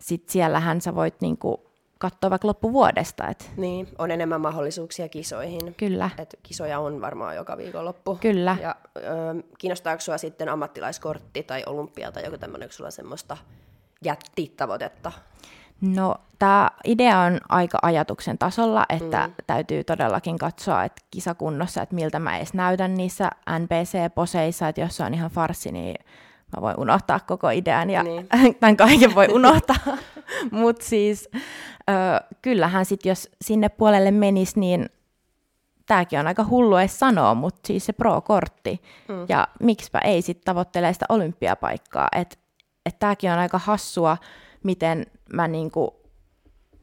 sit 0.00 0.28
siellähän 0.28 0.80
sä 0.80 0.94
voit 0.94 1.20
niinku 1.20 1.66
katsoa 1.98 2.30
vaikka 2.30 2.48
loppuvuodesta. 2.48 3.28
Et... 3.28 3.50
Niin, 3.56 3.88
on 3.98 4.10
enemmän 4.10 4.40
mahdollisuuksia 4.40 5.08
kisoihin. 5.08 5.74
Kyllä. 5.74 6.10
Et 6.18 6.38
kisoja 6.42 6.78
on 6.78 7.00
varmaan 7.00 7.36
joka 7.36 7.56
viikonloppu. 7.56 8.18
Kyllä. 8.20 8.56
Ja 8.62 8.76
ö, 8.96 9.02
kiinnostaako 9.58 10.00
sua 10.00 10.18
sitten 10.18 10.48
ammattilaiskortti 10.48 11.42
tai 11.42 11.62
olympia 11.66 12.12
tai 12.12 12.24
joku 12.24 12.38
tämmöinen, 12.38 12.72
sulla 12.72 12.90
semmoista 12.90 13.36
jättitavoitetta? 14.04 15.12
No, 15.80 16.14
tämä 16.38 16.70
idea 16.84 17.18
on 17.18 17.40
aika 17.48 17.78
ajatuksen 17.82 18.38
tasolla, 18.38 18.86
että 18.88 19.26
mm. 19.26 19.34
täytyy 19.46 19.84
todellakin 19.84 20.38
katsoa, 20.38 20.84
että 20.84 21.02
kisakunnossa, 21.10 21.82
että 21.82 21.94
miltä 21.94 22.18
mä 22.18 22.36
edes 22.36 22.54
näytän 22.54 22.94
niissä 22.94 23.30
NPC-poseissa, 23.50 24.68
että 24.68 24.80
jos 24.80 24.96
se 24.96 25.04
on 25.04 25.14
ihan 25.14 25.30
farsi, 25.30 25.72
niin 25.72 25.96
mä 26.56 26.62
voin 26.62 26.78
unohtaa 26.78 27.20
koko 27.20 27.50
idean 27.50 27.90
ja 27.90 28.02
niin. 28.02 28.28
tämän 28.60 28.76
kaiken 28.76 29.14
voi 29.14 29.28
unohtaa. 29.38 29.76
Mutta 30.50 30.84
siis 30.84 31.28
ö, 31.32 31.92
kyllähän 32.42 32.84
sitten, 32.84 33.10
jos 33.10 33.30
sinne 33.42 33.68
puolelle 33.68 34.10
menisi, 34.10 34.60
niin 34.60 34.88
tämäkin 35.86 36.18
on 36.18 36.26
aika 36.26 36.44
hullu 36.44 36.76
edes 36.76 36.98
sanoa, 36.98 37.34
mutta 37.34 37.66
siis 37.66 37.86
se 37.86 37.92
pro-kortti. 37.92 38.82
Mm. 39.08 39.26
Ja 39.28 39.48
miksipä 39.60 39.98
ei 39.98 40.22
sitten 40.22 40.44
tavoittele 40.44 40.92
sitä 40.92 41.06
olympiapaikkaa. 41.08 42.08
Että 42.12 42.36
et 42.86 42.98
tämäkin 42.98 43.30
on 43.30 43.38
aika 43.38 43.58
hassua, 43.58 44.16
miten 44.62 45.06
mä 45.32 45.48
niinku 45.48 46.06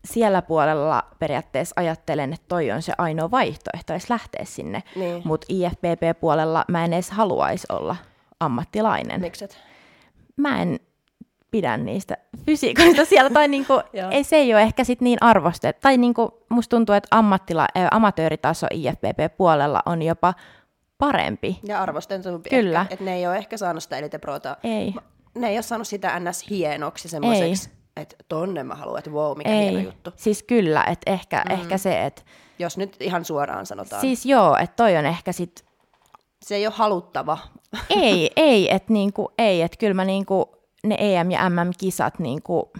siellä 0.05 0.41
puolella 0.41 1.03
periaatteessa 1.19 1.73
ajattelen, 1.77 2.33
että 2.33 2.45
toi 2.47 2.71
on 2.71 2.81
se 2.81 2.93
ainoa 2.97 3.31
vaihtoehto 3.31 3.93
edes 3.93 4.09
lähteä 4.09 4.45
sinne. 4.45 4.83
Niin. 4.95 5.21
Mutta 5.25 5.47
IFBB-puolella 5.49 6.65
mä 6.67 6.85
en 6.85 6.93
edes 6.93 7.11
haluaisi 7.11 7.67
olla 7.69 7.95
ammattilainen. 8.39 9.21
Mikset? 9.21 9.57
Mä 10.37 10.61
en 10.61 10.79
pidä 11.51 11.77
niistä 11.77 12.17
fysiikoista 12.45 13.05
siellä, 13.05 13.29
tai 13.29 13.47
niinku, 13.47 13.73
ei, 14.11 14.23
se 14.23 14.35
ei 14.35 14.53
ole 14.53 14.61
ehkä 14.61 14.83
sit 14.83 15.01
niin 15.01 15.17
arvostettu. 15.21 15.81
Tai 15.81 15.97
niinku, 15.97 16.45
musta 16.49 16.69
tuntuu, 16.69 16.95
että 16.95 17.17
ammattila, 17.17 17.63
ä, 17.63 17.87
amatööritaso 17.91 18.67
IFBB-puolella 18.71 19.79
on 19.85 20.01
jopa 20.01 20.33
parempi. 20.97 21.59
Ja 21.63 21.81
arvostetumpi 21.81 22.49
Kyllä. 22.49 22.81
Ehkä, 22.81 22.93
että 22.93 23.05
ne 23.05 23.15
ei 23.15 23.27
ole 23.27 23.37
ehkä 23.37 23.57
saanut 23.57 23.83
sitä 23.83 23.97
Elite 23.97 24.17
Prota. 24.17 24.57
Ei 24.63 24.93
ne 25.35 25.49
ei 25.49 25.55
ole 25.55 25.61
saanut 25.61 25.87
sitä 25.87 26.19
ns. 26.19 26.49
hienoksi 26.49 27.09
semmoiseksi, 27.09 27.69
että 27.97 28.15
tonne 28.27 28.63
mä 28.63 28.75
haluan, 28.75 28.99
että 28.99 29.11
wow, 29.11 29.37
mikä 29.37 29.49
ei. 29.49 29.61
hieno 29.61 29.79
juttu. 29.79 30.11
Siis 30.15 30.43
kyllä, 30.43 30.83
että 30.83 31.11
ehkä, 31.11 31.43
mm. 31.49 31.51
ehkä 31.51 31.77
se, 31.77 32.05
että... 32.05 32.21
Jos 32.59 32.77
nyt 32.77 32.95
ihan 32.99 33.25
suoraan 33.25 33.65
sanotaan. 33.65 34.01
Siis 34.01 34.25
joo, 34.25 34.57
että 34.57 34.75
toi 34.75 34.97
on 34.97 35.05
ehkä 35.05 35.31
sit... 35.31 35.65
Se 36.45 36.55
ei 36.55 36.67
ole 36.67 36.73
haluttava. 36.77 37.37
Ei, 37.89 38.31
ei, 38.35 38.75
että 38.75 38.93
niinku, 38.93 39.31
ei, 39.37 39.61
että 39.61 39.77
kyllä 39.77 39.93
mä 39.93 40.05
niinku, 40.05 40.55
ne 40.83 40.95
EM- 40.99 41.31
ja 41.31 41.49
MM-kisat 41.49 42.19
niinku, 42.19 42.71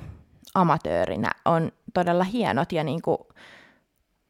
amatöörinä 0.55 1.31
on 1.45 1.71
todella 1.93 2.23
hienot 2.23 2.71
ja 2.71 2.83
niinku, 2.83 3.27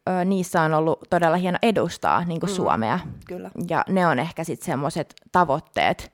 ö, 0.10 0.26
niissä 0.26 0.62
on 0.62 0.74
ollut 0.74 1.00
todella 1.10 1.38
hieno 1.38 1.58
edustaa 1.62 2.26
niinku 2.26 2.46
mm. 2.46 2.54
Suomea. 2.54 3.00
Kyllä. 3.28 3.52
Ja 3.70 3.84
ne 3.90 4.08
on 4.08 4.20
ehkä 4.20 4.44
sitten 4.44 4.66
semmoiset 4.66 5.16
tavoitteet, 5.32 6.14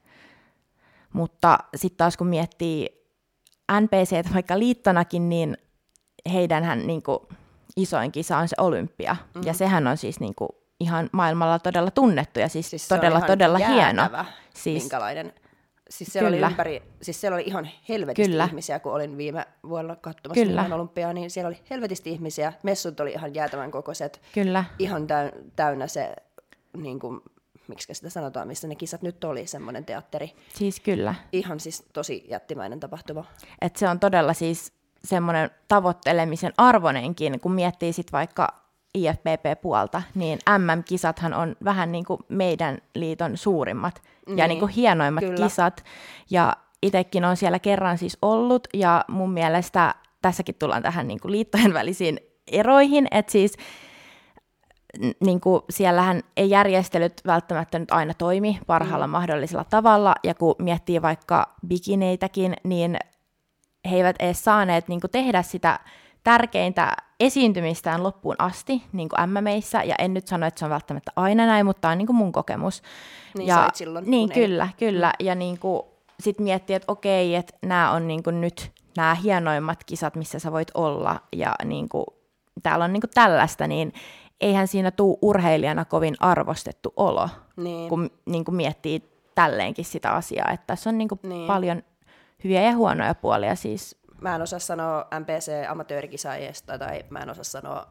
mutta 1.13 1.57
sitten 1.75 1.97
taas 1.97 2.17
kun 2.17 2.27
miettii 2.27 2.98
NPC 3.81 4.33
vaikka 4.33 4.59
liittonakin, 4.59 5.29
niin 5.29 5.57
heidänhän 6.33 6.87
niin 6.87 7.03
kuin, 7.03 7.19
isoin 7.75 8.11
kisa 8.11 8.37
on 8.37 8.47
se 8.47 8.55
olympia. 8.59 9.13
Mm-hmm. 9.13 9.47
Ja 9.47 9.53
sehän 9.53 9.87
on 9.87 9.97
siis 9.97 10.19
niin 10.19 10.35
kuin, 10.35 10.49
ihan 10.79 11.09
maailmalla 11.11 11.59
todella 11.59 11.91
tunnettu 11.91 12.39
ja 12.39 12.49
siis, 12.49 12.69
siis 12.69 12.87
todella, 12.87 13.21
todella 13.21 13.57
hieno. 13.57 14.09
Siis, 14.53 14.83
minkälainen. 14.83 15.33
Siis 15.89 16.13
siellä, 16.13 16.29
Kyllä. 16.29 16.45
oli 16.45 16.51
ympäri, 16.51 16.83
siis 17.01 17.21
siellä 17.21 17.35
oli 17.35 17.43
ihan 17.43 17.69
helvetisti 17.89 18.31
Kyllä. 18.31 18.45
ihmisiä, 18.45 18.79
kun 18.79 18.93
olin 18.93 19.17
viime 19.17 19.45
vuonna 19.69 19.95
katsomassa 19.95 20.43
Kyllä. 20.43 20.65
olympiaa, 20.71 21.13
niin 21.13 21.29
siellä 21.29 21.47
oli 21.47 21.59
helvetisti 21.69 22.09
ihmisiä. 22.09 22.53
Messut 22.63 22.99
oli 22.99 23.11
ihan 23.11 23.35
jäätävän 23.35 23.71
kokoiset. 23.71 24.21
Kyllä. 24.33 24.65
Ihan 24.79 25.07
täynnä 25.55 25.87
se 25.87 26.15
niin 26.77 26.99
kuin, 26.99 27.21
miksi 27.69 27.93
sitä 27.93 28.09
sanotaan, 28.09 28.47
missä 28.47 28.67
ne 28.67 28.75
kisat 28.75 29.01
nyt 29.01 29.23
oli, 29.23 29.47
semmoinen 29.47 29.85
teatteri. 29.85 30.35
Siis 30.53 30.79
kyllä. 30.79 31.15
Ihan 31.31 31.59
siis 31.59 31.83
tosi 31.93 32.25
jättimäinen 32.29 32.79
tapahtuma. 32.79 33.25
Et 33.61 33.75
se 33.75 33.89
on 33.89 33.99
todella 33.99 34.33
siis 34.33 34.73
semmoinen 35.03 35.49
tavoittelemisen 35.67 36.53
arvonenkin, 36.57 37.39
kun 37.39 37.51
miettii 37.51 37.93
sitten 37.93 38.11
vaikka 38.11 38.59
IFPP-puolta, 38.93 40.01
niin 40.15 40.39
MM-kisathan 40.57 41.33
on 41.33 41.55
vähän 41.63 41.91
niin 41.91 42.05
kuin 42.05 42.19
meidän 42.29 42.77
liiton 42.95 43.37
suurimmat 43.37 44.01
niin, 44.27 44.37
ja 44.37 44.47
niin 44.47 44.59
kuin 44.59 44.71
hienoimmat 44.71 45.23
kyllä. 45.23 45.45
kisat. 45.45 45.83
Ja 46.29 46.57
itsekin 46.83 47.25
on 47.25 47.37
siellä 47.37 47.59
kerran 47.59 47.97
siis 47.97 48.17
ollut, 48.21 48.67
ja 48.73 49.05
mun 49.07 49.31
mielestä 49.31 49.95
tässäkin 50.21 50.55
tullaan 50.55 50.83
tähän 50.83 51.07
niin 51.07 51.19
kuin 51.19 51.31
liittojen 51.31 51.73
välisiin 51.73 52.19
eroihin, 52.47 53.07
että 53.11 53.31
siis 53.31 53.53
niin 55.19 55.41
kuin 55.41 55.61
siellähän 55.69 56.21
ei 56.37 56.49
järjestelyt 56.49 57.21
välttämättä 57.25 57.79
nyt 57.79 57.91
aina 57.91 58.13
toimi 58.13 58.59
parhaalla 58.67 59.07
mm. 59.07 59.11
mahdollisella 59.11 59.63
tavalla, 59.63 60.15
ja 60.23 60.33
kun 60.33 60.55
miettii 60.59 61.01
vaikka 61.01 61.55
bikineitäkin, 61.67 62.53
niin 62.63 62.97
he 63.89 63.95
eivät 63.95 64.15
edes 64.19 64.43
saaneet 64.43 64.87
niin 64.87 65.01
kuin 65.01 65.11
tehdä 65.11 65.41
sitä 65.41 65.79
tärkeintä 66.23 66.91
esiintymistään 67.19 68.03
loppuun 68.03 68.35
asti 68.39 68.83
niin 68.93 69.09
kuin 69.09 69.29
MMEissä, 69.29 69.83
ja 69.83 69.95
en 69.99 70.13
nyt 70.13 70.27
sano, 70.27 70.45
että 70.45 70.59
se 70.59 70.65
on 70.65 70.71
välttämättä 70.71 71.11
aina 71.15 71.45
näin, 71.45 71.65
mutta 71.65 71.81
tämä 71.81 71.91
on 71.91 71.97
niin 71.97 72.05
kuin 72.05 72.15
mun 72.15 72.31
kokemus. 72.31 72.83
Niin 73.37 73.47
ja, 73.47 73.69
silloin, 73.73 74.05
Niin, 74.11 74.31
kyllä, 74.31 74.63
ei. 74.63 74.89
kyllä, 74.91 75.13
ja 75.19 75.35
niin 75.35 75.59
kuin, 75.59 75.81
sit 76.19 76.39
miettii, 76.39 76.75
että 76.75 76.91
okei, 76.91 77.35
että 77.35 77.57
nämä 77.61 77.91
on 77.91 78.07
niin 78.07 78.23
kuin 78.23 78.41
nyt 78.41 78.71
nämä 78.97 79.15
hienoimmat 79.15 79.83
kisat, 79.83 80.15
missä 80.15 80.39
sä 80.39 80.51
voit 80.51 80.71
olla, 80.73 81.19
ja 81.33 81.55
niin 81.65 81.89
kuin, 81.89 82.05
täällä 82.63 82.85
on 82.85 82.93
niin 82.93 83.01
kuin 83.01 83.11
tällaista, 83.13 83.67
niin 83.67 83.93
eihän 84.41 84.67
siinä 84.67 84.91
tuu 84.91 85.19
urheilijana 85.21 85.85
kovin 85.85 86.15
arvostettu 86.19 86.93
olo, 86.97 87.29
niin. 87.55 87.89
kun 87.89 88.09
niin 88.25 88.45
kuin 88.45 88.55
miettii 88.55 89.09
tälleenkin 89.35 89.85
sitä 89.85 90.11
asiaa, 90.11 90.51
että 90.51 90.67
tässä 90.67 90.89
on 90.89 90.97
niin 90.97 91.07
kuin 91.07 91.19
niin. 91.23 91.47
paljon 91.47 91.83
hyviä 92.43 92.61
ja 92.61 92.75
huonoja 92.75 93.15
puolia 93.15 93.55
siis. 93.55 93.99
Mä 94.21 94.35
en 94.35 94.41
osaa 94.41 94.59
sanoa 94.59 95.07
MPC-amatöörikisaajista 95.19 96.77
tai 96.77 97.03
mä 97.09 97.19
en 97.19 97.29
osaa 97.29 97.43
sanoa 97.43 97.85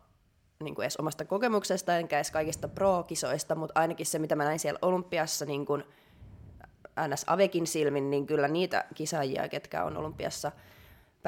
niin 0.62 0.74
kuin 0.74 0.84
edes 0.84 0.96
omasta 0.96 1.24
kokemuksesta 1.24 1.96
enkä 1.96 2.16
edes 2.16 2.30
kaikista 2.30 2.68
pro-kisoista, 2.68 3.54
mutta 3.54 3.80
ainakin 3.80 4.06
se, 4.06 4.18
mitä 4.18 4.36
mä 4.36 4.44
näin 4.44 4.58
siellä 4.58 4.78
Olympiassa 4.82 5.44
niin 5.44 5.66
kuin 5.66 5.84
NS 7.08 7.24
Avekin 7.26 7.66
silmin, 7.66 8.10
niin 8.10 8.26
kyllä 8.26 8.48
niitä 8.48 8.84
kisaajia, 8.94 9.48
ketkä 9.48 9.84
on 9.84 9.96
Olympiassa 9.96 10.52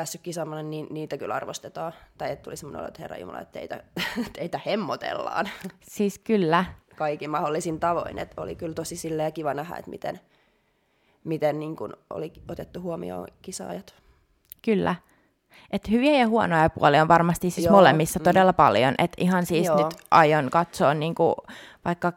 päässyt 0.00 0.20
kisaamaan, 0.20 0.70
niin 0.70 0.86
niitä 0.90 1.18
kyllä 1.18 1.34
arvostetaan. 1.34 1.92
Tai 2.18 2.30
että 2.30 2.42
tuli 2.42 2.56
semmoinen 2.56 2.80
olo, 2.80 2.88
että 2.88 3.02
herra 3.02 3.16
Jumala, 3.16 3.40
että 3.40 3.52
teitä, 3.52 3.82
teitä 4.38 4.60
hemmotellaan. 4.66 5.48
Siis 5.80 6.18
kyllä. 6.18 6.64
Kaikin 6.96 7.30
mahdollisin 7.30 7.80
tavoin. 7.80 8.18
Että 8.18 8.40
oli 8.42 8.54
kyllä 8.56 8.74
tosi 8.74 8.96
silleen 8.96 9.32
kiva 9.32 9.54
nähdä, 9.54 9.76
että 9.76 9.90
miten, 9.90 10.20
miten 11.24 11.60
niin 11.60 11.76
kuin 11.76 11.92
oli 12.10 12.32
otettu 12.48 12.80
huomioon 12.80 13.26
kisaajat. 13.42 13.94
Kyllä. 14.64 14.94
Et 15.70 15.90
hyviä 15.90 16.18
ja 16.18 16.28
huonoja 16.28 16.70
puolia 16.70 17.02
on 17.02 17.08
varmasti 17.08 17.50
siis 17.50 17.66
Joo. 17.66 17.76
molemmissa 17.76 18.18
mm. 18.18 18.24
todella 18.24 18.52
paljon. 18.52 18.94
Et 18.98 19.12
ihan 19.16 19.46
siis 19.46 19.66
Joo. 19.66 19.76
nyt 19.76 19.94
aion 20.10 20.50
katsoa 20.50 20.94
niinku, 20.94 21.36
vaikka 21.84 22.12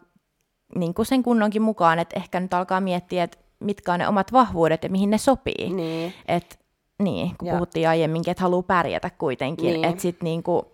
niinku 0.75 1.03
sen 1.03 1.23
kunnonkin 1.23 1.61
mukaan, 1.61 1.99
että 1.99 2.19
ehkä 2.19 2.39
nyt 2.39 2.53
alkaa 2.53 2.81
miettiä, 2.81 3.23
että 3.23 3.37
mitkä 3.59 3.93
on 3.93 3.99
ne 3.99 4.07
omat 4.07 4.31
vahvuudet 4.31 4.83
ja 4.83 4.89
mihin 4.89 5.09
ne 5.09 5.17
sopii. 5.17 5.69
Niin. 5.73 6.13
Et, 6.27 6.62
niin, 6.99 7.35
kun 7.37 7.47
ja. 7.47 7.53
puhuttiin 7.53 7.89
aiemminkin, 7.89 8.31
että 8.31 8.43
haluaa 8.43 8.63
pärjätä 8.63 9.09
kuitenkin. 9.09 9.73
Niin. 9.73 9.85
Et 9.85 9.99
sit 9.99 10.23
niinku, 10.23 10.71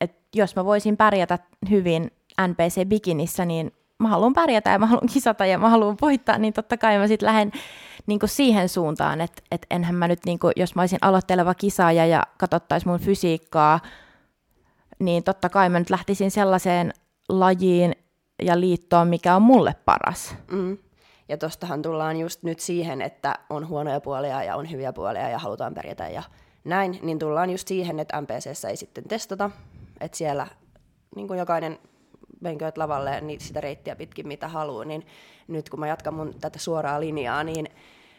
et 0.00 0.16
jos 0.34 0.56
mä 0.56 0.64
voisin 0.64 0.96
pärjätä 0.96 1.38
hyvin 1.70 2.10
NPC-bikinissä, 2.40 3.44
niin 3.44 3.72
mä 3.98 4.08
haluan 4.08 4.32
pärjätä 4.32 4.70
ja 4.70 4.78
mä 4.78 4.86
haluan 4.86 5.08
kisata 5.12 5.46
ja 5.46 5.58
mä 5.58 5.68
haluan 5.68 5.96
voittaa, 6.00 6.38
niin 6.38 6.52
totta 6.52 6.76
kai 6.76 6.98
mä 6.98 7.06
sitten 7.06 7.26
lähden 7.26 7.52
niin 8.06 8.20
siihen 8.24 8.68
suuntaan, 8.68 9.20
että, 9.20 9.42
että 9.50 9.66
enhän 9.70 9.94
mä 9.94 10.08
nyt, 10.08 10.20
niin 10.26 10.38
kuin, 10.38 10.52
jos 10.56 10.74
mä 10.74 10.82
olisin 10.82 10.98
aloitteleva 11.02 11.54
kisaaja 11.54 12.06
ja 12.06 12.22
katsottaisiin 12.38 12.90
mun 12.90 13.00
fysiikkaa, 13.00 13.80
niin 14.98 15.24
totta 15.24 15.48
kai 15.48 15.68
mä 15.68 15.78
nyt 15.78 15.90
lähtisin 15.90 16.30
sellaiseen 16.30 16.92
lajiin 17.28 17.96
ja 18.42 18.60
liittoon, 18.60 19.08
mikä 19.08 19.36
on 19.36 19.42
mulle 19.42 19.74
paras. 19.84 20.36
Mm. 20.50 20.78
Ja 21.28 21.38
tostahan 21.38 21.82
tullaan 21.82 22.16
just 22.16 22.42
nyt 22.42 22.60
siihen, 22.60 23.02
että 23.02 23.34
on 23.50 23.68
huonoja 23.68 24.00
puolia 24.00 24.42
ja 24.42 24.56
on 24.56 24.70
hyviä 24.70 24.92
puolia 24.92 25.28
ja 25.28 25.38
halutaan 25.38 25.74
pärjätä 25.74 26.08
ja 26.08 26.22
näin, 26.64 26.98
niin 27.02 27.18
tullaan 27.18 27.50
just 27.50 27.68
siihen, 27.68 28.00
että 28.00 28.20
MPCssä 28.20 28.68
ei 28.68 28.76
sitten 28.76 29.04
testata, 29.04 29.50
että 30.00 30.18
siellä 30.18 30.46
niin 31.16 31.28
kuin 31.28 31.38
jokainen 31.38 31.78
menkööt 32.40 32.78
lavalle 32.78 33.20
niin 33.20 33.40
sitä 33.40 33.60
reittiä 33.60 33.96
pitkin 33.96 34.28
mitä 34.28 34.48
haluaa, 34.48 34.84
niin 34.84 35.06
nyt 35.48 35.68
kun 35.68 35.80
mä 35.80 35.88
jatkan 35.88 36.14
mun 36.14 36.34
tätä 36.40 36.58
suoraa 36.58 37.00
linjaa, 37.00 37.44
niin 37.44 37.66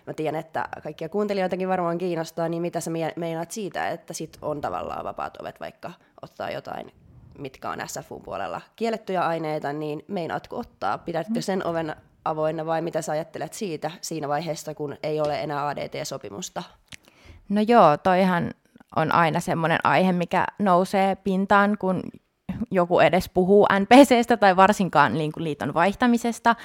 mä 0.07 0.13
tiedän, 0.13 0.39
että 0.39 0.69
kaikkia 0.83 1.09
kuuntelijoitakin 1.09 1.69
varmaan 1.69 1.97
kiinnostaa, 1.97 2.49
niin 2.49 2.61
mitä 2.61 2.79
sä 2.79 2.91
meinaat 3.15 3.51
siitä, 3.51 3.89
että 3.89 4.13
sit 4.13 4.37
on 4.41 4.61
tavallaan 4.61 5.05
vapaat 5.05 5.41
ovet 5.41 5.59
vaikka 5.59 5.91
ottaa 6.21 6.51
jotain 6.51 6.91
mitkä 7.37 7.69
on 7.69 7.79
SFUn 7.87 8.21
puolella 8.21 8.61
kiellettyjä 8.75 9.21
aineita, 9.21 9.73
niin 9.73 10.05
meinaatko 10.07 10.57
ottaa? 10.57 10.97
Pidätkö 10.97 11.41
sen 11.41 11.67
oven 11.67 11.95
avoinna 12.25 12.65
vai 12.65 12.81
mitä 12.81 13.01
sä 13.01 13.11
ajattelet 13.11 13.53
siitä 13.53 13.91
siinä 14.01 14.27
vaiheessa, 14.27 14.75
kun 14.75 14.97
ei 15.03 15.21
ole 15.21 15.41
enää 15.41 15.67
ADT-sopimusta? 15.67 16.63
No 17.49 17.61
joo, 17.67 17.97
toihan 17.97 18.51
on 18.95 19.11
aina 19.11 19.39
semmoinen 19.39 19.79
aihe, 19.83 20.11
mikä 20.11 20.45
nousee 20.59 21.15
pintaan, 21.15 21.77
kun 21.77 22.01
joku 22.71 22.99
edes 22.99 23.29
puhuu 23.29 23.67
NPCstä 23.79 24.37
tai 24.37 24.55
varsinkaan 24.55 25.13
liiton 25.37 25.73
vaihtamisesta, 25.73 26.55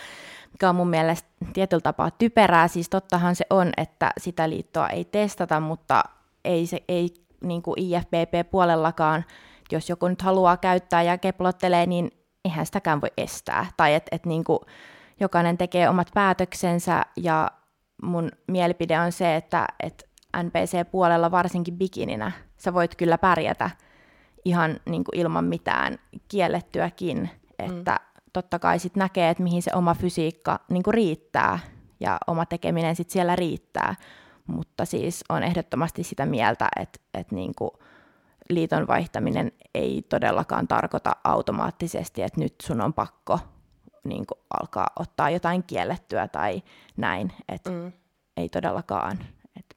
mikä 0.52 0.68
on 0.68 0.76
mun 0.76 0.90
mielestä 0.90 1.28
tietyllä 1.52 1.80
tapaa 1.80 2.10
typerää. 2.10 2.68
Siis 2.68 2.88
tottahan 2.88 3.36
se 3.36 3.46
on, 3.50 3.72
että 3.76 4.10
sitä 4.18 4.50
liittoa 4.50 4.88
ei 4.88 5.04
testata, 5.04 5.60
mutta 5.60 6.02
ei, 6.44 6.66
se, 6.66 6.82
ei 6.88 7.14
niin 7.40 7.62
kuin 7.62 7.80
IFBP-puolellakaan, 7.80 9.24
jos 9.72 9.88
joku 9.88 10.08
nyt 10.08 10.22
haluaa 10.22 10.56
käyttää 10.56 11.02
ja 11.02 11.18
keplottelee, 11.18 11.86
niin 11.86 12.10
eihän 12.44 12.66
sitäkään 12.66 13.00
voi 13.00 13.10
estää. 13.18 13.66
Tai 13.76 13.94
että 13.94 14.08
et 14.16 14.26
niin 14.26 14.44
jokainen 15.20 15.58
tekee 15.58 15.88
omat 15.88 16.10
päätöksensä 16.14 17.02
ja 17.16 17.50
mun 18.02 18.30
mielipide 18.48 19.00
on 19.00 19.12
se, 19.12 19.36
että 19.36 19.66
et 19.80 20.08
NPC-puolella 20.42 21.30
varsinkin 21.30 21.78
bikininä 21.78 22.32
sä 22.56 22.74
voit 22.74 22.94
kyllä 22.96 23.18
pärjätä 23.18 23.70
ihan 24.44 24.80
niin 24.86 25.04
kuin 25.04 25.20
ilman 25.20 25.44
mitään 25.44 25.98
kiellettyäkin, 26.28 27.30
että 27.58 27.92
mm. 27.92 28.20
totta 28.32 28.58
kai 28.58 28.78
sitten 28.78 29.00
näkee, 29.00 29.30
että 29.30 29.42
mihin 29.42 29.62
se 29.62 29.70
oma 29.74 29.94
fysiikka 29.94 30.60
niin 30.68 30.82
kuin 30.82 30.94
riittää 30.94 31.58
ja 32.00 32.18
oma 32.26 32.46
tekeminen 32.46 32.96
sitten 32.96 33.12
siellä 33.12 33.36
riittää, 33.36 33.94
mutta 34.46 34.84
siis 34.84 35.24
on 35.28 35.42
ehdottomasti 35.42 36.02
sitä 36.02 36.26
mieltä, 36.26 36.68
että, 36.80 36.98
että 37.14 37.34
niin 37.34 37.52
kuin 37.58 37.70
liiton 38.50 38.86
vaihtaminen 38.86 39.52
ei 39.74 40.02
todellakaan 40.08 40.68
tarkoita 40.68 41.16
automaattisesti, 41.24 42.22
että 42.22 42.40
nyt 42.40 42.54
sun 42.62 42.80
on 42.80 42.92
pakko 42.92 43.38
niin 44.04 44.26
kuin 44.26 44.38
alkaa 44.60 44.86
ottaa 44.98 45.30
jotain 45.30 45.62
kiellettyä 45.62 46.28
tai 46.28 46.62
näin, 46.96 47.32
että 47.48 47.70
mm. 47.70 47.92
ei 48.36 48.48
todellakaan. 48.48 49.18
Et. 49.58 49.76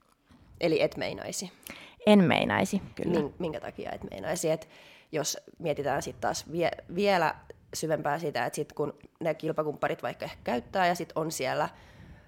Eli 0.61 0.81
et 0.81 0.97
meinaisi? 0.97 1.51
En 2.05 2.23
meinaisi, 2.23 2.81
kyllä. 2.95 3.29
Minkä 3.39 3.59
takia 3.59 3.91
et 3.91 4.03
meinaisi? 4.11 4.49
Et 4.49 4.69
jos 5.11 5.37
mietitään 5.59 6.01
sitten 6.01 6.21
taas 6.21 6.51
vie, 6.51 6.71
vielä 6.95 7.35
syvempää 7.73 8.19
sitä, 8.19 8.45
että 8.45 8.55
sit 8.55 8.73
kun 8.73 8.93
ne 9.19 9.33
kilpakumpparit 9.33 10.03
vaikka 10.03 10.25
ehkä 10.25 10.37
käyttää 10.43 10.87
ja 10.87 10.95
sitten 10.95 11.17
on 11.17 11.31
siellä 11.31 11.69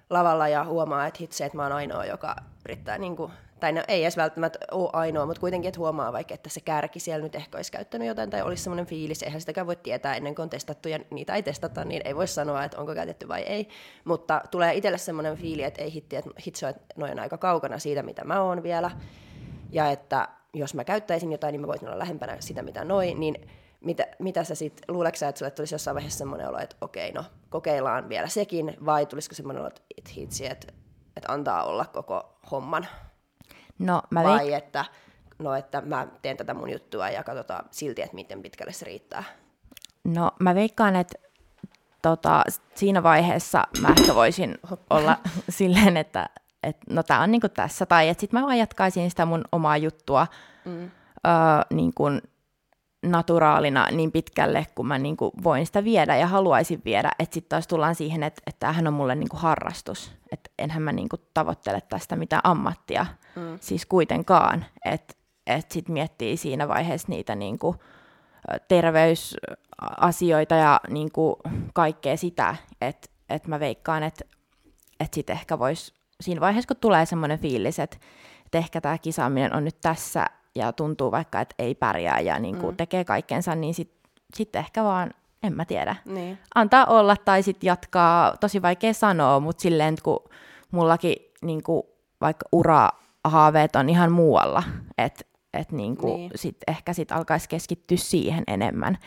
lavalla 0.09 0.47
ja 0.47 0.63
huomaa, 0.63 1.07
että 1.07 1.17
hitse, 1.19 1.45
että 1.45 1.57
mä 1.57 1.63
oon 1.63 1.71
ainoa, 1.71 2.05
joka 2.05 2.35
yrittää, 2.65 2.97
niin 2.97 3.15
kuin, 3.15 3.31
tai 3.60 3.72
no, 3.72 3.84
ei 3.88 4.03
edes 4.03 4.18
välttämättä 4.18 4.60
ole 4.72 4.89
ainoa, 4.93 5.26
mutta 5.26 5.39
kuitenkin, 5.39 5.70
että 5.70 5.80
huomaa 5.80 6.14
vaikka, 6.14 6.34
että 6.34 6.49
se 6.49 6.62
kärki 6.62 6.99
siellä 6.99 7.24
nyt 7.24 7.36
ehkä 7.36 7.57
olisi 7.57 7.72
käyttänyt 7.72 8.07
jotain 8.07 8.30
tai 8.30 8.41
olisi 8.41 8.64
semmoinen 8.64 8.86
fiilis, 8.86 9.24
eihän 9.24 9.41
sitäkään 9.41 9.68
voi 9.68 9.76
tietää 9.76 10.16
ennen 10.16 10.36
kuin 10.36 10.43
on 10.43 10.49
testattu 10.49 10.89
ja 10.89 10.99
niitä 11.12 11.36
ei 11.36 11.43
testata, 11.43 11.86
niin 11.86 12.01
ei 12.05 12.16
voi 12.16 12.28
sanoa, 12.28 12.64
että 12.64 12.78
onko 12.78 12.95
käytetty 12.95 13.28
vai 13.28 13.41
ei, 13.41 13.68
mutta 14.05 14.41
tulee 14.51 14.74
itselle 14.74 14.97
semmoinen 14.97 15.38
fiili, 15.38 15.64
että 15.64 15.82
ei 15.82 15.93
hitti, 15.93 16.16
että 16.16 16.30
hitse, 16.45 16.70
että 16.70 16.82
noin 16.97 17.12
on 17.12 17.20
aika 17.20 17.38
kaukana 17.38 17.80
siitä, 17.80 18.03
mitä 18.03 18.24
mä 18.24 18.41
oon 18.41 18.64
vielä, 18.64 18.91
ja 19.72 19.91
että 19.91 20.28
jos 20.53 20.74
mä 20.74 20.84
käyttäisin 20.84 21.32
jotain, 21.32 21.51
niin 21.51 21.62
mä 21.62 21.68
voisin 21.68 21.88
olla 21.88 21.99
lähempänä 21.99 22.38
sitä, 22.39 22.64
mitä 22.64 22.84
noin, 22.84 23.20
niin 23.20 23.36
mitä, 23.82 24.07
mitä 24.20 24.43
sä 24.43 24.55
sitten, 24.55 24.95
luuleeko 24.95 25.18
että 25.26 25.39
sulle 25.39 25.51
tulisi 25.51 25.76
jossain 25.76 25.95
vaiheessa 25.95 26.18
semmoinen 26.18 26.49
olo, 26.49 26.57
että 26.57 26.76
okei, 26.82 27.12
no 27.12 27.24
kokeillaan 27.49 28.10
vielä 28.10 28.28
sekin, 28.28 28.78
vai 28.86 29.05
tulisiko 29.05 29.36
semmoinen 29.36 29.62
olo, 29.62 29.72
että 29.97 30.12
hitsi, 30.16 30.45
että, 30.45 30.74
että 31.18 31.34
antaa 31.34 31.64
olla 31.64 31.86
koko 31.86 32.39
homman? 32.51 32.88
No, 33.80 34.01
mä 34.09 34.23
vai 34.23 34.49
veik- 34.49 34.53
että, 34.53 34.86
no, 35.39 35.55
että 35.55 35.82
mä 35.82 36.07
teen 36.21 36.38
tätä 36.38 36.53
mun 36.53 36.69
juttua 36.69 37.09
ja 37.09 37.23
katsotaan 37.23 37.65
silti, 37.71 38.01
että 38.01 38.15
miten 38.15 38.41
pitkälle 38.41 38.73
se 38.73 38.86
riittää? 38.86 39.23
No 40.03 40.32
mä 40.39 40.55
veikkaan, 40.55 40.95
että 40.95 41.19
tota, 42.01 42.43
siinä 42.75 43.03
vaiheessa 43.03 43.67
mä 43.82 43.88
ehkä 43.99 44.15
voisin 44.15 44.57
olla 44.89 45.17
silleen, 45.49 45.97
että 45.97 46.30
että 46.63 46.93
no 46.93 47.03
tämä 47.03 47.21
on 47.21 47.32
niinku 47.32 47.49
tässä, 47.49 47.86
tai 47.86 48.09
että 48.09 48.21
sitten 48.21 48.39
mä 48.39 48.45
vaan 48.45 48.57
jatkaisin 48.57 49.09
sitä 49.09 49.25
mun 49.25 49.43
omaa 49.51 49.77
juttua 49.77 50.27
mm. 50.65 50.82
öö, 50.82 50.91
niin 51.73 51.93
kun 51.95 52.21
naturaalina 53.03 53.87
niin 53.91 54.11
pitkälle, 54.11 54.67
kun 54.75 54.87
mä 54.87 54.97
niin 54.97 55.17
kuin 55.17 55.31
voin 55.43 55.65
sitä 55.65 55.83
viedä 55.83 56.15
ja 56.15 56.27
haluaisin 56.27 56.81
viedä. 56.85 57.11
Että 57.19 57.33
sitten 57.33 57.49
taas 57.49 57.67
tullaan 57.67 57.95
siihen, 57.95 58.23
että, 58.23 58.41
että 58.47 58.59
tämähän 58.59 58.87
on 58.87 58.93
mulle 58.93 59.15
niin 59.15 59.29
kuin 59.29 59.41
harrastus. 59.41 60.11
Että 60.31 60.51
enhän 60.59 60.81
mä 60.81 60.91
niin 60.91 61.09
kuin 61.09 61.21
tavoittele 61.33 61.81
tästä 61.81 62.15
mitään 62.15 62.41
ammattia 62.43 63.05
mm. 63.35 63.57
siis 63.61 63.85
kuitenkaan. 63.85 64.65
Että 64.85 65.13
et 65.47 65.71
sitten 65.71 65.93
miettii 65.93 66.37
siinä 66.37 66.67
vaiheessa 66.67 67.07
niitä 67.09 67.35
niin 67.35 67.59
kuin 67.59 67.77
terveysasioita 68.67 70.55
ja 70.55 70.81
niin 70.89 71.11
kuin 71.11 71.35
kaikkea 71.73 72.17
sitä, 72.17 72.55
että 72.81 73.09
et 73.29 73.47
mä 73.47 73.59
veikkaan, 73.59 74.03
että 74.03 74.25
et 74.99 75.13
sitten 75.13 75.33
ehkä 75.33 75.59
voisi 75.59 75.93
siinä 76.21 76.41
vaiheessa, 76.41 76.67
kun 76.67 76.77
tulee 76.81 77.05
semmoinen 77.05 77.39
fiilis, 77.39 77.79
että 77.79 77.97
et 78.45 78.55
ehkä 78.55 78.81
tämä 78.81 78.97
kisaaminen 78.97 79.55
on 79.55 79.63
nyt 79.65 79.81
tässä 79.81 80.25
ja 80.55 80.73
tuntuu 80.73 81.11
vaikka, 81.11 81.41
että 81.41 81.55
ei 81.59 81.75
pärjää 81.75 82.19
ja 82.19 82.39
niin 82.39 82.57
kuin 82.57 82.73
mm. 82.73 82.77
tekee 82.77 83.05
kaikkensa, 83.05 83.55
niin 83.55 83.73
sitten 83.73 83.99
sit 84.33 84.55
ehkä 84.55 84.83
vaan, 84.83 85.11
en 85.43 85.53
mä 85.53 85.65
tiedä, 85.65 85.95
niin. 86.05 86.37
antaa 86.55 86.85
olla 86.85 87.15
tai 87.25 87.43
sitten 87.43 87.67
jatkaa, 87.67 88.37
tosi 88.37 88.61
vaikea 88.61 88.93
sanoa, 88.93 89.39
mutta 89.39 89.61
silleen, 89.61 89.95
kun 90.03 90.19
mullakin 90.71 91.15
niin 91.41 91.63
kuin, 91.63 91.83
vaikka 92.21 92.45
urahaaveet 92.51 93.75
on 93.75 93.89
ihan 93.89 94.11
muualla, 94.11 94.63
että 94.97 95.25
et 95.53 95.71
niin 95.71 95.97
kuin 95.97 96.15
niin. 96.15 96.31
sit 96.35 96.57
ehkä 96.67 96.93
sit 96.93 97.11
alkaisi 97.11 97.49
keskittyä 97.49 97.97
siihen 97.97 98.43
enemmän. 98.47 98.97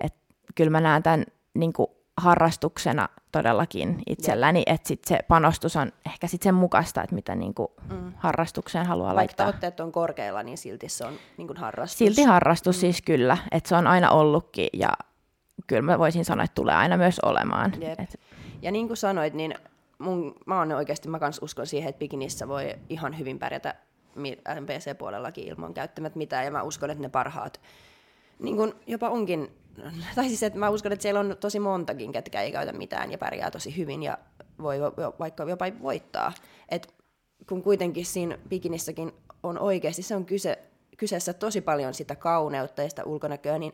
Et 0.00 0.14
kyllä 0.54 0.70
mä 0.70 0.80
näen 0.80 1.02
tämän 1.02 1.24
niin 1.54 1.72
kuin 1.72 1.88
harrastuksena 2.20 3.08
todellakin 3.32 4.02
itselläni, 4.06 4.62
että 4.66 4.88
sit 4.88 5.04
se 5.04 5.18
panostus 5.28 5.76
on 5.76 5.92
ehkä 6.06 6.26
sit 6.26 6.42
sen 6.42 6.54
mukaista, 6.54 7.02
että 7.02 7.14
mitä 7.14 7.34
niinku 7.34 7.72
mm. 7.90 8.12
harrastukseen 8.16 8.86
haluaa 8.86 9.06
Vaikka 9.06 9.20
laittaa. 9.20 9.46
Vaikka 9.46 9.58
tavoitteet 9.60 9.80
on 9.80 9.92
korkeilla, 9.92 10.42
niin 10.42 10.58
silti 10.58 10.88
se 10.88 11.04
on 11.04 11.14
niinku 11.36 11.54
harrastus. 11.56 11.98
Silti 11.98 12.22
harrastus 12.22 12.76
mm. 12.76 12.80
siis 12.80 13.02
kyllä, 13.02 13.38
että 13.52 13.68
se 13.68 13.76
on 13.76 13.86
aina 13.86 14.10
ollutkin 14.10 14.68
ja 14.72 14.92
kyllä 15.66 15.82
mä 15.82 15.98
voisin 15.98 16.24
sanoa, 16.24 16.44
että 16.44 16.54
tulee 16.54 16.74
aina 16.74 16.96
myös 16.96 17.18
olemaan. 17.18 17.72
Et... 17.82 18.20
Ja 18.62 18.70
niin 18.70 18.86
kuin 18.86 18.96
sanoit, 18.96 19.34
niin 19.34 19.54
mun, 19.98 20.34
mä 20.46 20.58
oon 20.58 20.72
oikeasti, 20.72 21.08
mä 21.08 21.18
kans 21.18 21.38
uskon 21.42 21.66
siihen, 21.66 21.88
että 21.88 21.98
bikinissä 21.98 22.48
voi 22.48 22.74
ihan 22.88 23.18
hyvin 23.18 23.38
pärjätä 23.38 23.74
MPC-puolellakin 24.60 25.48
ilman 25.48 25.74
käyttämät 25.74 26.16
mitään, 26.16 26.44
ja 26.44 26.50
mä 26.50 26.62
uskon, 26.62 26.90
että 26.90 27.02
ne 27.02 27.08
parhaat 27.08 27.60
niin 28.40 28.56
kun 28.56 28.74
jopa 28.86 29.08
onkin 29.08 29.50
tai 30.14 30.28
siis 30.28 30.42
että 30.42 30.58
mä 30.58 30.70
uskon, 30.70 30.92
että 30.92 31.02
siellä 31.02 31.20
on 31.20 31.36
tosi 31.40 31.60
montakin, 31.60 32.12
ketkä 32.12 32.42
ei 32.42 32.52
käytä 32.52 32.72
mitään 32.72 33.12
ja 33.12 33.18
pärjää 33.18 33.50
tosi 33.50 33.76
hyvin 33.76 34.02
ja 34.02 34.18
voi 34.62 34.80
vaikka 35.18 35.44
jopa 35.44 35.64
voittaa. 35.82 36.32
Et 36.68 36.94
kun 37.48 37.62
kuitenkin 37.62 38.06
siinä 38.06 38.38
bikinissäkin 38.48 39.12
on 39.42 39.58
oikeasti, 39.58 40.02
se 40.02 40.16
on 40.16 40.24
kyse, 40.24 40.58
kyseessä 40.96 41.32
tosi 41.32 41.60
paljon 41.60 41.94
sitä 41.94 42.16
kauneutta 42.16 42.82
ja 42.82 42.90
sitä 42.90 43.04
ulkonäköä, 43.04 43.58
niin 43.58 43.72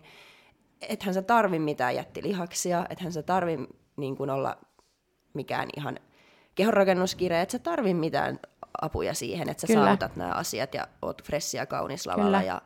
ethän 0.80 1.14
sä 1.14 1.22
tarvi 1.22 1.58
mitään 1.58 1.94
jättilihaksia, 1.94 2.86
ethän 2.90 3.12
sä 3.12 3.22
tarvi 3.22 3.58
niin 3.96 4.16
kuin 4.16 4.30
olla 4.30 4.56
mikään 5.34 5.68
ihan 5.76 5.98
kehonrakennuskirja, 6.54 7.40
et 7.40 7.50
sä 7.50 7.58
tarvi 7.58 7.94
mitään 7.94 8.40
apuja 8.80 9.14
siihen, 9.14 9.48
että 9.48 9.60
sä 9.60 9.66
Kyllä. 9.66 9.84
saavutat 9.84 10.16
nämä 10.16 10.32
asiat 10.32 10.74
ja 10.74 10.88
oot 11.02 11.22
fressi 11.22 11.56
ja 11.56 11.66
kaunis 11.66 12.06
lavalla 12.06 12.38
Kyllä. 12.38 12.52
ja 12.52 12.62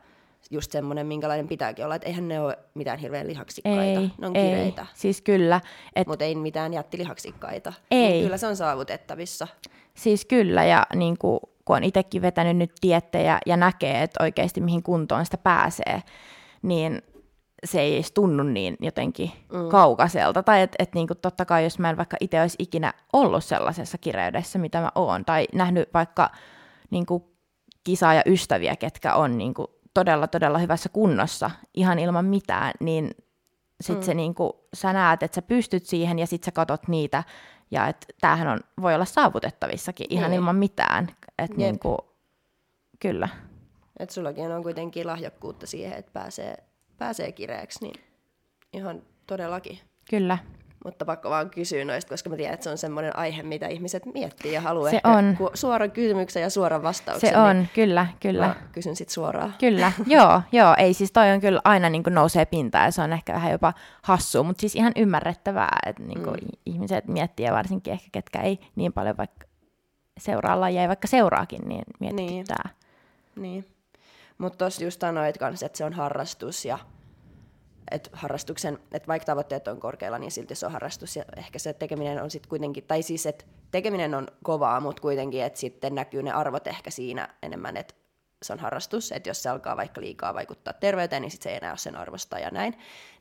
just 0.51 0.71
semmoinen, 0.71 1.07
minkälainen 1.07 1.47
pitääkin 1.47 1.85
olla, 1.85 1.95
että 1.95 2.07
eihän 2.07 2.27
ne 2.27 2.39
ole 2.39 2.57
mitään 2.73 2.99
hirveän 2.99 3.27
lihaksikkaita, 3.27 3.81
ei, 3.81 4.11
ne 4.17 4.27
on 4.27 4.35
ei, 4.35 4.49
kireitä. 4.49 4.85
Siis 4.93 5.21
kyllä. 5.21 5.61
Et... 5.95 6.07
Mutta 6.07 6.25
ei 6.25 6.35
mitään 6.35 6.73
jättilihaksikkaita. 6.73 7.73
Niin 7.91 8.05
ei. 8.05 8.11
Niin 8.11 8.23
kyllä 8.23 8.37
se 8.37 8.47
on 8.47 8.55
saavutettavissa. 8.55 9.47
Siis 9.93 10.25
kyllä, 10.25 10.65
ja 10.65 10.87
niin 10.95 11.17
kuin, 11.17 11.39
kun 11.65 11.75
on 11.75 11.83
itsekin 11.83 12.21
vetänyt 12.21 12.57
nyt 12.57 12.71
diettejä 12.81 13.39
ja 13.45 13.57
näkee, 13.57 14.03
että 14.03 14.23
oikeasti 14.23 14.61
mihin 14.61 14.83
kuntoon 14.83 15.25
sitä 15.25 15.37
pääsee, 15.37 16.03
niin 16.61 17.01
se 17.63 17.81
ei 17.81 17.95
edes 17.95 18.11
tunnu 18.11 18.43
niin 18.43 18.75
jotenkin 18.79 19.31
mm. 19.53 19.69
kaukaiselta. 19.69 20.43
Tai 20.43 20.61
että 20.61 20.75
et 20.79 20.95
niinku 20.95 21.15
totta 21.15 21.45
kai, 21.45 21.63
jos 21.63 21.79
mä 21.79 21.89
en 21.89 21.97
vaikka 21.97 22.17
itse 22.19 22.41
olisi 22.41 22.55
ikinä 22.59 22.93
ollut 23.13 23.43
sellaisessa 23.43 23.97
kireydessä, 23.97 24.59
mitä 24.59 24.81
mä 24.81 24.91
oon, 24.95 25.25
tai 25.25 25.47
nähnyt 25.53 25.89
vaikka 25.93 26.29
niinku 26.89 27.31
kisaa 27.83 28.13
ja 28.13 28.21
ystäviä, 28.25 28.75
ketkä 28.75 29.15
on 29.15 29.37
niinku 29.37 29.80
todella, 29.93 30.27
todella 30.27 30.57
hyvässä 30.57 30.89
kunnossa 30.89 31.51
ihan 31.73 31.99
ilman 31.99 32.25
mitään, 32.25 32.71
niin 32.79 33.11
sit 33.81 33.97
mm. 33.97 34.03
se 34.03 34.13
niinku, 34.13 34.67
sä 34.73 34.93
näet, 34.93 35.23
että 35.23 35.35
sä 35.35 35.41
pystyt 35.41 35.85
siihen 35.85 36.19
ja 36.19 36.27
sit 36.27 36.43
sä 36.43 36.51
katot 36.51 36.87
niitä 36.87 37.23
ja 37.71 37.87
että 37.87 38.07
tämähän 38.21 38.47
on, 38.47 38.59
voi 38.81 38.95
olla 38.95 39.05
saavutettavissakin 39.05 40.07
ihan 40.09 40.31
niin. 40.31 40.37
ilman 40.37 40.55
mitään. 40.55 41.07
Et 41.39 41.57
niinku, 41.57 41.97
kyllä. 42.99 43.29
Et 43.99 44.09
sullakin 44.09 44.51
on 44.51 44.63
kuitenkin 44.63 45.07
lahjakkuutta 45.07 45.67
siihen, 45.67 45.97
että 45.97 46.11
pääsee, 46.13 46.57
pääsee 46.97 47.31
kireeksi, 47.31 47.79
niin 47.81 48.01
ihan 48.73 49.01
todellakin. 49.27 49.79
Kyllä. 50.09 50.37
Mutta 50.85 51.05
pakko 51.05 51.29
vaan 51.29 51.49
kysyä 51.49 51.85
noista, 51.85 52.09
koska 52.09 52.29
mä 52.29 52.35
tiedän, 52.35 52.53
että 52.53 52.63
se 52.63 52.69
on 52.69 52.77
semmoinen 52.77 53.15
aihe, 53.15 53.43
mitä 53.43 53.67
ihmiset 53.67 54.05
miettii 54.05 54.53
ja 54.53 54.61
haluaa 54.61 54.91
se 54.91 55.01
on. 55.03 55.37
suoran 55.53 55.91
kysymyksen 55.91 56.41
ja 56.41 56.49
suoran 56.49 56.83
vastauksen. 56.83 57.29
Se 57.29 57.37
on, 57.37 57.57
niin 57.57 57.69
kyllä, 57.73 58.07
kyllä. 58.19 58.47
Mä 58.47 58.55
kysyn 58.71 58.95
sitten 58.95 59.13
suoraan. 59.13 59.53
Kyllä, 59.59 59.91
joo, 60.05 60.41
joo. 60.51 60.75
Ei 60.77 60.93
siis 60.93 61.11
toi 61.11 61.31
on 61.31 61.41
kyllä 61.41 61.61
aina 61.63 61.89
niin 61.89 62.03
kuin 62.03 62.13
nousee 62.13 62.45
pintaan 62.45 62.85
ja 62.85 62.91
se 62.91 63.01
on 63.01 63.13
ehkä 63.13 63.33
vähän 63.33 63.51
jopa 63.51 63.73
hassua, 64.01 64.43
mutta 64.43 64.61
siis 64.61 64.75
ihan 64.75 64.91
ymmärrettävää, 64.95 65.79
että 65.85 66.03
niin 66.03 66.23
kuin 66.23 66.39
mm. 66.41 66.49
ihmiset 66.65 67.07
miettii 67.07 67.45
ja 67.45 67.53
varsinkin 67.53 67.93
ehkä 67.93 68.07
ketkä 68.11 68.41
ei 68.41 68.59
niin 68.75 68.93
paljon 68.93 69.17
vaikka 69.17 69.47
seuraa 70.19 70.59
lajeja, 70.59 70.87
vaikka 70.87 71.07
seuraakin, 71.07 71.61
niin 71.69 71.83
mietityttää. 71.99 72.69
Niin, 73.35 73.41
niin. 73.41 73.65
mutta 74.37 74.57
tuossa 74.57 74.83
just 74.83 75.01
sanoit 75.01 75.37
kanssa, 75.37 75.65
että 75.65 75.77
se 75.77 75.85
on 75.85 75.93
harrastus 75.93 76.65
ja 76.65 76.79
että 77.91 78.09
harrastuksen, 78.13 78.79
että 78.91 79.07
vaikka 79.07 79.25
tavoitteet 79.25 79.67
on 79.67 79.79
korkealla, 79.79 80.19
niin 80.19 80.31
silti 80.31 80.55
se 80.55 80.65
on 80.65 80.71
harrastus 80.71 81.15
ja 81.15 81.25
ehkä 81.37 81.59
se 81.59 81.73
tekeminen 81.73 82.23
on 82.23 82.31
sitten 82.31 82.49
kuitenkin, 82.49 82.83
tai 82.83 83.01
siis 83.01 83.25
että 83.25 83.45
tekeminen 83.71 84.15
on 84.15 84.27
kovaa, 84.43 84.79
mutta 84.79 85.01
kuitenkin, 85.01 85.43
että 85.43 85.59
sitten 85.59 85.95
näkyy 85.95 86.23
ne 86.23 86.31
arvot 86.31 86.67
ehkä 86.67 86.91
siinä 86.91 87.29
enemmän, 87.43 87.77
että 87.77 87.93
se 88.43 88.53
on 88.53 88.59
harrastus, 88.59 89.11
että 89.11 89.29
jos 89.29 89.43
se 89.43 89.49
alkaa 89.49 89.77
vaikka 89.77 90.01
liikaa 90.01 90.33
vaikuttaa 90.33 90.73
terveyteen, 90.73 91.21
niin 91.21 91.31
sitten 91.31 91.43
se 91.43 91.49
ei 91.49 91.57
enää 91.57 91.71
ole 91.71 91.77
sen 91.77 91.95
arvosta 91.95 92.39
ja 92.39 92.49
näin, 92.51 92.73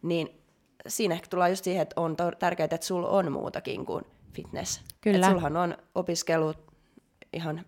niin 0.02 0.42
siinä 0.88 1.14
ehkä 1.14 1.26
tullaan 1.30 1.50
just 1.50 1.64
siihen, 1.64 1.82
että 1.82 2.00
on 2.00 2.16
tärkeää, 2.38 2.64
että 2.64 2.86
sulla 2.86 3.08
on 3.08 3.32
muutakin 3.32 3.86
kuin 3.86 4.04
fitness. 4.32 4.80
Kyllä. 5.00 5.16
Että 5.16 5.28
sullahan 5.28 5.56
on 5.56 5.76
opiskelut 5.94 6.58
ihan 7.32 7.64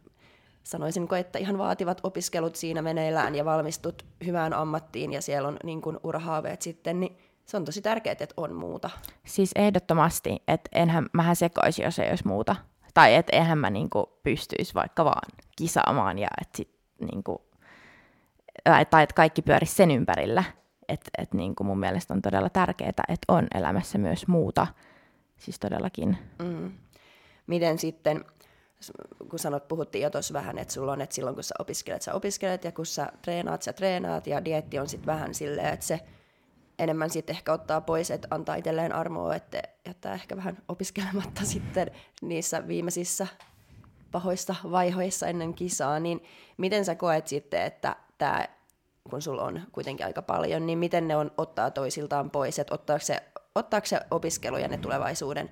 sanoisinko, 0.62 1.16
että 1.16 1.38
ihan 1.38 1.58
vaativat 1.58 2.00
opiskelut 2.02 2.56
siinä 2.56 2.82
meneillään 2.82 3.34
ja 3.34 3.44
valmistut 3.44 4.04
hyvään 4.26 4.52
ammattiin 4.52 5.12
ja 5.12 5.22
siellä 5.22 5.48
on 5.48 5.56
niin 5.64 5.82
kuin 5.82 5.98
urahaaveet 6.02 6.62
sitten, 6.62 7.00
niin 7.00 7.18
se 7.44 7.56
on 7.56 7.64
tosi 7.64 7.82
tärkeää, 7.82 8.16
että 8.20 8.34
on 8.36 8.54
muuta. 8.54 8.90
Siis 9.26 9.50
ehdottomasti, 9.56 10.42
että 10.48 10.70
enhän 10.72 11.06
mähän 11.12 11.36
sekoisi, 11.36 11.82
jos 11.82 11.98
ei 11.98 12.10
olisi 12.10 12.26
muuta. 12.26 12.56
Tai 12.94 13.14
että 13.14 13.36
eihän 13.36 13.58
mä 13.58 13.70
niinku 13.70 14.20
pystyisi 14.22 14.74
vaikka 14.74 15.04
vaan 15.04 15.30
kisaamaan 15.56 16.18
ja 16.18 16.28
että 16.40 16.56
sit 16.56 16.74
niinku, 17.12 17.42
tai 18.64 18.82
että 18.82 19.14
kaikki 19.14 19.42
pyörisi 19.42 19.74
sen 19.74 19.90
ympärillä. 19.90 20.44
Että 20.88 21.10
et 21.18 21.34
niinku 21.34 21.64
mun 21.64 21.78
mielestä 21.78 22.14
on 22.14 22.22
todella 22.22 22.50
tärkeää, 22.50 22.88
että 22.88 23.24
on 23.28 23.46
elämässä 23.54 23.98
myös 23.98 24.26
muuta. 24.26 24.66
Siis 25.38 25.58
todellakin. 25.58 26.18
Mm. 26.42 26.72
Miten 27.46 27.78
sitten, 27.78 28.24
kun 29.30 29.38
sanot, 29.38 29.68
puhuttiin 29.68 30.02
jo 30.02 30.10
tuossa 30.10 30.34
vähän, 30.34 30.58
että 30.58 30.74
sulla 30.74 30.92
on, 30.92 31.00
että 31.00 31.14
silloin 31.14 31.34
kun 31.34 31.44
sä 31.44 31.54
opiskelet, 31.58 32.02
sä 32.02 32.14
opiskelet, 32.14 32.64
ja 32.64 32.72
kun 32.72 32.86
sä 32.86 33.12
treenaat, 33.22 33.62
sä 33.62 33.72
treenaat, 33.72 34.26
ja 34.26 34.44
dietti 34.44 34.78
on 34.78 34.88
sitten 34.88 35.06
vähän 35.06 35.34
silleen, 35.34 35.74
että 35.74 35.86
se 35.86 36.00
enemmän 36.78 37.10
sitten 37.10 37.36
ehkä 37.36 37.52
ottaa 37.52 37.80
pois, 37.80 38.10
että 38.10 38.28
antaa 38.30 38.54
itselleen 38.54 38.94
armoa, 38.94 39.34
että 39.34 39.62
jättää 39.86 40.14
ehkä 40.14 40.36
vähän 40.36 40.58
opiskelematta 40.68 41.44
sitten 41.54 41.90
niissä 42.22 42.68
viimeisissä 42.68 43.26
pahoissa 44.12 44.54
vaihoissa 44.70 45.26
ennen 45.26 45.54
kisaa, 45.54 46.00
niin 46.00 46.22
miten 46.56 46.84
sä 46.84 46.94
koet 46.94 47.26
sitten, 47.26 47.62
että 47.62 47.96
tämä, 48.18 48.44
kun 49.10 49.22
sulla 49.22 49.42
on 49.42 49.60
kuitenkin 49.72 50.06
aika 50.06 50.22
paljon, 50.22 50.66
niin 50.66 50.78
miten 50.78 51.08
ne 51.08 51.16
on 51.16 51.30
ottaa 51.36 51.70
toisiltaan 51.70 52.30
pois, 52.30 52.58
että 52.58 52.74
ottaako 52.74 53.04
se, 53.04 53.22
ottaako 53.54 53.86
se 53.86 54.00
opiskelu 54.10 54.56
ja 54.56 54.68
ne 54.68 54.78
tulevaisuuden 54.78 55.50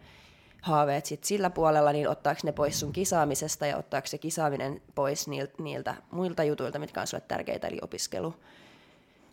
haaveet 0.62 1.06
sit 1.06 1.24
sillä 1.24 1.50
puolella, 1.50 1.92
niin 1.92 2.08
ottaako 2.08 2.40
ne 2.44 2.52
pois 2.52 2.80
sun 2.80 2.92
kisaamisesta 2.92 3.66
ja 3.66 3.76
ottaako 3.76 4.06
se 4.06 4.18
kisaaminen 4.18 4.82
pois 4.94 5.28
niiltä, 5.28 5.52
niiltä 5.62 5.94
muilta 6.10 6.44
jutuilta, 6.44 6.78
mitkä 6.78 7.00
on 7.00 7.06
sulle 7.06 7.22
tärkeitä, 7.28 7.66
eli 7.68 7.78
opiskelu. 7.82 8.34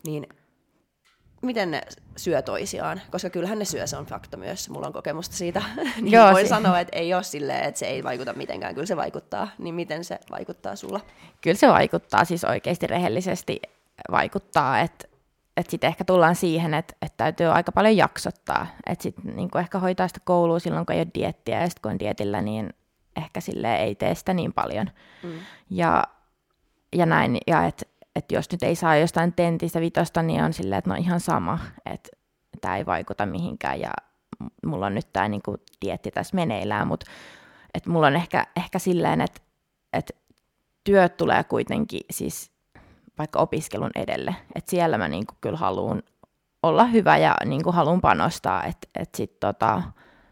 Niin 0.06 0.28
miten 1.42 1.72
ne 1.72 1.82
syö 2.18 2.42
toisiaan, 2.42 3.02
koska 3.12 3.30
kyllähän 3.30 3.60
ne 3.60 3.66
syö, 3.66 3.88
se 3.88 3.98
on 3.98 4.06
fakta 4.06 4.38
myös, 4.38 4.70
mulla 4.70 4.88
on 4.88 4.94
kokemusta 4.94 5.36
siitä, 5.36 5.62
niin 6.02 6.12
Joo, 6.12 6.32
voin 6.32 6.46
si- 6.46 6.50
sanoa, 6.50 6.80
että 6.80 6.98
ei 6.98 7.14
ole 7.14 7.24
silleen, 7.24 7.64
että 7.66 7.80
se 7.80 7.86
ei 7.86 8.04
vaikuta 8.04 8.34
mitenkään, 8.34 8.74
kyllä 8.74 8.88
se 8.88 8.96
vaikuttaa, 8.96 9.48
niin 9.58 9.76
miten 9.76 10.04
se 10.04 10.20
vaikuttaa 10.32 10.76
sulla? 10.76 11.00
Kyllä 11.42 11.58
se 11.58 11.68
vaikuttaa, 11.68 12.26
siis 12.26 12.44
oikeasti 12.44 12.88
rehellisesti 12.88 13.62
vaikuttaa, 14.12 14.80
että 14.80 15.08
että 15.58 15.72
sitten 15.72 15.88
ehkä 15.88 16.04
tullaan 16.04 16.36
siihen, 16.36 16.74
että, 16.74 16.94
että 17.02 17.18
täytyy 17.18 17.48
aika 17.48 17.72
paljon 17.72 17.98
jaksottaa. 17.98 18.68
Että 18.86 19.04
sitten 19.04 19.36
niin 19.36 19.58
ehkä 19.60 19.80
hoitaa 19.80 20.08
sitä 20.08 20.20
koulua 20.24 20.60
silloin, 20.60 20.86
kun 20.86 20.96
ei 20.96 21.02
ole 21.02 21.08
diettiä, 21.14 21.62
ja 21.62 21.68
sitten 21.68 21.82
kun 21.82 21.92
on 21.92 22.00
dietillä, 22.00 22.42
niin 22.42 22.74
ehkä 23.18 23.42
sille 23.42 23.76
ei 23.76 23.96
tee 23.96 24.16
sitä 24.16 24.34
niin 24.34 24.54
paljon. 24.54 24.90
Mm. 25.24 25.32
Ja, 25.70 26.04
ja 26.96 27.06
näin, 27.06 27.38
ja 27.48 27.66
että 27.66 27.86
että 28.18 28.36
jos 28.36 28.52
nyt 28.52 28.64
ei 28.64 28.76
saa 28.76 28.96
jostain 28.96 29.34
tentistä 29.34 29.82
vitosta, 29.82 30.22
niin 30.22 30.44
on 30.44 30.54
silleen, 30.54 30.80
että 30.80 30.90
no 30.90 30.96
ihan 30.96 31.20
sama, 31.20 31.60
että 31.86 32.10
tämä 32.62 32.78
ei 32.78 32.86
vaikuta 32.86 33.26
mihinkään 33.26 33.80
ja 33.80 33.92
mulla 34.66 34.86
on 34.86 34.96
nyt 34.96 35.14
tämä 35.14 35.28
niinku 35.28 35.58
dietti 35.86 36.12
tässä 36.12 36.36
meneillään, 36.36 36.88
mutta 36.88 37.12
että 37.74 37.90
mulla 37.90 38.08
on 38.08 38.16
ehkä, 38.16 38.48
ehkä 38.56 38.80
silleen, 38.80 39.22
että, 39.22 39.42
että 39.94 40.14
työt 40.84 41.18
tulee 41.18 41.44
kuitenkin 41.44 42.02
siis 42.12 42.52
vaikka 43.18 43.40
opiskelun 43.40 43.92
edelle, 43.96 44.36
että 44.56 44.72
siellä 44.72 44.98
mä 44.98 45.08
niinku 45.08 45.34
kyllä 45.42 45.58
haluan 45.58 46.04
olla 46.64 46.86
hyvä 46.86 47.18
ja 47.18 47.36
niinku 47.46 47.72
haluan 47.72 48.02
panostaa, 48.02 48.64
että 48.64 48.88
et 49.00 49.16
sitten 49.16 49.40
tota, 49.40 49.82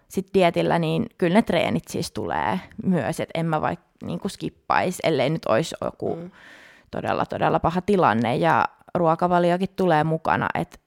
sit 0.08 0.28
dietillä 0.34 0.80
niin 0.80 1.06
kyllä 1.18 1.34
ne 1.34 1.42
treenit 1.42 1.88
siis 1.88 2.12
tulee 2.12 2.60
myös, 2.84 3.20
että 3.20 3.40
en 3.40 3.46
mä 3.46 3.62
vaikka 3.62 3.86
niinku 4.04 4.30
skippaisi, 4.30 5.00
ellei 5.04 5.30
nyt 5.30 5.46
olisi 5.46 5.76
joku 5.82 6.16
mm. 6.16 6.32
todella 6.92 7.26
todella 7.26 7.60
paha 7.60 7.82
tilanne 7.82 8.36
ja 8.36 8.66
ruokavaliokin 8.96 9.70
tulee 9.76 10.04
mukana, 10.04 10.48
että 10.56 10.78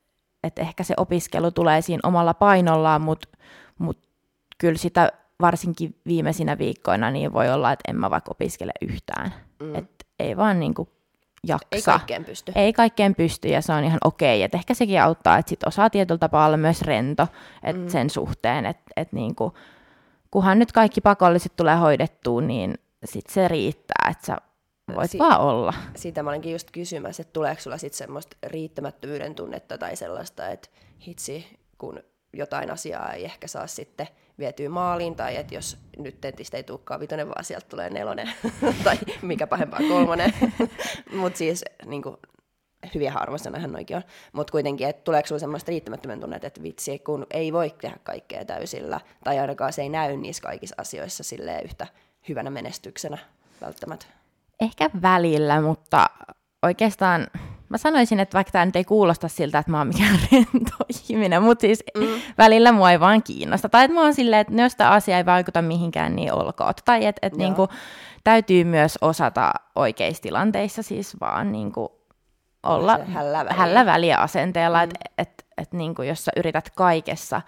et 0.43 0.59
ehkä 0.59 0.83
se 0.83 0.93
opiskelu 0.97 1.51
tulee 1.51 1.81
siinä 1.81 1.99
omalla 2.03 2.33
painollaan, 2.33 3.01
mutta 3.01 3.27
mut 3.77 3.97
kyllä 4.57 4.77
sitä 4.77 5.11
varsinkin 5.41 5.95
viimeisinä 6.05 6.57
viikkoina 6.57 7.11
niin 7.11 7.33
voi 7.33 7.49
olla, 7.49 7.71
että 7.71 7.91
en 7.91 7.95
mä 7.95 8.09
vaikka 8.09 8.31
opiskele 8.31 8.71
yhtään. 8.81 9.33
Mm. 9.59 9.75
Et 9.75 10.07
ei 10.19 10.37
vaan 10.37 10.59
niin 10.59 10.73
kuin 10.73 10.89
jaksa. 11.47 11.67
Ei 11.71 11.81
kaikkeen 11.81 12.25
pysty. 12.25 12.51
Ei 12.55 12.73
kaikkeen 12.73 13.15
pysty 13.15 13.47
ja 13.47 13.61
se 13.61 13.73
on 13.73 13.83
ihan 13.83 13.99
okei. 14.03 14.43
Et 14.43 14.55
ehkä 14.55 14.73
sekin 14.73 15.01
auttaa, 15.01 15.37
että 15.37 15.49
sit 15.49 15.63
osaa 15.63 15.89
tietyllä 15.89 16.17
tapaa 16.17 16.45
olla 16.45 16.57
myös 16.57 16.81
rento 16.81 17.27
et 17.63 17.77
mm. 17.77 17.87
sen 17.87 18.09
suhteen, 18.09 18.65
että 18.65 18.83
et 18.95 19.13
niinku, 19.13 19.53
kunhan 20.31 20.59
nyt 20.59 20.71
kaikki 20.71 21.01
pakolliset 21.01 21.55
tulee 21.55 21.75
hoidettua, 21.75 22.41
niin 22.41 22.77
sit 23.05 23.27
se 23.29 23.47
riittää, 23.47 24.07
että 24.11 24.25
sä 24.25 24.37
voit 24.95 25.11
si- 25.11 25.19
vaan 25.19 25.41
olla. 25.41 25.73
Siitä 25.95 26.23
mä 26.23 26.29
olinkin 26.29 26.51
just 26.51 26.71
kysymässä, 26.71 27.21
että 27.21 27.33
tuleeko 27.33 27.61
sulla 27.61 27.77
sitten 27.77 27.97
semmoista 27.97 28.37
riittämättömyyden 28.43 29.35
tunnetta 29.35 29.77
tai 29.77 29.95
sellaista, 29.95 30.47
että 30.47 30.69
hitsi, 31.07 31.59
kun 31.77 31.99
jotain 32.33 32.71
asiaa 32.71 33.13
ei 33.13 33.25
ehkä 33.25 33.47
saa 33.47 33.67
sitten 33.67 34.07
vietyä 34.39 34.69
maaliin, 34.69 35.15
tai 35.15 35.35
että 35.35 35.55
jos 35.55 35.77
nyt 35.97 36.21
tentistä 36.21 36.57
ei 36.57 36.63
tulekaan 36.63 36.99
vitonen, 36.99 37.27
vaan 37.27 37.43
sieltä 37.43 37.67
tulee 37.69 37.89
nelonen, 37.89 38.31
tai 38.83 38.97
mikä 39.21 39.47
pahempaa 39.47 39.79
kolmonen. 39.89 40.33
Mutta 41.21 41.37
siis 41.37 41.65
niin 41.85 42.01
kuin, 42.01 42.17
hyviä 42.93 43.13
nähän 43.49 43.71
noikin 43.71 43.97
on. 43.97 44.03
Mutta 44.33 44.51
kuitenkin, 44.51 44.87
että 44.87 45.03
tuleeko 45.03 45.27
sinulle 45.27 45.39
semmoista 45.39 45.69
riittämättömän 45.69 46.19
tunnet, 46.19 46.43
että 46.43 46.63
vitsi, 46.63 46.99
kun 46.99 47.27
ei 47.31 47.53
voi 47.53 47.75
tehdä 47.81 47.97
kaikkea 48.03 48.45
täysillä, 48.45 49.01
tai 49.23 49.39
ainakaan 49.39 49.73
se 49.73 49.81
ei 49.81 49.89
näy 49.89 50.17
niissä 50.17 50.43
kaikissa 50.43 50.75
asioissa 50.77 51.23
silleen 51.23 51.65
yhtä 51.65 51.87
hyvänä 52.29 52.49
menestyksenä 52.49 53.17
välttämättä. 53.61 54.05
Ehkä 54.61 54.89
välillä, 55.01 55.61
mutta 55.61 56.09
oikeastaan 56.63 57.27
mä 57.69 57.77
sanoisin, 57.77 58.19
että 58.19 58.35
vaikka 58.35 58.51
tämä 58.51 58.65
nyt 58.65 58.75
ei 58.75 58.83
kuulosta 58.83 59.27
siltä, 59.27 59.59
että 59.59 59.71
mä 59.71 59.77
oon 59.77 59.87
mikään 59.87 60.19
rento 60.31 60.75
ihminen, 61.09 61.43
mutta 61.43 61.61
siis 61.61 61.83
mm. 61.97 62.07
välillä 62.37 62.71
mua 62.71 62.91
ei 62.91 62.99
vaan 62.99 63.23
kiinnosta. 63.23 63.69
Tai 63.69 63.85
että 63.85 63.95
mä 63.95 64.01
oon 64.01 64.13
silleen, 64.13 64.41
että 64.41 64.61
jos 64.61 64.75
tämä 64.75 64.89
asia 64.89 65.17
ei 65.17 65.25
vaikuta 65.25 65.61
mihinkään, 65.61 66.15
niin 66.15 66.33
olkoon. 66.33 66.73
Tai 66.85 67.05
että 67.05 67.27
et 67.27 67.35
niinku, 67.35 67.67
täytyy 68.23 68.63
myös 68.63 68.97
osata 69.01 69.53
oikeissa 69.75 70.23
tilanteissa 70.23 70.83
siis 70.83 71.19
vaan 71.19 71.51
niinku 71.51 71.99
olla 72.63 72.99
hällä 73.05 73.37
väliä, 73.39 73.53
hällä 73.53 73.85
väliä 73.85 74.17
asenteella, 74.17 74.77
mm. 74.77 74.83
että 74.83 74.99
et, 75.17 75.45
et 75.57 75.73
niinku, 75.73 76.01
jos 76.01 76.25
sä 76.25 76.31
yrität 76.35 76.69
kaikessa 76.69 77.41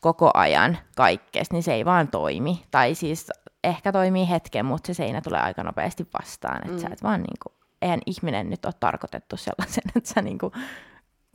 koko 0.00 0.30
ajan 0.34 0.78
kaikkeessa, 0.96 1.54
niin 1.54 1.62
se 1.62 1.74
ei 1.74 1.84
vaan 1.84 2.08
toimi. 2.08 2.62
Tai 2.70 2.94
siis 2.94 3.30
ehkä 3.64 3.92
toimii 3.92 4.30
hetken, 4.30 4.66
mutta 4.66 4.86
se 4.86 4.94
seinä 4.94 5.20
tulee 5.20 5.40
aika 5.40 5.62
nopeasti 5.62 6.06
vastaan, 6.20 6.56
että 6.56 6.72
mm. 6.72 6.78
sä 6.78 6.88
et 6.92 7.02
vaan 7.02 7.20
niinku 7.20 7.63
eihän 7.84 8.00
ihminen 8.06 8.50
nyt 8.50 8.64
ole 8.64 8.74
tarkoitettu 8.80 9.36
sellaisen, 9.36 9.82
että 9.96 10.14
sä 10.14 10.22
niinku 10.22 10.52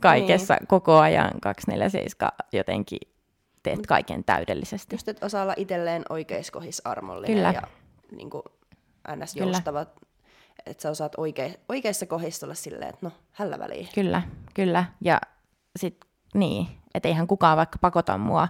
kaikessa 0.01 0.53
niin. 0.53 0.67
koko 0.67 0.97
ajan 0.97 1.31
247 1.41 2.31
jotenkin 2.53 2.99
teet 3.63 3.87
kaiken 3.87 4.23
täydellisesti. 4.23 4.95
Just, 4.95 5.07
että 5.07 5.25
osaa 5.25 5.43
olla 5.43 5.53
itselleen 5.57 6.03
oikeissa 6.09 6.51
kohdissa 6.51 6.89
armollinen 6.89 7.35
Kyllä. 7.35 7.51
ja 7.51 7.61
niin 8.11 8.29
kuin 8.29 8.43
ns. 9.15 9.35
joustava, 9.35 9.85
että 10.65 10.81
sä 10.81 10.89
osaat 10.89 11.13
oikei, 11.17 11.53
oikeissa 11.69 12.05
kohdissa 12.05 12.45
olla 12.45 12.55
silleen, 12.55 12.89
että 12.89 13.05
no, 13.05 13.11
hällä 13.31 13.59
väliin. 13.59 13.87
Kyllä, 13.95 14.21
kyllä. 14.53 14.85
Ja 15.01 15.21
sitten 15.79 16.09
niin, 16.33 16.67
että 16.93 17.09
eihän 17.09 17.27
kukaan 17.27 17.57
vaikka 17.57 17.77
pakota 17.81 18.17
mua 18.17 18.47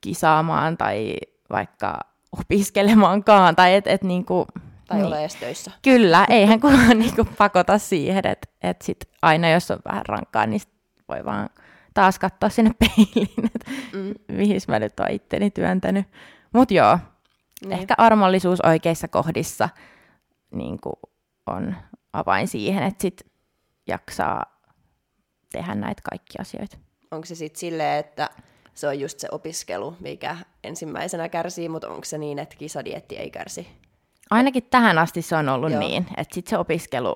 kisaamaan 0.00 0.76
tai 0.76 1.16
vaikka 1.50 1.98
opiskelemaankaan, 2.40 3.56
tai 3.56 3.74
että 3.74 3.90
et 3.90 4.02
niinku, 4.02 4.46
tai 4.90 4.98
niin. 4.98 5.06
ole 5.06 5.20
edes 5.20 5.36
töissä. 5.36 5.70
Kyllä, 5.82 6.26
eihän 6.28 6.60
kukaan 6.60 6.98
niinku 6.98 7.24
pakota 7.38 7.78
siihen, 7.78 8.26
että 8.26 8.48
et 8.62 8.82
sit 8.82 8.98
aina 9.22 9.50
jos 9.50 9.70
on 9.70 9.78
vähän 9.84 10.06
rankkaa, 10.06 10.46
niin 10.46 10.60
voi 11.08 11.24
vaan 11.24 11.48
taas 11.94 12.18
katsoa 12.18 12.48
sinne 12.48 12.70
peiliin, 12.80 13.46
että 13.54 13.70
mm. 13.92 14.14
mihin 14.36 14.60
mä 14.68 14.78
nyt 14.78 15.00
oon 15.00 15.10
itteni 15.10 15.50
työntänyt. 15.50 16.06
Mutta 16.52 16.74
joo, 16.74 16.98
niin. 17.64 17.72
ehkä 17.72 17.94
armollisuus 17.98 18.60
oikeissa 18.60 19.08
kohdissa 19.08 19.68
niin 20.50 20.78
on 21.46 21.76
avain 22.12 22.48
siihen, 22.48 22.82
että 22.82 23.02
sit 23.02 23.26
jaksaa 23.86 24.60
tehdä 25.52 25.74
näitä 25.74 26.02
kaikki 26.10 26.38
asioita. 26.40 26.76
Onko 27.10 27.26
se 27.26 27.34
sitten 27.34 27.60
silleen, 27.60 27.98
että 27.98 28.30
se 28.74 28.88
on 28.88 29.00
just 29.00 29.18
se 29.20 29.28
opiskelu, 29.30 29.96
mikä 30.00 30.36
ensimmäisenä 30.64 31.28
kärsii, 31.28 31.68
mutta 31.68 31.88
onko 31.88 32.04
se 32.04 32.18
niin, 32.18 32.38
että 32.38 32.56
kisadietti 32.56 33.16
ei 33.16 33.30
kärsi? 33.30 33.66
Ainakin 34.30 34.62
tähän 34.70 34.98
asti 34.98 35.22
se 35.22 35.36
on 35.36 35.48
ollut 35.48 35.70
Joo. 35.70 35.80
niin, 35.80 36.06
että 36.16 36.34
sitten 36.34 36.50
se 36.50 36.58
opiskelu 36.58 37.14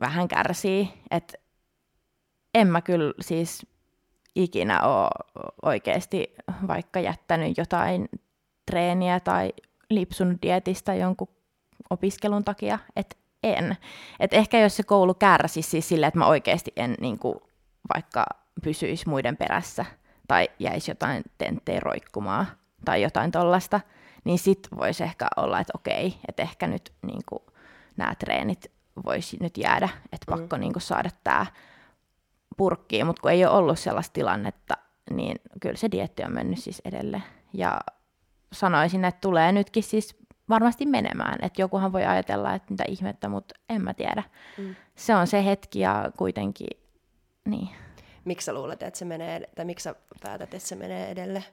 vähän 0.00 0.28
kärsii, 0.28 0.92
että 1.10 1.38
en 2.54 2.68
mä 2.68 2.80
kyllä 2.80 3.14
siis 3.20 3.66
ikinä 4.34 4.80
ole 4.80 5.10
oikeasti 5.62 6.34
vaikka 6.68 7.00
jättänyt 7.00 7.58
jotain 7.58 8.08
treeniä 8.66 9.20
tai 9.20 9.52
lipsunut 9.90 10.42
dietistä 10.42 10.94
jonkun 10.94 11.28
opiskelun 11.90 12.44
takia, 12.44 12.78
että 12.96 13.16
en. 13.42 13.76
Et 14.20 14.34
ehkä 14.34 14.58
jos 14.60 14.76
se 14.76 14.82
koulu 14.82 15.14
kärsisi 15.14 15.70
siis 15.70 15.88
silleen, 15.88 16.08
että 16.08 16.18
mä 16.18 16.26
oikeasti 16.26 16.72
en 16.76 16.94
niin 17.00 17.18
kuin, 17.18 17.34
vaikka 17.94 18.26
pysyisi 18.62 19.08
muiden 19.08 19.36
perässä 19.36 19.84
tai 20.28 20.48
jäisi 20.58 20.90
jotain 20.90 21.22
tenttejä 21.38 21.80
roikkumaan 21.80 22.46
tai 22.84 23.02
jotain 23.02 23.30
tollasta, 23.30 23.80
niin 24.28 24.38
sit 24.38 24.68
voisi 24.76 25.04
ehkä 25.04 25.28
olla, 25.36 25.60
että 25.60 25.72
okei, 25.74 26.18
että 26.28 26.42
ehkä 26.42 26.66
nyt 26.66 26.92
niin 27.02 27.22
kuin, 27.28 27.42
nämä 27.96 28.14
treenit 28.14 28.72
voisi 29.04 29.36
nyt 29.40 29.58
jäädä, 29.58 29.88
että 30.12 30.34
mm. 30.34 30.38
pakko 30.38 30.56
niin 30.56 30.72
kuin, 30.72 30.82
saada 30.82 31.10
tämä 31.24 31.46
purkkiin, 32.56 33.06
mutta 33.06 33.22
kun 33.22 33.30
ei 33.30 33.44
ole 33.44 33.54
ollut 33.54 33.78
sellaista 33.78 34.12
tilannetta, 34.12 34.74
niin 35.10 35.36
kyllä 35.60 35.76
se 35.76 35.90
dietti 35.90 36.24
on 36.24 36.32
mennyt 36.32 36.58
siis 36.58 36.82
edelleen. 36.84 37.22
Ja 37.52 37.80
sanoisin, 38.52 39.04
että 39.04 39.20
tulee 39.20 39.52
nytkin 39.52 39.82
siis 39.82 40.16
varmasti 40.48 40.86
menemään. 40.86 41.38
Että 41.42 41.62
jokuhan 41.62 41.92
voi 41.92 42.04
ajatella, 42.04 42.54
että 42.54 42.70
mitä 42.70 42.84
ihmettä, 42.88 43.28
mutta 43.28 43.54
en 43.68 43.82
mä 43.82 43.94
tiedä. 43.94 44.22
Mm. 44.58 44.74
Se 44.96 45.14
on 45.14 45.26
se 45.26 45.44
hetki 45.44 45.80
ja 45.80 46.10
kuitenkin, 46.16 46.80
niin. 47.44 47.68
Miksi 48.24 48.44
sä 48.44 48.54
luulet, 48.54 48.82
että 48.82 48.98
se 48.98 49.04
menee, 49.04 49.40
tai 49.56 49.64
miksi 49.64 49.82
sä 49.82 49.94
päätät, 50.22 50.54
että 50.54 50.68
se 50.68 50.76
menee 50.76 51.10
edelleen? 51.10 51.44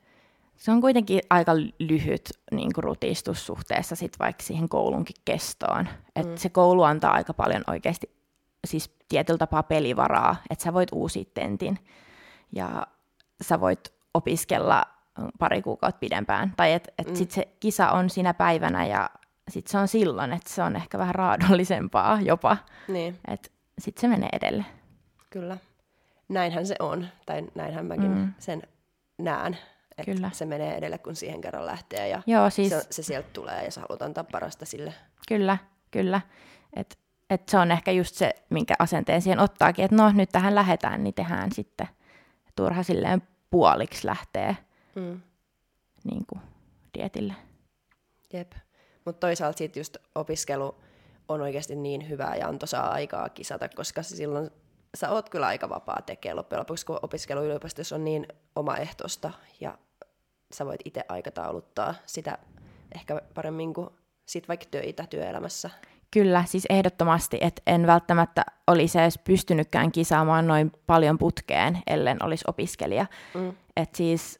Se 0.58 0.72
on 0.72 0.82
kuitenkin 0.82 1.22
aika 1.30 1.52
lyhyt 1.80 2.30
niin 2.52 2.74
kuin 2.74 2.84
rutistus 2.84 3.46
suhteessa 3.46 3.96
sit 3.96 4.20
vaikka 4.20 4.44
siihen 4.44 4.70
koulunkin 4.70 5.16
kestoon. 5.26 5.88
Et 6.16 6.28
mm. 6.28 6.38
Se 6.38 6.50
koulu 6.50 6.84
antaa 6.84 7.14
aika 7.14 7.34
paljon 7.34 7.64
oikeasti 7.68 8.16
siis 8.68 8.96
tietyllä 9.10 9.38
tapaa 9.38 9.64
pelivaraa, 9.64 10.36
että 10.50 10.64
sä 10.64 10.74
voit 10.74 10.90
uusia 10.92 11.24
tentin 11.34 11.80
ja 12.52 12.88
sä 13.42 13.60
voit 13.60 13.94
opiskella 14.14 14.84
pari 15.40 15.62
kuukautta 15.62 16.00
pidempään. 16.00 16.54
Tai 16.58 16.74
että 16.74 16.92
et 16.98 17.08
mm. 17.08 17.28
se 17.30 17.48
kisa 17.60 17.92
on 17.92 18.10
siinä 18.10 18.34
päivänä 18.34 18.86
ja 18.86 19.10
sitten 19.50 19.72
se 19.72 19.78
on 19.78 19.88
silloin, 19.88 20.34
että 20.34 20.50
se 20.50 20.64
on 20.64 20.76
ehkä 20.76 20.98
vähän 20.98 21.16
raadollisempaa 21.16 22.22
jopa. 22.22 22.58
Niin. 22.88 23.20
Että 23.28 23.50
sitten 23.80 24.02
se 24.02 24.08
menee 24.08 24.30
edelle. 24.34 24.66
Kyllä. 25.30 25.58
Näinhän 26.30 26.68
se 26.68 26.76
on, 26.80 27.08
tai 27.26 27.44
näinhän 27.56 27.86
mäkin 27.86 28.12
mm. 28.12 28.34
sen 28.40 28.62
näen. 29.18 29.58
Että 29.98 30.12
Kyllä. 30.12 30.30
se 30.34 30.46
menee 30.46 30.76
edelle, 30.76 30.98
kun 30.98 31.16
siihen 31.16 31.42
kerran 31.42 31.66
lähtee 31.66 32.08
ja 32.08 32.22
Joo, 32.28 32.50
siis... 32.50 32.70
se, 32.70 32.82
se 32.90 33.04
sieltä 33.04 33.30
tulee 33.34 33.66
ja 33.66 33.72
sä 33.72 33.82
haluat 33.82 34.02
antaa 34.02 34.24
parasta 34.24 34.66
sille. 34.66 34.94
Kyllä, 35.28 35.58
kyllä. 35.92 36.22
Et, 36.76 37.00
et 37.30 37.50
se 37.50 37.58
on 37.58 37.72
ehkä 37.72 37.92
just 37.92 38.16
se, 38.16 38.36
minkä 38.50 38.74
asenteen 38.80 39.22
siihen 39.22 39.40
ottaakin, 39.40 39.86
että 39.86 39.96
no 39.96 40.12
nyt 40.12 40.30
tähän 40.30 40.56
lähdetään, 40.56 41.04
niin 41.04 41.14
tehdään 41.14 41.52
sitten. 41.52 41.88
Turha 42.56 42.84
silleen 42.84 43.22
puoliksi 43.50 44.08
lähtee 44.08 44.58
mm. 44.96 45.22
niin 46.04 46.26
kuin, 46.30 46.42
dietille. 46.98 47.34
Jep. 48.34 48.52
Mutta 49.06 49.28
toisaalta 49.28 49.58
sitten 49.58 49.80
just 49.80 49.98
opiskelu 50.16 50.76
on 51.30 51.42
oikeasti 51.42 51.76
niin 51.76 52.10
hyvää 52.10 52.36
ja 52.36 52.48
antoisaa 52.48 52.92
aikaa 52.92 53.30
kisata, 53.30 53.70
koska 53.70 54.04
silloin 54.04 54.52
sä 54.96 55.10
oot 55.10 55.30
kyllä 55.30 55.48
aika 55.48 55.70
vapaa 55.70 56.02
tekemään 56.02 56.38
loppujen 56.38 56.60
lopuksi, 56.60 56.86
kun 56.86 57.00
opiskelu 57.02 57.44
yliopistossa 57.44 57.96
on 57.96 58.04
niin 58.04 58.28
omaehtoista 58.56 59.32
ja 59.60 59.78
sä 60.54 60.66
voit 60.66 60.82
itse 60.86 61.06
aikatauluttaa 61.10 61.96
sitä 62.06 62.38
ehkä 62.96 63.22
paremmin 63.34 63.74
kuin 63.74 63.90
sit 64.26 64.48
vaikka 64.48 64.66
töitä 64.72 65.08
työelämässä. 65.10 65.70
Kyllä, 66.12 66.44
siis 66.48 66.66
ehdottomasti, 66.70 67.38
että 67.42 67.62
en 67.68 67.88
välttämättä 67.88 68.46
olisi 68.68 69.00
edes 69.00 69.20
pystynytkään 69.24 69.92
kisaamaan 69.92 70.48
noin 70.48 70.72
paljon 70.88 71.18
putkeen, 71.18 71.82
ellen 71.88 72.24
olisi 72.24 72.46
opiskelija. 72.48 73.06
Mm. 73.34 73.54
Et 73.78 73.96
siis, 73.96 74.40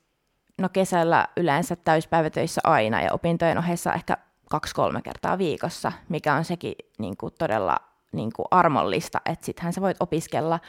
no 0.58 0.70
kesällä 0.70 1.28
yleensä 1.38 1.76
täyspäivätöissä 1.76 2.62
aina 2.64 3.02
ja 3.02 3.14
opintojen 3.14 3.58
ohessa 3.58 3.94
ehkä 3.94 4.18
kaksi-kolme 4.50 5.02
kertaa 5.02 5.38
viikossa, 5.38 5.92
mikä 6.10 6.34
on 6.34 6.46
sekin 6.46 6.76
niin 7.00 7.18
kuin 7.18 7.34
todella 7.40 7.78
niin 8.16 8.32
kuin 8.36 8.46
armollista, 8.52 9.22
että 9.26 9.46
sittenhän 9.46 9.74
sä 9.74 9.82
voit 9.82 9.98
opiskella 10.00 10.60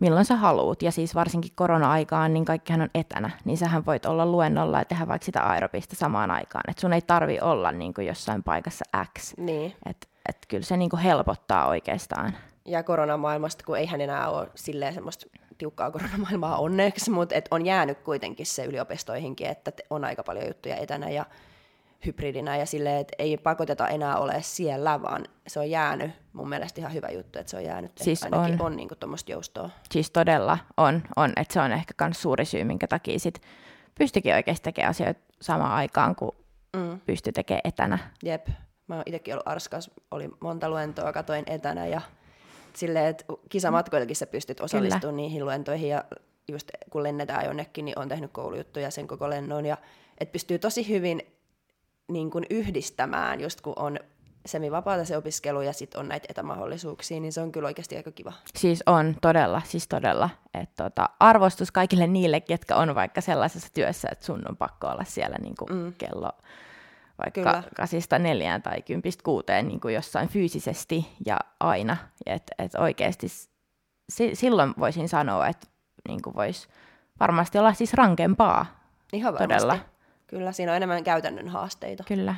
milloin 0.00 0.24
sä 0.24 0.36
haluut. 0.36 0.82
Ja 0.82 0.92
siis 0.92 1.14
varsinkin 1.14 1.52
korona-aikaan, 1.54 2.34
niin 2.34 2.44
kaikkihan 2.44 2.82
on 2.82 2.90
etänä, 2.94 3.30
niin 3.44 3.58
sähän 3.58 3.86
voit 3.86 4.06
olla 4.06 4.26
luennolla 4.26 4.78
ja 4.78 4.84
tehdä 4.84 5.08
vaikka 5.08 5.24
sitä 5.24 5.42
aerobista 5.42 5.96
samaan 5.96 6.30
aikaan. 6.30 6.70
Että 6.70 6.80
sun 6.80 6.92
ei 6.92 7.02
tarvi 7.02 7.38
olla 7.40 7.72
niin 7.72 7.94
kuin 7.94 8.06
jossain 8.06 8.42
paikassa 8.42 8.84
X. 9.18 9.34
Niin. 9.36 9.74
Että 9.86 10.08
et 10.28 10.38
kyllä 10.48 10.64
se 10.64 10.76
niin 10.76 10.90
kuin 10.90 11.02
helpottaa 11.02 11.66
oikeastaan. 11.66 12.32
Ja 12.64 12.82
koronamaailmasta, 12.82 13.64
kun 13.64 13.78
eihän 13.78 14.00
enää 14.00 14.28
ole 14.28 14.48
silleen 14.54 14.94
semmoista 14.94 15.26
tiukkaa 15.58 15.90
koronamaailmaa 15.90 16.58
onneksi, 16.58 17.10
mutta 17.10 17.34
et 17.34 17.48
on 17.50 17.66
jäänyt 17.66 17.98
kuitenkin 17.98 18.46
se 18.46 18.64
yliopistoihinkin, 18.64 19.46
että 19.46 19.72
on 19.90 20.04
aika 20.04 20.22
paljon 20.22 20.46
juttuja 20.46 20.76
etänä 20.76 21.10
ja 21.10 21.26
hybridinä 22.06 22.56
ja 22.56 22.66
silleen, 22.66 23.00
että 23.00 23.14
ei 23.18 23.36
pakoteta 23.36 23.88
enää 23.88 24.16
ole 24.16 24.36
siellä, 24.40 25.02
vaan 25.02 25.24
se 25.46 25.60
on 25.60 25.70
jäänyt 25.70 26.10
mun 26.32 26.48
mielestä 26.48 26.80
ihan 26.80 26.94
hyvä 26.94 27.08
juttu, 27.08 27.38
että 27.38 27.50
se 27.50 27.56
on 27.56 27.64
jäänyt, 27.64 27.92
siis 27.98 28.22
että 28.22 28.36
ainakin 28.36 28.60
on, 28.60 28.66
on 28.66 28.76
niin 28.76 28.88
tuommoista 29.00 29.32
joustoa. 29.32 29.70
Siis 29.90 30.10
todella 30.10 30.58
on, 30.76 31.02
on 31.16 31.32
että 31.36 31.54
se 31.54 31.60
on 31.60 31.72
ehkä 31.72 32.04
myös 32.04 32.22
suuri 32.22 32.44
syy, 32.44 32.64
minkä 32.64 32.86
takia 32.86 33.18
sit 33.18 33.42
pystyikin 33.98 34.34
oikeasti 34.34 34.64
tekemään 34.64 34.90
asioita 34.90 35.20
samaan 35.40 35.72
aikaan, 35.72 36.16
kun 36.16 36.36
mm. 36.76 37.00
pystyi 37.00 37.32
tekemään 37.32 37.60
etänä. 37.64 37.98
Jep, 38.22 38.48
mä 38.86 38.94
oon 38.94 39.02
itsekin 39.06 39.34
ollut 39.34 39.48
arskas, 39.48 39.90
oli 40.10 40.28
monta 40.40 40.68
luentoa, 40.70 41.12
katoin 41.12 41.44
etänä 41.46 41.86
ja 41.86 42.00
silleen, 42.74 43.06
että 43.06 43.24
kisamatkoillakin 43.48 44.16
sä 44.16 44.26
pystyt 44.26 44.60
osallistumaan 44.60 45.00
Kyllä. 45.00 45.12
niihin 45.12 45.44
luentoihin 45.44 45.88
ja 45.88 46.04
just 46.48 46.70
kun 46.90 47.02
lennetään 47.02 47.44
jonnekin, 47.44 47.84
niin 47.84 47.98
on 47.98 48.08
tehnyt 48.08 48.32
koulujuttuja 48.32 48.90
sen 48.90 49.08
koko 49.08 49.30
lennon 49.30 49.66
ja 49.66 49.76
että 50.20 50.32
pystyy 50.32 50.58
tosi 50.58 50.88
hyvin 50.88 51.37
niin 52.08 52.30
kuin 52.30 52.46
yhdistämään, 52.50 53.40
just 53.40 53.60
kun 53.60 53.72
on 53.76 53.98
semivapaata 54.46 55.04
se 55.04 55.16
opiskelu 55.16 55.60
ja 55.60 55.72
sitten 55.72 56.00
on 56.00 56.08
näitä 56.08 56.26
etämahdollisuuksia, 56.30 57.20
niin 57.20 57.32
se 57.32 57.40
on 57.40 57.52
kyllä 57.52 57.66
oikeasti 57.66 57.96
aika 57.96 58.12
kiva. 58.12 58.32
Siis 58.56 58.82
on, 58.86 59.16
todella, 59.22 59.62
siis 59.64 59.88
todella. 59.88 60.30
Et 60.54 60.70
tota, 60.76 61.08
arvostus 61.20 61.70
kaikille 61.70 62.06
niille, 62.06 62.40
ketkä 62.40 62.76
on 62.76 62.94
vaikka 62.94 63.20
sellaisessa 63.20 63.68
työssä, 63.74 64.08
että 64.12 64.24
sun 64.24 64.42
on 64.48 64.56
pakko 64.56 64.86
olla 64.86 65.04
siellä 65.04 65.36
niin 65.40 65.54
kuin 65.58 65.72
mm. 65.72 65.92
kello 65.98 66.32
vaikka 67.24 67.40
kyllä. 67.40 67.62
kasista 67.76 68.18
neljään 68.18 68.62
tai 68.62 68.82
kympistä 68.82 69.22
kuuteen 69.24 69.68
niin 69.68 69.80
kuin 69.80 69.94
jossain 69.94 70.28
fyysisesti 70.28 71.08
ja 71.26 71.38
aina. 71.60 71.96
Että 72.26 72.54
et 72.58 72.74
oikeasti 72.74 73.28
si- 74.08 74.34
silloin 74.34 74.74
voisin 74.78 75.08
sanoa, 75.08 75.46
että 75.46 75.66
niin 76.08 76.20
voisi 76.34 76.68
varmasti 77.20 77.58
olla 77.58 77.74
siis 77.74 77.94
rankempaa. 77.94 78.66
Ihan 79.12 79.34
varmasti. 79.34 79.66
Todella. 79.66 79.97
Kyllä, 80.28 80.52
siinä 80.52 80.72
on 80.72 80.76
enemmän 80.76 81.04
käytännön 81.04 81.48
haasteita. 81.48 82.04
Kyllä. 82.08 82.34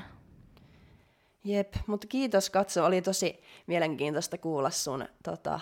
Jep, 1.45 1.75
mutta 1.87 2.07
kiitos 2.07 2.51
Katso, 2.51 2.85
oli 2.85 3.03
tosi 3.03 3.43
mielenkiintoista 3.67 4.39
kuulla 4.39 4.71
sun, 4.71 5.09
tota, 5.25 5.61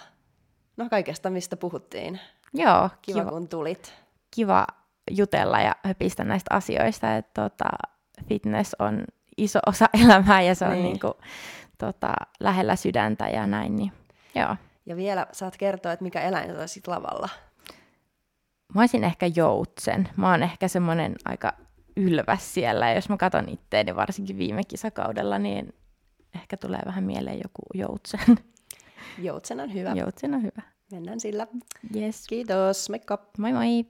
no 0.77 0.89
kaikesta 0.89 1.31
mistä 1.31 1.57
puhuttiin. 1.57 2.21
Joo, 2.55 2.91
kiva, 3.03 3.21
kiva 3.21 3.31
kun 3.31 3.49
tulit. 3.49 3.95
Kiva 4.31 4.67
jutella 5.11 5.61
ja 5.61 5.77
höpistä 5.85 6.25
näistä 6.25 6.55
asioista, 6.55 7.17
että 7.17 7.43
tota, 7.43 7.69
fitness 8.29 8.77
on 8.79 9.05
iso 9.37 9.59
osa 9.67 9.89
elämää 10.05 10.43
ja 10.43 10.55
se 10.55 10.65
on 10.65 10.73
niin. 10.73 10.83
niinku, 10.83 11.15
tota, 11.79 12.13
lähellä 12.41 12.77
sydäntä 12.77 13.29
ja 13.29 13.47
näin, 13.47 13.77
niin 13.77 13.93
joo. 14.35 14.57
Ja 14.87 14.97
vielä 14.97 15.27
saat 15.33 15.57
kertoa, 15.57 15.93
että 15.93 16.03
mikä 16.03 16.21
eläin 16.21 16.57
sä 16.57 16.67
sit 16.67 16.87
lavalla? 16.87 17.29
Mä 18.75 18.81
olisin 18.81 19.05
ehkä 19.05 19.27
joutsen. 19.35 20.09
Mä 20.17 20.31
oon 20.31 20.43
ehkä 20.43 20.69
semmoinen 20.69 21.15
aika 21.25 21.53
ylväs 21.99 22.55
siellä. 22.55 22.89
Ja 22.89 22.95
jos 22.95 23.09
mä 23.09 23.17
katson 23.17 23.49
itteeni 23.49 23.97
varsinkin 23.97 24.39
viime 24.39 24.63
kisakaudella, 24.69 25.39
niin 25.39 25.75
ehkä 26.35 26.57
tulee 26.57 26.81
vähän 26.87 27.05
mieleen 27.05 27.39
joku 27.39 27.63
joutsen. 27.75 28.21
Joutsen 29.19 29.61
on 29.61 29.75
hyvä. 29.75 29.93
Joutsen 29.95 30.35
on 30.35 30.43
hyvä. 30.43 30.63
Mennään 30.93 31.21
sillä. 31.21 31.47
Yes. 31.97 32.27
Kiitos. 32.29 32.91
Moikka. 32.91 33.19
Moi 33.39 33.53
moi. 33.53 33.85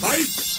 Bye. 0.00 0.51